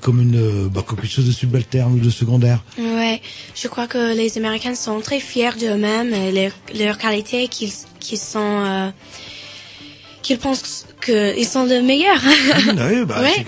[0.00, 2.62] comme une bah, comme quelque chose de subalterne ou de secondaire?
[2.78, 3.20] Ouais,
[3.54, 8.18] je crois que les Américains sont très fiers d'eux-mêmes et leur, leur qualité qu'ils qu'ils
[8.18, 8.90] sont euh,
[10.22, 12.16] qu'ils pensent qu'ils sont le meilleur.
[12.78, 13.44] Ah oui, bah, ouais.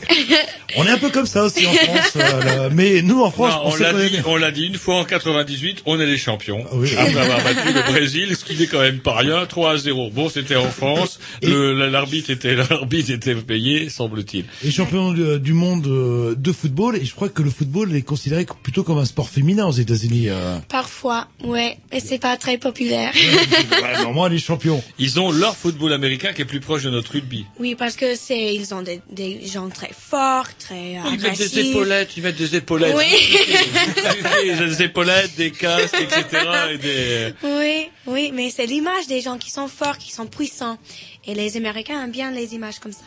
[0.76, 2.68] On est un peu comme ça aussi en France, euh, là.
[2.72, 5.82] mais nous en France, Non, on, l'a dit, on l'a dit une fois en 98,
[5.84, 6.64] on est les champions.
[6.72, 6.90] oui.
[6.96, 10.10] Après avoir battu le Brésil, ce qui n'est quand même pas rien, 3 à 0.
[10.10, 14.44] Bon, c'était en France, l'arbitre était, l'arbitre était payé, semble-t-il.
[14.64, 18.02] et champion du, du monde euh, de football, et je crois que le football est
[18.02, 20.28] considéré co- plutôt comme un sport féminin aux États-Unis.
[20.28, 20.58] Euh.
[20.68, 23.12] Parfois, ouais, et c'est pas très populaire.
[23.14, 24.82] Ouais, normalement, les champions.
[24.98, 27.41] Ils ont leur football américain qui est plus proche de notre rugby.
[27.58, 31.38] Oui, parce que c'est ils ont des, des gens très forts, très euh, Ils mettent
[31.38, 32.94] des épaulettes, ils mettent des épaulettes.
[32.96, 33.04] Oui.
[34.58, 36.46] Des épaulettes, des casques, etc.
[36.72, 37.34] Et des...
[37.42, 40.78] Oui, oui, mais c'est l'image des gens qui sont forts, qui sont puissants.
[41.26, 43.04] Et les Américains aiment bien les images comme ça.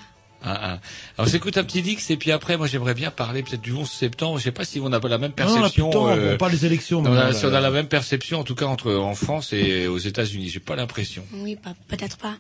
[0.48, 0.80] Ah, ah.
[1.18, 3.90] Alors j'écoute un petit Dix et puis après moi j'aimerais bien parler peut-être du 11
[3.90, 4.38] septembre.
[4.38, 5.88] Je sais pas si on a pas la même Non, perception.
[5.88, 7.00] de temps, euh, on parle des élections.
[7.00, 7.58] on a, si on là.
[7.58, 10.50] a la même perception en tout cas entre en France et aux États-Unis.
[10.50, 11.26] J'ai pas l'impression.
[11.34, 11.58] Oui,
[11.88, 12.36] peut-être pas.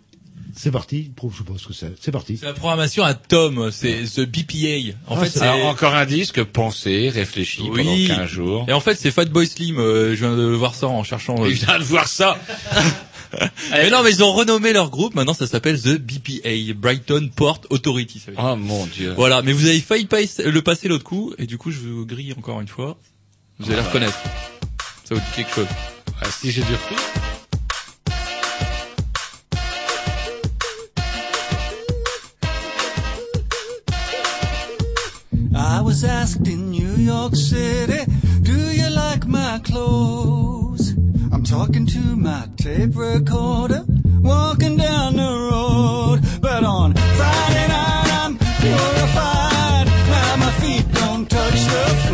[0.58, 1.12] C'est parti.
[1.22, 1.94] Je ce que c'est.
[2.02, 2.38] C'est parti.
[2.38, 4.96] C'est la programmation à Tom, c'est The BPA.
[5.08, 8.08] En Ah, fait, c'est- Alors, encore un disque pensé, réfléchi Oui.
[8.08, 8.66] pendant 15 jours.
[8.70, 9.78] Et en fait, c'est Fatboy Slim.
[9.80, 11.36] euh, je viens de voir ça en cherchant.
[11.44, 12.40] euh, Je viens de voir ça.
[13.72, 15.14] mais non, mais ils ont renommé leur groupe.
[15.14, 18.20] Maintenant, ça s'appelle The BPA, Brighton Port Authority.
[18.20, 18.46] ça veut dire.
[18.46, 19.14] Oh mon dieu.
[19.16, 22.06] Voilà, mais vous avez failli pas le passer l'autre coup, et du coup, je vous
[22.06, 22.98] grille encore une fois.
[23.60, 23.88] Vous allez Ah.
[23.88, 24.18] reconnaître.
[25.04, 25.68] Ça vous dit quelque chose.
[26.22, 26.96] Ah, si j'ai du refus.
[35.56, 38.04] I was asked in New York City,
[38.42, 40.92] do you like my clothes?
[41.32, 43.86] I'm talking to my tape recorder,
[44.22, 46.20] walking down the road.
[46.42, 49.86] But on Friday night I'm purified.
[49.88, 52.05] Now my feet don't touch the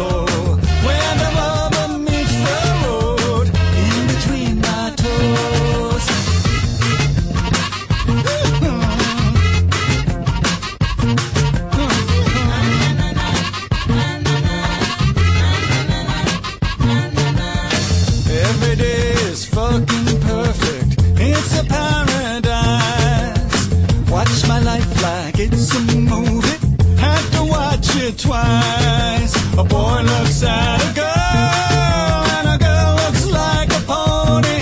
[28.22, 29.34] twice.
[29.57, 34.60] A boy looks at a girl, and a girl looks like a pony.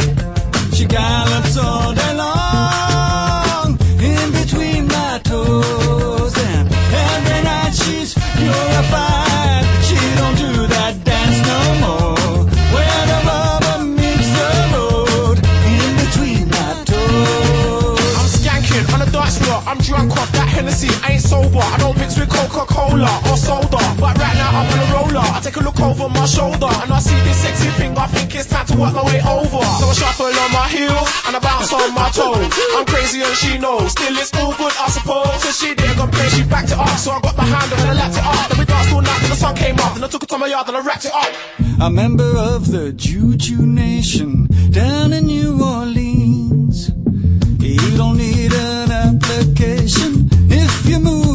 [0.75, 6.35] She gallops all day long in between my toes.
[6.37, 9.63] And every night she's purified.
[9.87, 12.45] She don't do that dance no more.
[12.73, 15.37] Where the rubber meets the road
[15.75, 17.99] in between my toes.
[18.19, 19.61] I'm skanking on a dance floor.
[19.67, 20.89] I'm drunk off that Hennessy.
[21.03, 21.59] I ain't sober.
[21.59, 23.61] I don't mix with Coca-Cola or.
[23.99, 25.25] But right now I'm on a roller.
[25.25, 27.97] I take a look over my shoulder and I see this sexy thing.
[27.97, 29.61] I think it's time to work my way over.
[29.81, 32.53] So I shuffle on my heels and I bounce on my toes.
[32.77, 33.91] I'm crazy and she knows.
[33.91, 35.35] Still it's all good, I suppose.
[35.43, 36.95] So she didn't complain, she backed it up.
[36.97, 38.49] So I got my hand her and I lapped it up.
[38.49, 39.93] Then we danced all night till the sun came up.
[39.93, 41.31] Then I took it to my yard and I wrapped it up.
[41.81, 46.89] a member of the Juju Nation down in New Orleans.
[47.59, 51.28] You don't need an application if you move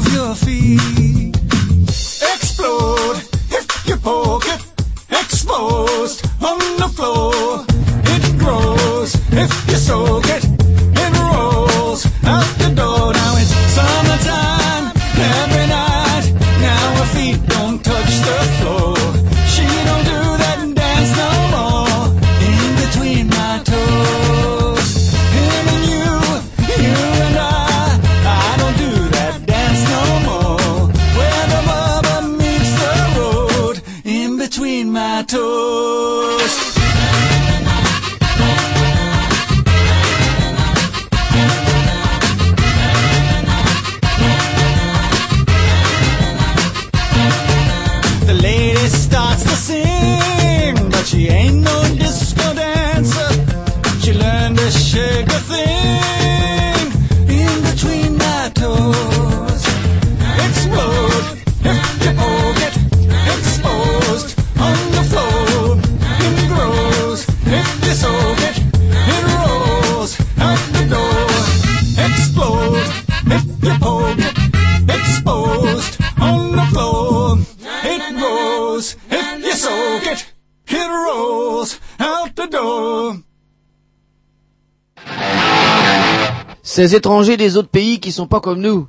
[86.74, 88.86] ces étrangers des autres pays qui sont pas comme nous.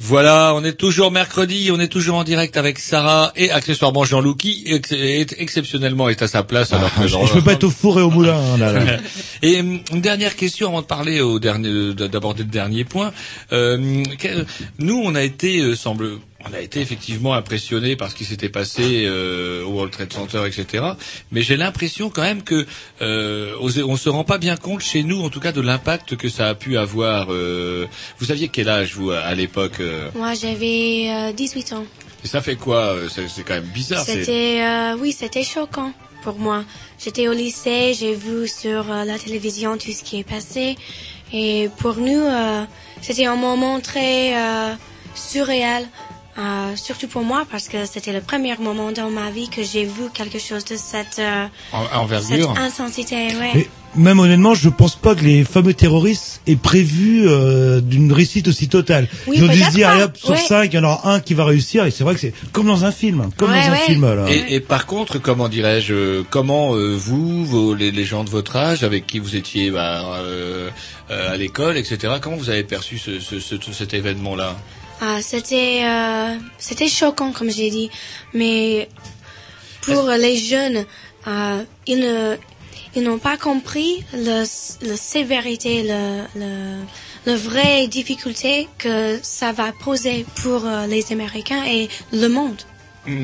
[0.00, 4.36] Voilà, on est toujours mercredi, on est toujours en direct avec Sarah et accessoirement Jean-Loup
[4.36, 7.54] qui ex- est- exceptionnellement est à sa place alors que Ah, je, je peux pas
[7.54, 8.38] être au four et au moulin.
[8.38, 8.96] hein, là, là.
[9.42, 13.10] Et hum, une dernière question avant de parler au dernier, d'aborder le dernier point.
[13.52, 14.46] Euh, que-
[14.78, 16.10] nous, on a été, euh, semble,
[16.50, 20.42] on a été effectivement impressionnés par ce qui s'était passé euh, au World Trade Center,
[20.46, 20.84] etc.
[21.32, 22.66] Mais j'ai l'impression quand même que
[23.02, 26.28] euh, on se- rend pas bien compte chez nous, en tout cas, de l'impact que
[26.28, 27.28] ça a pu avoir.
[27.30, 27.86] euh,
[28.18, 31.84] vous aviez quel âge vous à l'époque euh, Moi, j'avais euh, 18 ans.
[32.24, 34.04] Et ça fait quoi euh, C'est quand même bizarre.
[34.04, 35.92] C'était, euh, oui, c'était choquant
[36.22, 36.64] pour moi.
[37.02, 40.76] J'étais au lycée, j'ai vu sur euh, la télévision tout ce qui est passé.
[41.32, 42.64] Et pour nous, euh,
[43.02, 44.74] c'était un moment très euh,
[45.14, 45.86] surréel.
[46.38, 49.84] Euh, surtout pour moi, parce que c'était le premier moment dans ma vie que j'ai
[49.84, 52.54] vu quelque chose de cette, euh, En- envergure.
[52.54, 53.16] cette intensité.
[53.36, 53.50] Ouais.
[53.54, 58.46] Mais même honnêtement, je pense pas que les fameux terroristes aient prévu euh, d'une réussite
[58.46, 59.08] aussi totale.
[59.26, 60.36] Oui, Ils ont dû se dire, allez hop, sur Ouais.
[60.36, 61.84] cinq, il y en aura un qui va réussir.
[61.86, 64.14] Et c'est vrai que c'est comme dans un film, comme Ouais, dans un film.
[64.14, 64.26] Là.
[64.30, 68.30] Et, et par contre, comment dirais-je, euh, comment euh, vous, vos, les, les gens de
[68.30, 70.70] votre âge, avec qui vous étiez bah, euh,
[71.10, 73.38] euh, à l'école, etc., comment vous avez perçu ce, ce,
[73.72, 74.54] cet événement-là?
[75.00, 77.90] Ah, c'était euh, c'était choquant comme j'ai dit,
[78.34, 78.88] mais
[79.82, 80.84] pour les jeunes,
[81.26, 82.36] euh, ils ne
[82.96, 84.44] ils n'ont pas compris le,
[84.88, 86.82] la sévérité, le, le,
[87.26, 92.60] la vraie difficulté que ça va poser pour euh, les Américains et le monde.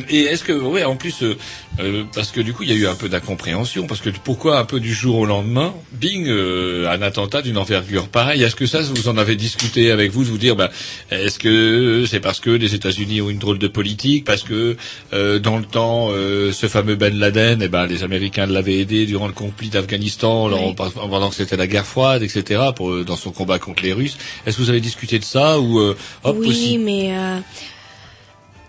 [0.09, 1.37] Et est-ce que, ouais, en plus, euh,
[1.81, 4.59] euh, parce que du coup, il y a eu un peu d'incompréhension, parce que pourquoi
[4.59, 8.67] un peu du jour au lendemain, bing, euh, un attentat d'une envergure pareille Est-ce que
[8.67, 10.71] ça, vous en avez discuté avec vous, de vous dire, bah,
[11.11, 14.77] est-ce que c'est parce que les États-Unis ont une drôle de politique, parce que
[15.13, 19.07] euh, dans le temps, euh, ce fameux Ben Laden, eh ben, les Américains l'avaient aidé
[19.07, 20.75] durant le conflit d'Afghanistan, Oui.
[20.77, 24.17] pendant que c'était la guerre froide, etc., pour, euh, dans son combat contre les Russes.
[24.47, 27.39] Est-ce que vous avez discuté de ça ou euh, hop oui, aussi mais euh,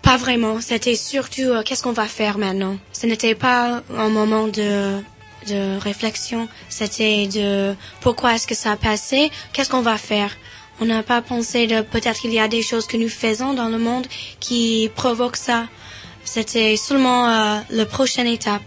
[0.06, 0.60] pas vraiment.
[0.60, 2.76] C'était surtout euh, qu'est-ce qu'on va faire maintenant?
[2.92, 5.00] Ce n'était pas un moment de
[5.48, 6.48] de réflexion.
[6.68, 9.30] C'était de pourquoi est-ce que ça a passé?
[9.52, 10.30] Qu'est-ce qu'on va faire?
[10.80, 13.68] On n'a pas pensé de peut-être qu'il y a des choses que nous faisons dans
[13.68, 14.06] le monde
[14.38, 15.66] qui provoquent ça.
[16.24, 18.62] C'était seulement euh, la prochaine étape.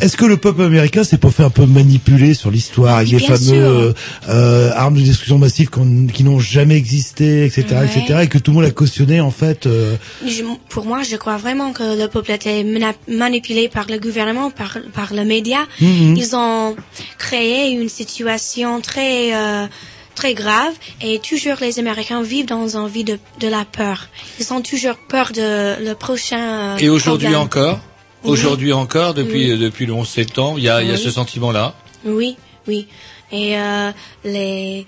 [0.00, 3.18] Est-ce que le peuple américain s'est pas fait un peu manipuler sur l'histoire avec les
[3.18, 3.92] fameux euh,
[4.28, 5.68] euh, armes de destruction massive
[6.14, 7.84] qui n'ont jamais existé, etc., Ouais.
[7.86, 9.66] etc., et que tout le monde a cautionné en fait.
[9.66, 13.98] euh, Je- pour moi, je crois vraiment que le peuple était mena- manipulé par le
[13.98, 15.66] gouvernement, par, par les médias.
[15.80, 16.16] Mhm.
[16.16, 16.76] Ils ont
[17.18, 19.66] créé une situation très euh,
[20.14, 24.08] très grave et toujours les Américains vivent dans une vie de, de la peur.
[24.40, 26.74] Ils ont toujours peur de le prochain.
[26.74, 27.78] euh, Et aujourd'hui encore
[28.24, 28.30] Oui.
[28.30, 29.58] Aujourd'hui encore, depuis, Oui.
[29.58, 31.00] depuis le 11 septembre, il y a, il y a Oui.
[31.02, 31.74] ce sentiment-là.
[32.04, 32.36] Oui,
[32.66, 32.86] oui.
[33.32, 33.90] Et euh,
[34.24, 34.86] les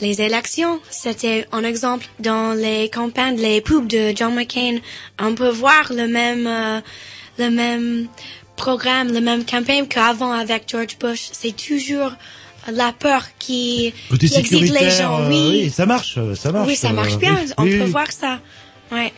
[0.00, 4.78] les élections, c'était un exemple dans les campagnes, les pubs de John McCain.
[5.20, 6.80] On peut voir le même euh,
[7.38, 8.08] le même
[8.56, 11.28] programme, le même campagne qu'avant avec George Bush.
[11.32, 12.10] C'est toujours
[12.72, 15.20] la peur qui, qui excite les gens.
[15.20, 15.70] euh, Oui.
[15.70, 16.68] ça marche, ça marche.
[16.68, 17.36] oui, ça marche euh, bien.
[17.40, 17.90] oui, On oui, peut oui.
[17.90, 18.40] voir ça.
[18.90, 19.12] Ouais.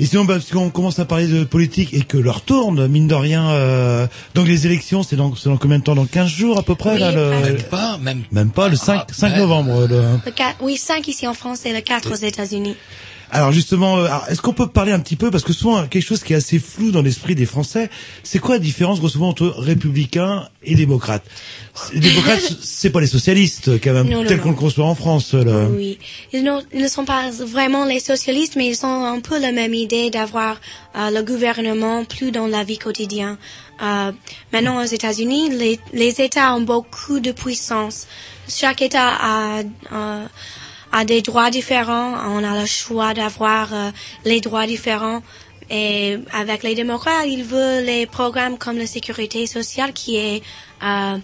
[0.00, 3.06] Et sinon, bah, parce qu'on commence à parler de politique et que l'heure tourne, mine
[3.06, 3.48] de rien.
[3.50, 5.94] euh, donc les élections, c'est dans, c'est dans combien de temps?
[5.94, 8.22] Dans 15 jours à peu près Oui, là, le- Même pas, même.
[8.32, 9.38] Même pas, le 5, 5 ouais.
[9.38, 9.86] novembre.
[9.88, 12.74] le- Le 4, oui, 5 ici en France et le 4 aux États-Unis.
[13.34, 16.22] Alors justement, euh, est-ce qu'on peut parler un petit peu parce que souvent quelque chose
[16.22, 17.90] qui est assez flou dans l'esprit des Français,
[18.22, 21.24] c'est quoi la différence grosso modo entre républicains et démocrates?
[21.92, 24.42] Les démocrates, c'est pas les socialistes quand même, Non, non, tels non.
[24.44, 25.34] qu'on le conçoit en France.
[25.34, 25.66] Là.
[25.68, 25.98] Oui,
[26.32, 29.74] ils, ils ne sont pas vraiment les socialistes, mais ils ont un peu la même
[29.74, 30.60] idée d'avoir
[30.94, 33.36] euh, le gouvernement plus dans la vie quotidienne.
[33.82, 34.12] Euh,
[34.52, 38.06] maintenant, aux États-Unis, les, les États ont beaucoup de puissance.
[38.48, 40.20] Chaque État a, a,
[40.94, 42.14] a des droits différents.
[42.36, 43.90] On a le choix d'avoir euh,
[44.24, 45.22] les droits différents.
[45.68, 50.42] Et avec les démocrates, ils veulent les programmes comme la sécurité sociale qui est
[50.84, 51.18] euh,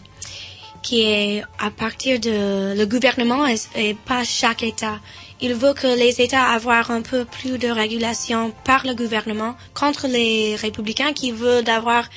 [0.83, 4.99] qui est à partir de le gouvernement et, pas chaque État.
[5.43, 10.07] Il veut que les États avoir un peu plus de régulation par le gouvernement contre
[10.09, 12.09] les républicains qui veulent avoir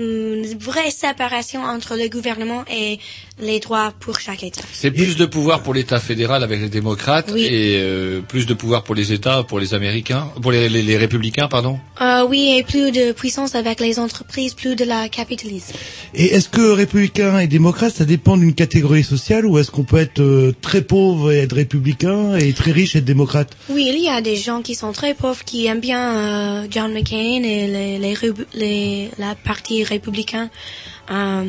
[0.00, 2.98] une vraie séparation entre le gouvernement et
[3.40, 4.60] les droits pour chaque État.
[4.72, 7.44] C'est plus de pouvoir pour l'État fédéral avec les démocrates Oui.
[7.44, 10.96] et euh, plus de pouvoir pour les États, pour les Américains, pour les, les, les
[10.96, 11.78] républicains, pardon.
[12.00, 15.74] Euh, oui, et plus de puissance avec les entreprises, plus de la capitalisme.
[16.14, 19.98] Et est-ce que républicains et démocrates, ça dépend d'une catégorie sociale ou est-ce qu'on peut
[19.98, 23.56] être euh, très pauvre et être républicain et très riche et être démocrate?
[23.70, 26.14] Oui, il y a des gens qui sont très pauvres qui aiment bien
[26.64, 30.48] euh, John McCain et les, les, rébu- les- la partie républicaine.
[31.10, 31.44] Euh,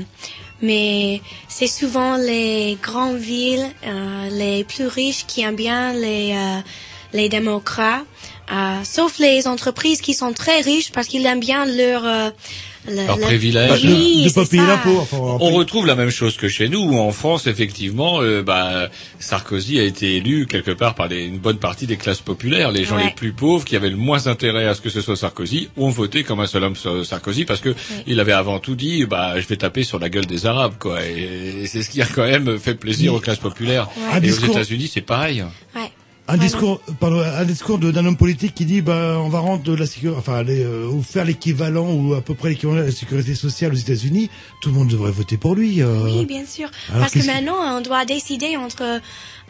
[0.61, 6.59] mais c'est souvent les grandes villes, euh, les plus riches qui aiment bien les euh,
[7.13, 8.05] les démocrates,
[8.51, 12.29] euh, sauf les entreprises qui sont très riches parce qu'ils aiment bien leur euh,
[12.89, 13.85] le- Leur le- privilège.
[13.85, 14.81] Oui, c'est ça.
[15.13, 16.79] On retrouve la même chose que chez nous.
[16.79, 21.37] où En France, effectivement, euh, bah, Sarkozy a été élu quelque part par les- une
[21.37, 22.71] bonne partie des classes populaires.
[22.71, 23.05] Les gens Ouais.
[23.05, 25.89] les plus pauvres, qui avaient le moins intérêt à ce que ce soit Sarkozy, ont
[25.89, 27.75] voté comme un seul homme sur Sarkozy parce que
[28.07, 31.05] il avait avant tout dit, bah, je vais taper sur la gueule des Arabes, quoi.
[31.05, 33.89] Et c'est ce qui a quand même fait plaisir aux classes populaires.
[34.17, 35.43] Et discours- aux États-Unis, c'est pareil.
[36.31, 39.73] Un discours, pardon, un discours d'un homme politique qui dit, bah, on va rendre de
[39.73, 42.91] la sécurité, enfin, aller, euh, ou faire l'équivalent ou à peu près l'équivalent de la
[42.91, 44.29] sécurité sociale aux États-Unis.
[44.61, 45.81] Tout le monde devrait voter pour lui.
[45.81, 46.03] euh.
[46.05, 46.69] Oui, bien sûr.
[46.89, 49.01] Alors, Parce que maintenant, on doit décider entre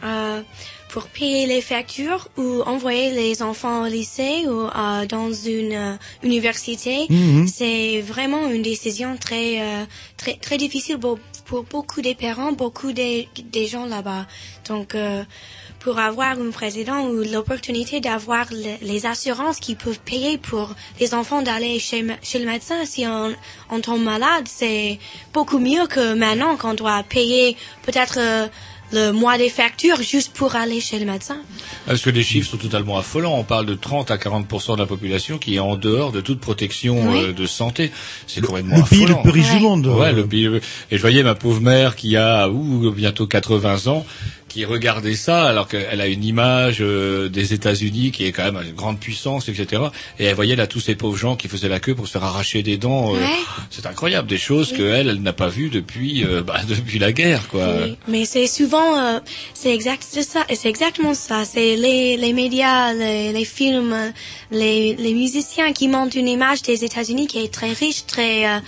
[0.04, 0.42] euh,
[0.90, 5.94] pour payer les factures ou envoyer les enfants au lycée ou euh, dans une euh,
[6.22, 7.06] université.
[7.08, 7.46] Mhm.
[7.48, 9.84] C'est vraiment une décision très euh,
[10.16, 14.26] très très difficile pour, pour beaucoup des parents, beaucoup des des gens là-bas.
[14.68, 15.22] Donc euh,
[15.80, 21.12] pour avoir un président ou l'opportunité d'avoir le- les assurances qui peuvent payer pour les
[21.12, 23.34] enfants d'aller chez, chez le médecin si on,
[23.70, 25.00] on tombe malade, c'est
[25.32, 28.46] beaucoup mieux que maintenant qu'on doit payer peut-être euh,
[28.92, 31.38] le mois des factures juste pour aller chez le médecin.
[31.86, 33.34] Parce que les chiffres sont totalement affolants?
[33.38, 36.40] On parle de 30 à 40% de la population qui est en dehors de toute
[36.40, 37.18] protection Oui.
[37.24, 37.90] euh, de santé.
[38.26, 39.22] C'est complètement le pays le affolant.
[39.22, 39.86] plus riche du monde.
[39.86, 40.46] Ouais, le pays.
[40.90, 44.04] Et je voyais ma pauvre mère qui a ou bientôt 80 ans
[44.52, 48.62] qui regardait ça alors qu'elle a une image euh, des États-Unis qui est quand même
[48.66, 49.82] une grande puissance, etc.
[50.18, 52.24] Et elle voyait là tous ces pauvres gens qui faisaient la queue pour se faire
[52.24, 53.14] arracher des dents.
[53.14, 53.38] euh, Ouais.
[53.70, 57.48] C'est incroyable, des choses qu'elle, elle n'a pas vues depuis euh, bah, depuis la guerre,
[57.48, 57.66] quoi.
[57.82, 59.20] Oui, mais c'est souvent, euh,
[59.54, 61.44] c'est exact, c'est ça, et c'est exactement ça.
[61.44, 63.94] C'est les, les médias, les, les films,
[64.50, 68.58] les, les musiciens qui montrent une image des États-Unis qui est très riche, très, euh,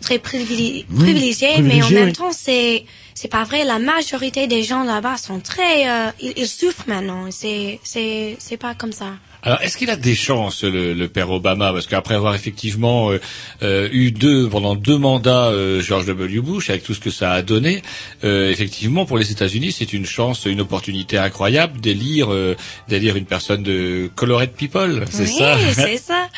[0.00, 2.12] très privilégiée, mais en même oui.
[2.12, 2.84] temps, c'est,
[3.20, 3.64] c'est pas vrai.
[3.64, 7.30] La majorité des gens là-bas sont très, euh, ils, ils souffrent maintenant.
[7.30, 9.12] C'est, c'est, c'est pas comme ça.
[9.42, 13.20] Alors, est-ce qu'il a des chances, le, le père Obama, parce qu'après avoir effectivement euh,
[13.62, 16.40] euh, eu deux pendant deux mandats euh, George W.
[16.40, 17.82] Bush, avec tout ce que ça a donné,
[18.24, 22.54] euh, effectivement pour les États-Unis, c'est une chance, une opportunité incroyable d'élire, euh,
[22.88, 26.28] d'élire une personne de colored people, c'est Oui, ça c'est ça.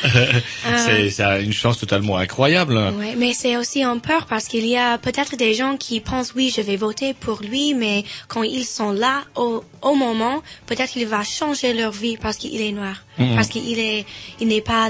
[0.77, 2.75] c'est ça, une chance totalement incroyable.
[2.97, 6.33] Ouais, mais c'est aussi un peur parce qu'il y a peut-être des gens qui pensent
[6.35, 10.95] oui, je vais voter pour lui, mais quand ils sont là au, au moment, peut-être
[10.95, 13.35] il va changer leur vie parce qu'il est noir, Mhm.
[13.35, 14.05] parce qu'il est,
[14.39, 14.89] il n'est pas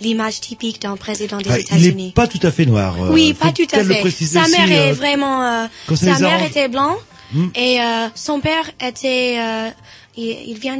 [0.00, 2.08] l'image typique d'un président des Ah, il États-Unis.
[2.08, 3.02] est pas tout à fait noir.
[3.02, 4.02] euh, Oui, pas tout à fait.
[4.10, 5.42] Sa aussi, mère est euh, vraiment.
[5.44, 6.50] euh, sa mère arrange.
[6.50, 6.96] était blanc
[7.32, 7.46] Hmm.
[7.54, 9.36] et euh, son père était.
[9.38, 9.70] euh,
[10.16, 10.78] il, il vient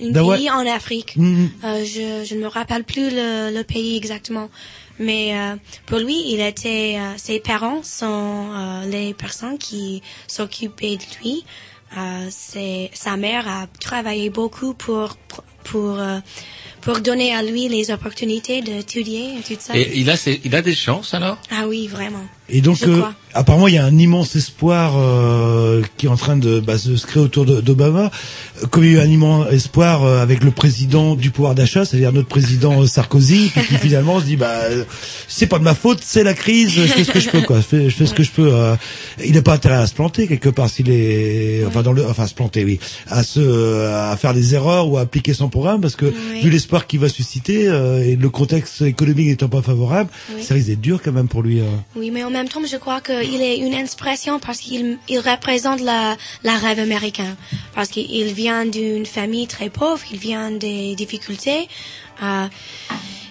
[0.00, 0.38] D'Hawaï.
[0.38, 1.16] pays en Afrique.
[1.18, 1.50] Mhm.
[1.64, 4.48] Euh, je, je ne me rappelle plus le, le pays exactement.
[4.98, 6.96] Mais euh, pour lui, il était.
[6.98, 8.06] euh, ses parents sont
[8.54, 11.44] euh, les personnes qui s'occupaient de lui.
[11.98, 12.30] Euh,
[12.94, 15.44] sa mère a travaillé beaucoup pour pour
[15.98, 16.20] euh,
[16.82, 19.76] pour donner à lui les opportunités d'étudier et tout ça.
[19.76, 21.38] Et il a, ses- il a des chances alors?
[21.50, 22.24] Ah oui, vraiment.
[22.48, 23.00] Et donc, euh,
[23.32, 26.96] apparemment, il y a un immense espoir euh, qui est en train de bah, se
[26.96, 28.10] se créer autour d'Obama.
[28.70, 31.84] Comme il y a eu un immense espoir euh, avec le président du pouvoir d'achat,
[31.86, 34.84] c'est-à-dire notre président euh, Sarkozy, puis qui finalement se dit, bah, euh,
[35.28, 37.56] c'est pas de ma faute, c'est la crise, je fais ce que je peux, quoi.
[37.58, 38.50] Je fais, je fais ce que je peux.
[38.52, 38.76] euh.
[39.24, 42.26] il n'a pas intérêt à se planter quelque part s'il est, enfin, dans le, enfin,
[42.26, 45.96] se planter, oui, à se, à faire des erreurs ou à appliquer son programme, parce
[45.96, 46.06] que
[46.42, 50.42] vu l'espoir qu'il va susciter euh, et le contexte économique n'étant pas favorable, Oui.
[50.42, 51.60] ça risque d'être dur quand même pour lui.
[51.60, 51.64] euh.
[51.96, 55.80] Oui, mais en même temps, je crois qu'il est une inspiration parce qu'il il représente
[55.80, 57.36] la, la rêve américain.
[57.74, 61.68] Parce qu'il vient d'une famille très pauvre, il vient des difficultés.
[62.22, 62.46] euh,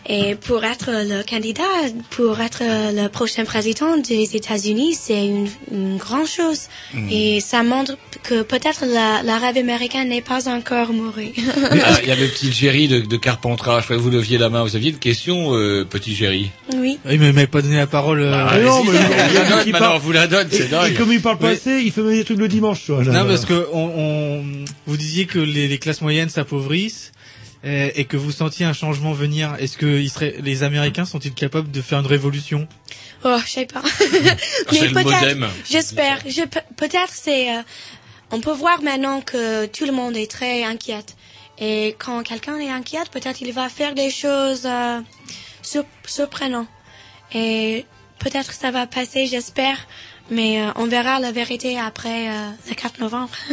[0.08, 1.64] et pour être le candidat,
[2.12, 6.62] pour être le prochain président des États-Unis, c'est une, une grande chose.
[6.94, 7.08] Mm.
[7.12, 11.14] Et ça montre que peut-être la, la rêve américain n'est pas encore mort.
[11.18, 13.80] Ah, Il y a le petit Jerry de, de Carpentras.
[13.82, 14.64] Je crois que vous leviez la main.
[14.64, 16.98] Vous aviez une question, euh, petit Jerry oui.
[17.10, 18.22] Il m'avait pas donné la parole.
[18.22, 20.48] euh, Ah, non, mais- on vous la donne, il maintenant, parle- on vous la donne,
[20.50, 20.92] c'est Et, dingue.
[20.92, 22.92] et comme il parle pas Mais- assez, il fait même des trucs le dimanche, tu
[22.92, 23.04] vois.
[23.04, 23.12] là.
[23.24, 24.44] Non, parce que on, on-
[24.88, 27.12] vous disiez que les, les classes moyennes s'appauvrissent
[27.66, 29.56] euh, et que vous sentiez un changement venir.
[29.60, 32.68] Est-ce que ils seraient, les Américains sont-ils capables de faire une révolution?
[33.24, 33.82] Oh, je sais pas.
[34.70, 35.48] c'est le peut-être, modem.
[35.70, 36.20] j'espère.
[36.28, 37.56] Je pe- peut-être c'est.
[37.56, 37.62] euh,
[38.32, 41.16] on peut voir maintenant que tout le monde est très inquiète.
[41.60, 45.00] Et quand quelqu'un est inquiète, peut-être il va faire des choses euh,
[45.62, 46.68] sur- surprenantes.
[47.34, 47.86] Et
[48.20, 49.78] peut-être ça va passer, j'espère.
[50.30, 53.32] Mais euh, on verra la vérité après euh, le 4 novembre.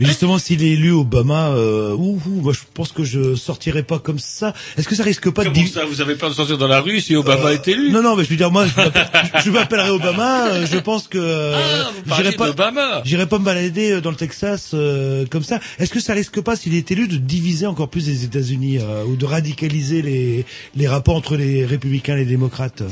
[0.00, 3.82] Mais justement, s'il est élu Obama, euh, ouh, ouh, moi je pense que je sortirai
[3.82, 4.54] pas comme ça.
[4.78, 6.80] Est-ce que ça risque pas de Comment ça, vous avez peur de sortir dans la
[6.80, 7.90] rue si Obama est élu?
[7.90, 9.10] Non, non, mais je veux dire, moi, je m'appelle-
[9.44, 10.46] je m'appellerai Obama.
[10.48, 14.10] euh, Je pense que euh, Ah, parliez j'irai pas, j'irai pas me balader euh, dans
[14.10, 15.60] le Texas euh, comme ça.
[15.78, 19.04] Est-ce que ça risque pas, s'il est élu, de diviser encore plus les États-Unis euh,
[19.04, 22.82] ou de radicaliser les les rapports entre les républicains et les démocrates?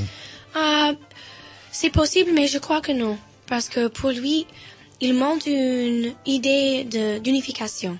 [0.57, 0.93] Euh,
[1.73, 3.19] c'est possible, mais je crois que non.
[3.47, 4.47] Parce que pour lui,
[5.01, 6.85] il montre une idée
[7.23, 7.99] d'unification.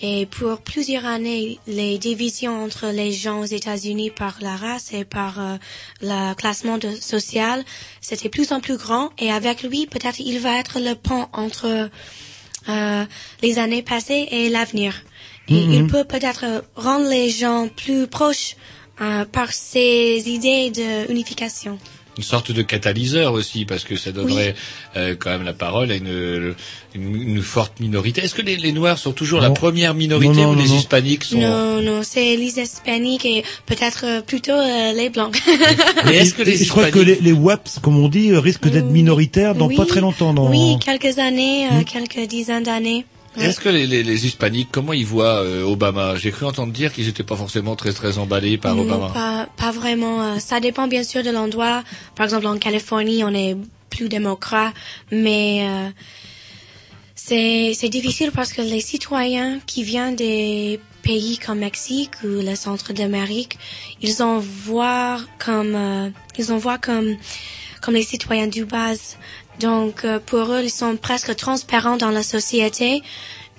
[0.00, 5.04] Et pour plusieurs années, les divisions entre les gens aux États-Unis par la race et
[5.04, 5.56] par euh,
[6.02, 7.64] le classement de- social,
[8.00, 9.10] c'était plus en plus grand.
[9.18, 11.88] Et avec lui, peut-être il va être le pont entre
[12.68, 13.04] euh,
[13.42, 15.02] les années passées et l'avenir.
[15.48, 15.72] Et Mhm.
[15.72, 18.56] il peut peut-être rendre les gens plus proches
[19.00, 21.78] euh, par ses idées d'unification.
[22.16, 24.54] Une sorte de catalyseur aussi, parce que ça donnerait
[24.96, 26.54] euh, quand même la parole à une,
[26.94, 28.22] une, une forte minorité.
[28.22, 30.68] Est-ce que les, les Noirs sont toujours la première minorité Non, non, ou non, les
[30.68, 30.76] non.
[30.78, 31.38] Hispaniques sont...
[31.40, 35.34] Non, non, c'est les hispaniques et peut-être euh, plutôt euh, les blancs.
[36.04, 38.30] Mais est-ce que Et- les et je crois que les, les WAPs, comme on dit,
[38.30, 39.76] euh, risquent d'être minoritaires dans Oui.
[39.76, 40.32] pas très longtemps.
[40.34, 40.48] Dans...
[40.50, 41.84] Oui, quelques années, euh, Mm.
[41.84, 43.04] quelques dizaines d'années.
[43.36, 46.14] Est-ce que les, les, les Hispaniques, comment ils voient euh, Obama?
[46.16, 49.08] J'ai cru entendre dire qu'ils n'étaient pas forcément très très emballés par Non, Obama.
[49.12, 50.22] Pas, pas vraiment.
[50.22, 51.82] euh, Ça dépend bien sûr de l'endroit.
[52.14, 53.56] Par exemple, en Californie, on est
[53.90, 54.72] plus démocrate,
[55.12, 55.88] mais euh,
[57.14, 62.54] c'est c'est difficile parce que les citoyens qui viennent des pays comme Mexique ou le
[62.56, 63.58] centre d'Amérique,
[64.02, 67.16] ils en voient comme euh, ils en voient comme
[67.80, 69.16] comme les citoyens du base.
[69.60, 73.02] Donc euh, pour eux, ils sont presque transparents dans la société.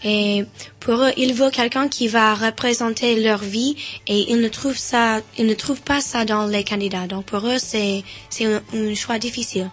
[0.07, 0.45] Et
[0.79, 3.75] pour eux, ils veulent quelqu'un qui va représenter leur vie
[4.07, 7.07] et ils ne trouvent ça, ils ne trouvent pas ça dans les candidats.
[7.07, 9.71] Donc pour eux, c'est, c'est un, un choix difficile.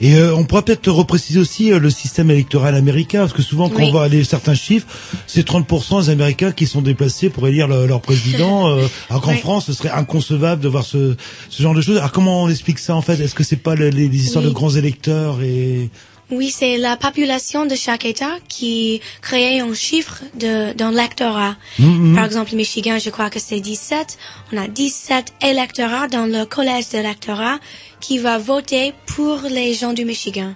[0.00, 3.68] Et euh, on pourra peut-être repréciser aussi euh, le système électoral américain, parce que souvent
[3.68, 3.86] quand Oui.
[3.88, 4.86] on voit aller certains chiffres,
[5.26, 9.32] c'est 30% des Américains qui sont déplacés pour élire le- leur président, euh, alors qu'en
[9.32, 9.38] Oui.
[9.38, 11.16] France, ce serait inconcevable de voir ce,
[11.50, 11.96] ce genre de choses.
[11.96, 13.18] Alors comment on explique ça en fait?
[13.18, 14.50] Est-ce que c'est pas le- les, les histoires Oui.
[14.50, 15.90] de grands électeurs et
[16.32, 21.56] Oui, c'est la population de chaque État qui crée un chiffre de, d'un lectorat.
[21.78, 22.14] Mhm.
[22.14, 24.16] Par exemple, Michigan, je crois que c'est 17.
[24.50, 27.58] On a 17 électorats dans le collège d'électorat
[28.00, 30.54] qui va voter pour les gens du Michigan.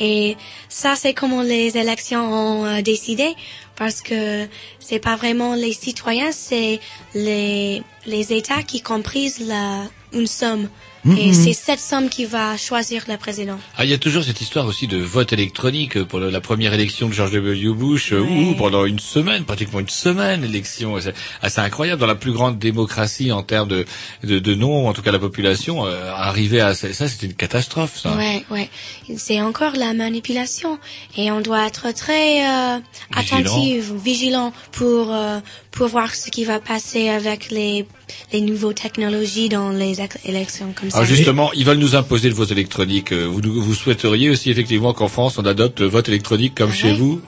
[0.00, 0.36] Et
[0.68, 3.32] ça, c'est comment les élections ont euh, décidé,
[3.76, 4.48] parce que
[4.80, 6.80] c'est pas vraiment les citoyens, c'est
[7.14, 10.68] les, les États qui comprisent la, une somme.
[11.04, 11.34] Et Mhm.
[11.34, 13.58] c'est cette somme qui va choisir le président.
[13.76, 17.08] Ah, il y a toujours cette histoire aussi de vote électronique pour la première élection
[17.08, 17.70] de George W.
[17.74, 21.12] Bush, euh, où pendant une semaine, pratiquement une semaine, l'élection, c'est
[21.42, 23.84] assez incroyable dans la plus grande démocratie en termes de,
[24.22, 27.98] de, de nombre, en tout cas la population, euh, arriver à ça, c'était une catastrophe,
[27.98, 28.16] ça.
[28.16, 28.70] Ouais, ouais.
[29.16, 30.78] C'est encore la manipulation
[31.16, 32.78] et on doit être très euh,
[33.16, 35.40] attentif, vigilant pour euh,
[35.72, 37.86] pour voir ce qui va passer avec les
[38.32, 40.98] les nouvelles technologies dans les élections comme ça.
[40.98, 43.12] Alors justement, ils veulent nous imposer le vote électronique.
[43.12, 46.92] Euh, Vous, vous souhaiteriez aussi effectivement qu'en France on adopte le vote électronique comme chez
[46.92, 46.96] ouais.
[46.96, 47.20] vous?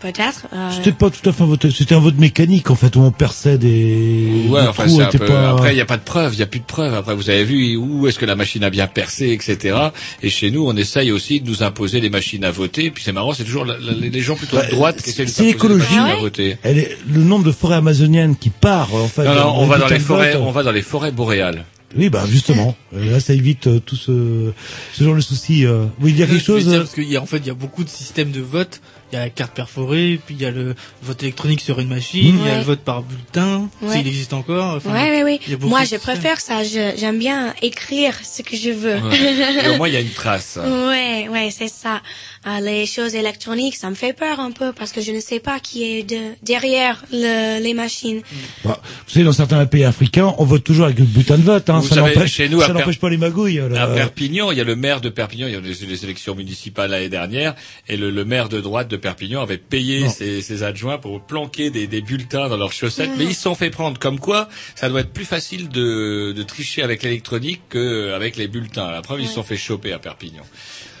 [0.00, 0.46] Peut-être.
[0.52, 3.00] euh, C'était pas tout à fait un vote, c'était un vote mécanique en fait où
[3.00, 4.44] on perçait des.
[4.48, 5.26] Ouais, des enfin trous, c'est un était peu.
[5.26, 6.94] pas- Après, il n'y a pas de preuve, il n'y a plus de preuves.
[6.94, 9.76] Après, vous avez vu où est-ce que la machine a bien percé, etc.
[10.22, 12.90] Et chez nous, on essaye aussi de nous imposer les machines à voter.
[12.92, 15.30] Puis c'est marrant, c'est toujours la- la- les gens plutôt de droite qui essaient de
[15.30, 16.56] C'est les machines à voter.
[16.62, 19.24] Elle est, le nombre de forêts amazoniennes qui part en fait.
[19.24, 20.42] Non, non, on va dans les forêts, vote.
[20.46, 21.64] on va dans les forêts boréales.
[21.96, 24.52] Oui, bah justement, Euh, là ça évite euh, tout ce,
[24.92, 25.64] ce genre de soucis.
[25.64, 25.84] euh.
[25.84, 27.38] Vous voulez dire quelque Je voulais chose dire, euh parce qu'il y a en fait
[27.38, 28.82] il y a beaucoup de systèmes de vote.
[29.10, 31.88] Il y a la carte perforée, puis il y a le vote électronique sur une
[31.88, 32.58] machine, il y a Ouais.
[32.58, 33.96] le vote par bulletin, Ouais.
[33.96, 34.76] s'il existe encore.
[34.76, 35.40] Enfin, ouais, ouais, ouais.
[35.46, 36.62] a beaucoup Moi, je préfère ça.
[36.62, 38.96] J'aime bien écrire ce que je veux.
[38.98, 39.64] Ouais.
[39.64, 40.58] Et au moins, il y a une trace.
[40.88, 42.00] Ouais, ouais, c'est ça.
[42.46, 45.40] Euh, les choses électroniques, ça me fait peur un peu parce que je ne sais
[45.40, 48.20] pas qui est de, derrière le, les machines.
[48.64, 51.68] Bah, Vous savez, dans certains pays africains, on vote toujours avec le bulletin de vote.
[51.70, 51.80] Hein.
[51.80, 53.58] Vous Ça n'empêche Per- pas les magouilles.
[53.60, 53.86] À.
[53.88, 56.90] Perpignan, il y a le maire de Perpignan, il y a eu les élections municipales
[56.90, 57.54] l'année dernière,
[57.88, 61.70] et le, le maire de droite de Perpignan avait payé ses, ses adjoints pour planquer
[61.70, 63.98] des, des bulletins dans leurs chaussettes, mais ils se sont fait prendre.
[63.98, 68.90] Comme quoi, ça doit être plus facile de, de tricher avec l'électronique qu'avec les bulletins.
[68.90, 70.44] La preuve, ils se sont fait choper à Perpignan.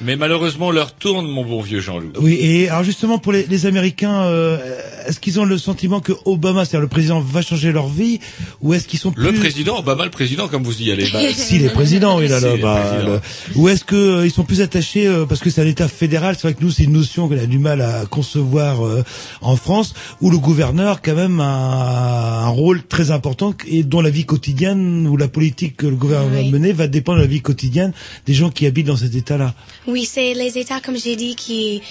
[0.00, 2.12] Mais malheureusement, leur tourne, mon bon vieux Jean-Loup.
[2.20, 4.58] Oui, et alors justement pour les, les Américains, euh,
[5.06, 8.20] est-ce qu'ils ont le sentiment que Obama, c'est-à-dire le président, va changer leur vie,
[8.60, 9.24] ou est-ce qu'ils sont plus...
[9.24, 11.08] Le président, Obama, le président, comme vous y allez.
[11.12, 13.20] Bah, Si les présidents, oui là, là, Si, bah, le-
[13.56, 16.36] ou est-ce que euh, ils sont plus attachés euh, parce que c'est un État fédéral.
[16.36, 19.02] C'est vrai que nous c'est une notion qu'on a du mal à concevoir euh,
[19.40, 24.10] en France, où le gouverneur quand même a un rôle très important et dont la
[24.10, 27.40] vie quotidienne ou la politique que le gouvernement va mener va dépendre de la vie
[27.40, 27.92] quotidienne
[28.26, 29.54] des gens qui habitent dans cet État-là.
[29.88, 31.82] Oui, c'est les États, comme j'ai dit, qui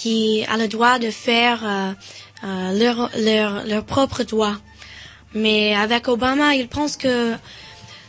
[0.00, 1.92] qui a le droit de faire euh,
[2.44, 4.56] euh, leur leur leur propre droit.
[5.34, 7.34] Mais avec Obama, il pense que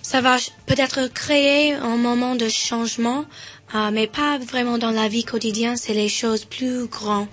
[0.01, 0.35] ça va
[0.65, 3.25] peut-être créer un moment de changement,
[3.75, 5.77] euh, mais pas vraiment dans la vie quotidienne.
[5.77, 7.27] C'est les choses plus grandes.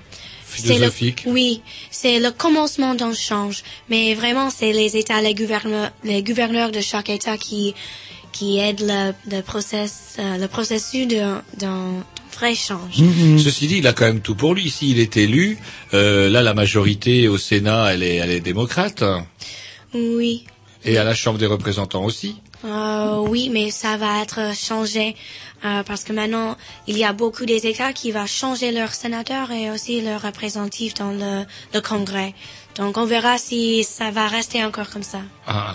[0.47, 1.23] C'est le- Philosophique.
[1.27, 3.63] oui, c'est le commencement d'un change.
[3.89, 7.75] Mais vraiment, c'est les États, les gouverneurs, les gouverneurs de chaque État qui
[8.41, 12.03] qui aident le, le process, euh, le processus d'un
[12.33, 12.97] vrai change.
[13.37, 14.71] Ceci dit, il a quand même tout pour lui.
[14.71, 15.59] S'il est élu,
[15.93, 19.05] euh, là, la majorité au Sénat, elle est, elle est démocrate.
[19.93, 20.47] Oui.
[20.87, 22.37] Et à la Chambre des représentants aussi.
[22.65, 25.17] Euh, oui, mais ça va être changé
[25.67, 26.57] euh, parce que maintenant
[26.87, 30.95] il y a beaucoup des États qui vont changer leurs sénateurs et aussi leurs représentatifs
[30.95, 31.45] dans le,
[31.75, 32.35] le Congrès.
[32.77, 35.21] Donc on verra si ça va rester encore comme ça.
[35.47, 35.75] Ah.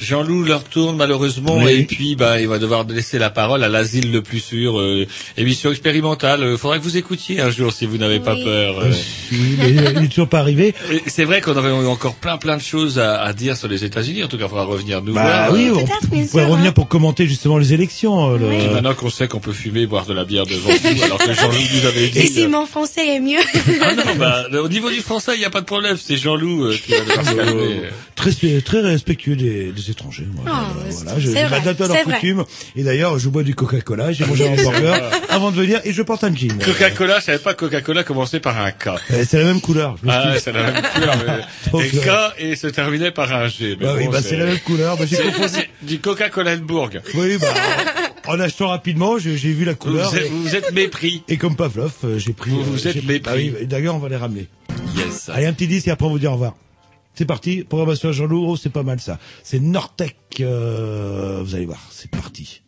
[0.00, 1.72] Jean-Loup leur tourne malheureusement Oui.
[1.72, 5.06] et puis bah il va devoir laisser la parole à l'asile le plus sûr, euh,
[5.36, 6.42] émission expérimentale.
[6.42, 8.80] Euh, faudrait que vous écoutiez un jour si vous n'avez pas peur.
[8.80, 8.90] euh.
[9.32, 10.74] Il est, il est toujours pas arrivé.
[11.06, 14.24] C'est vrai qu'on aurait encore plein plein de choses à, à dire sur les États-Unis.
[14.24, 15.52] En tout cas, il faudra revenir nous Bah voir.
[15.52, 16.72] oui, on, Peut-être, bien vous pouvez sûr, revenir hein.
[16.72, 18.34] pour commenter justement les élections.
[18.34, 20.70] euh, le- Et Maintenant qu'on sait qu'on peut fumer et boire de la bière devant
[20.70, 22.18] nous, alors que Jean-Loup nous avait dit.
[22.18, 23.38] Et si mon français est mieux
[23.82, 25.96] Ah non, bah, au niveau du français, il n'y a pas de problème.
[26.02, 27.80] C'est Jean-Loup euh, qui va devoir se calmer.
[28.16, 28.30] Très,
[28.60, 30.26] très respectueux des, des étrangers.
[30.32, 30.44] Moi.
[30.46, 32.14] Ah, Euh, c'est- voilà, je, c'est je m'adapte à leur c'est vrai.
[32.14, 32.44] coutume.
[32.76, 36.00] Et d'ailleurs, je bois du Coca-Cola, j'ai mangé un hamburger avant de venir et je
[36.02, 36.56] porte un jean.
[36.64, 38.86] Coca-Cola, je savais pas que Coca-Cola commençait par un K.
[39.10, 39.96] Euh, C'est la même couleur.
[40.02, 41.14] je Ah, c'est la même couleur.
[41.26, 42.08] mais- Donc, et K
[42.38, 43.76] et se terminait par un G.
[43.80, 44.96] Mais Bah oui, bah c'est la même couleur.
[44.96, 46.90] Bah, c'est- du Coca-Cola Bourg.
[47.14, 47.48] Oui, bah,
[48.26, 50.10] en achetant rapidement, j'ai j'ai vu la couleur.
[50.10, 51.22] Vous êtes, et, vous êtes mépris.
[51.28, 52.50] et comme Pavlov, euh, j'ai pris.
[52.52, 53.52] Vous- vous êtes mépris.
[53.58, 54.46] Oui, d'ailleurs, on va les ramener.
[54.96, 55.28] Yes.
[55.34, 56.54] Allez, un petit disque et après on vous dit au revoir.
[57.14, 59.18] C'est parti, programmation à Jean-Loup, oh, c'est pas mal ça.
[59.42, 62.62] C'est Nortec, euh, vous allez voir, c'est parti.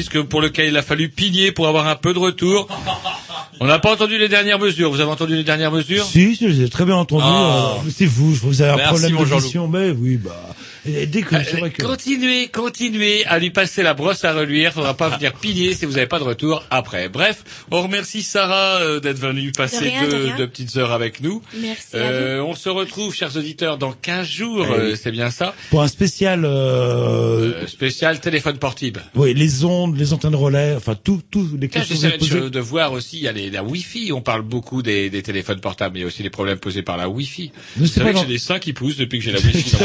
[0.00, 2.68] Disque pour lequel il a fallu pigner pour avoir un peu de retour.
[3.60, 4.90] On n'a pas entendu les dernières mesures.
[4.90, 6.04] Vous avez entendu les dernières mesures?
[6.04, 7.24] Si, j'ai très bien entendu.
[7.26, 7.74] Ah.
[7.84, 10.49] euh, c'est vous, je vous avez un Merci, problème de mais oui, bah.
[10.86, 11.82] Et dès que c'est vrai que.
[11.82, 14.72] Continuez, continuez à lui passer la brosse à reluire.
[14.72, 17.08] Faudra pas venir piller si vous n'avez pas de retour après.
[17.08, 20.36] Bref, on remercie Sarah euh, d'être venue passer rien, de deux, rien.
[20.36, 21.42] deux petites heures avec nous.
[21.60, 24.66] Merci à Euh, on se retrouve, chers auditeurs, dans 15 jours.
[24.68, 24.76] Oui.
[24.78, 25.54] euh, c'est bien ça.
[25.70, 29.02] Pour un spécial, euh, Euh, spécial téléphone portable.
[29.14, 32.40] oui, les ondes, les antennes relais, enfin tout, tout, les questions posées.
[32.40, 34.12] de, de voir aussi, il y a les, la Wi-Fi.
[34.12, 36.82] On parle beaucoup des, des téléphones portables, mais il y a aussi les problèmes posés
[36.82, 37.50] par la Wi-Fi.
[37.84, 39.76] Savez pas que j'ai des seins qui poussent depuis que j'ai la Wi-Fi.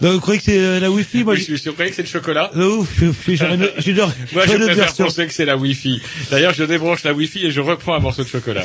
[0.00, 2.02] Donc, vous croyez que c'est euh, la Wi-Fi Moi, Oui, je suis croyez que c'est
[2.02, 2.50] le chocolat.
[2.54, 2.60] je...
[2.60, 3.92] Je- je- une- j'ai
[4.32, 6.00] Moi, je préfère penser que c'est la Wi-Fi.
[6.30, 8.64] D'ailleurs, je débranche la Wi-Fi et je reprends un morceau de chocolat.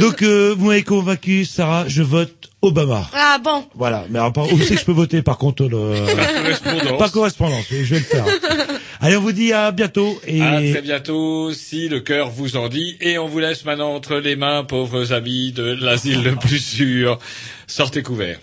[0.00, 3.08] Donc, euh, vous m'avez convaincu, Sarah, je vote Obama.
[3.14, 3.64] Ah bon.
[3.74, 5.94] Voilà, mais alors, où c'est que je peux voter par contre le...
[6.16, 6.98] Par correspondance.
[6.98, 8.24] Par correspondance, je vais le faire.
[9.00, 12.68] Allez, on vous dit à bientôt et À très bientôt, si le cœur vous en
[12.68, 12.96] dit.
[13.02, 17.18] Et on vous laisse maintenant entre les mains, pauvres amis de l'asile le plus sûr.
[17.66, 18.38] Sortez couverts.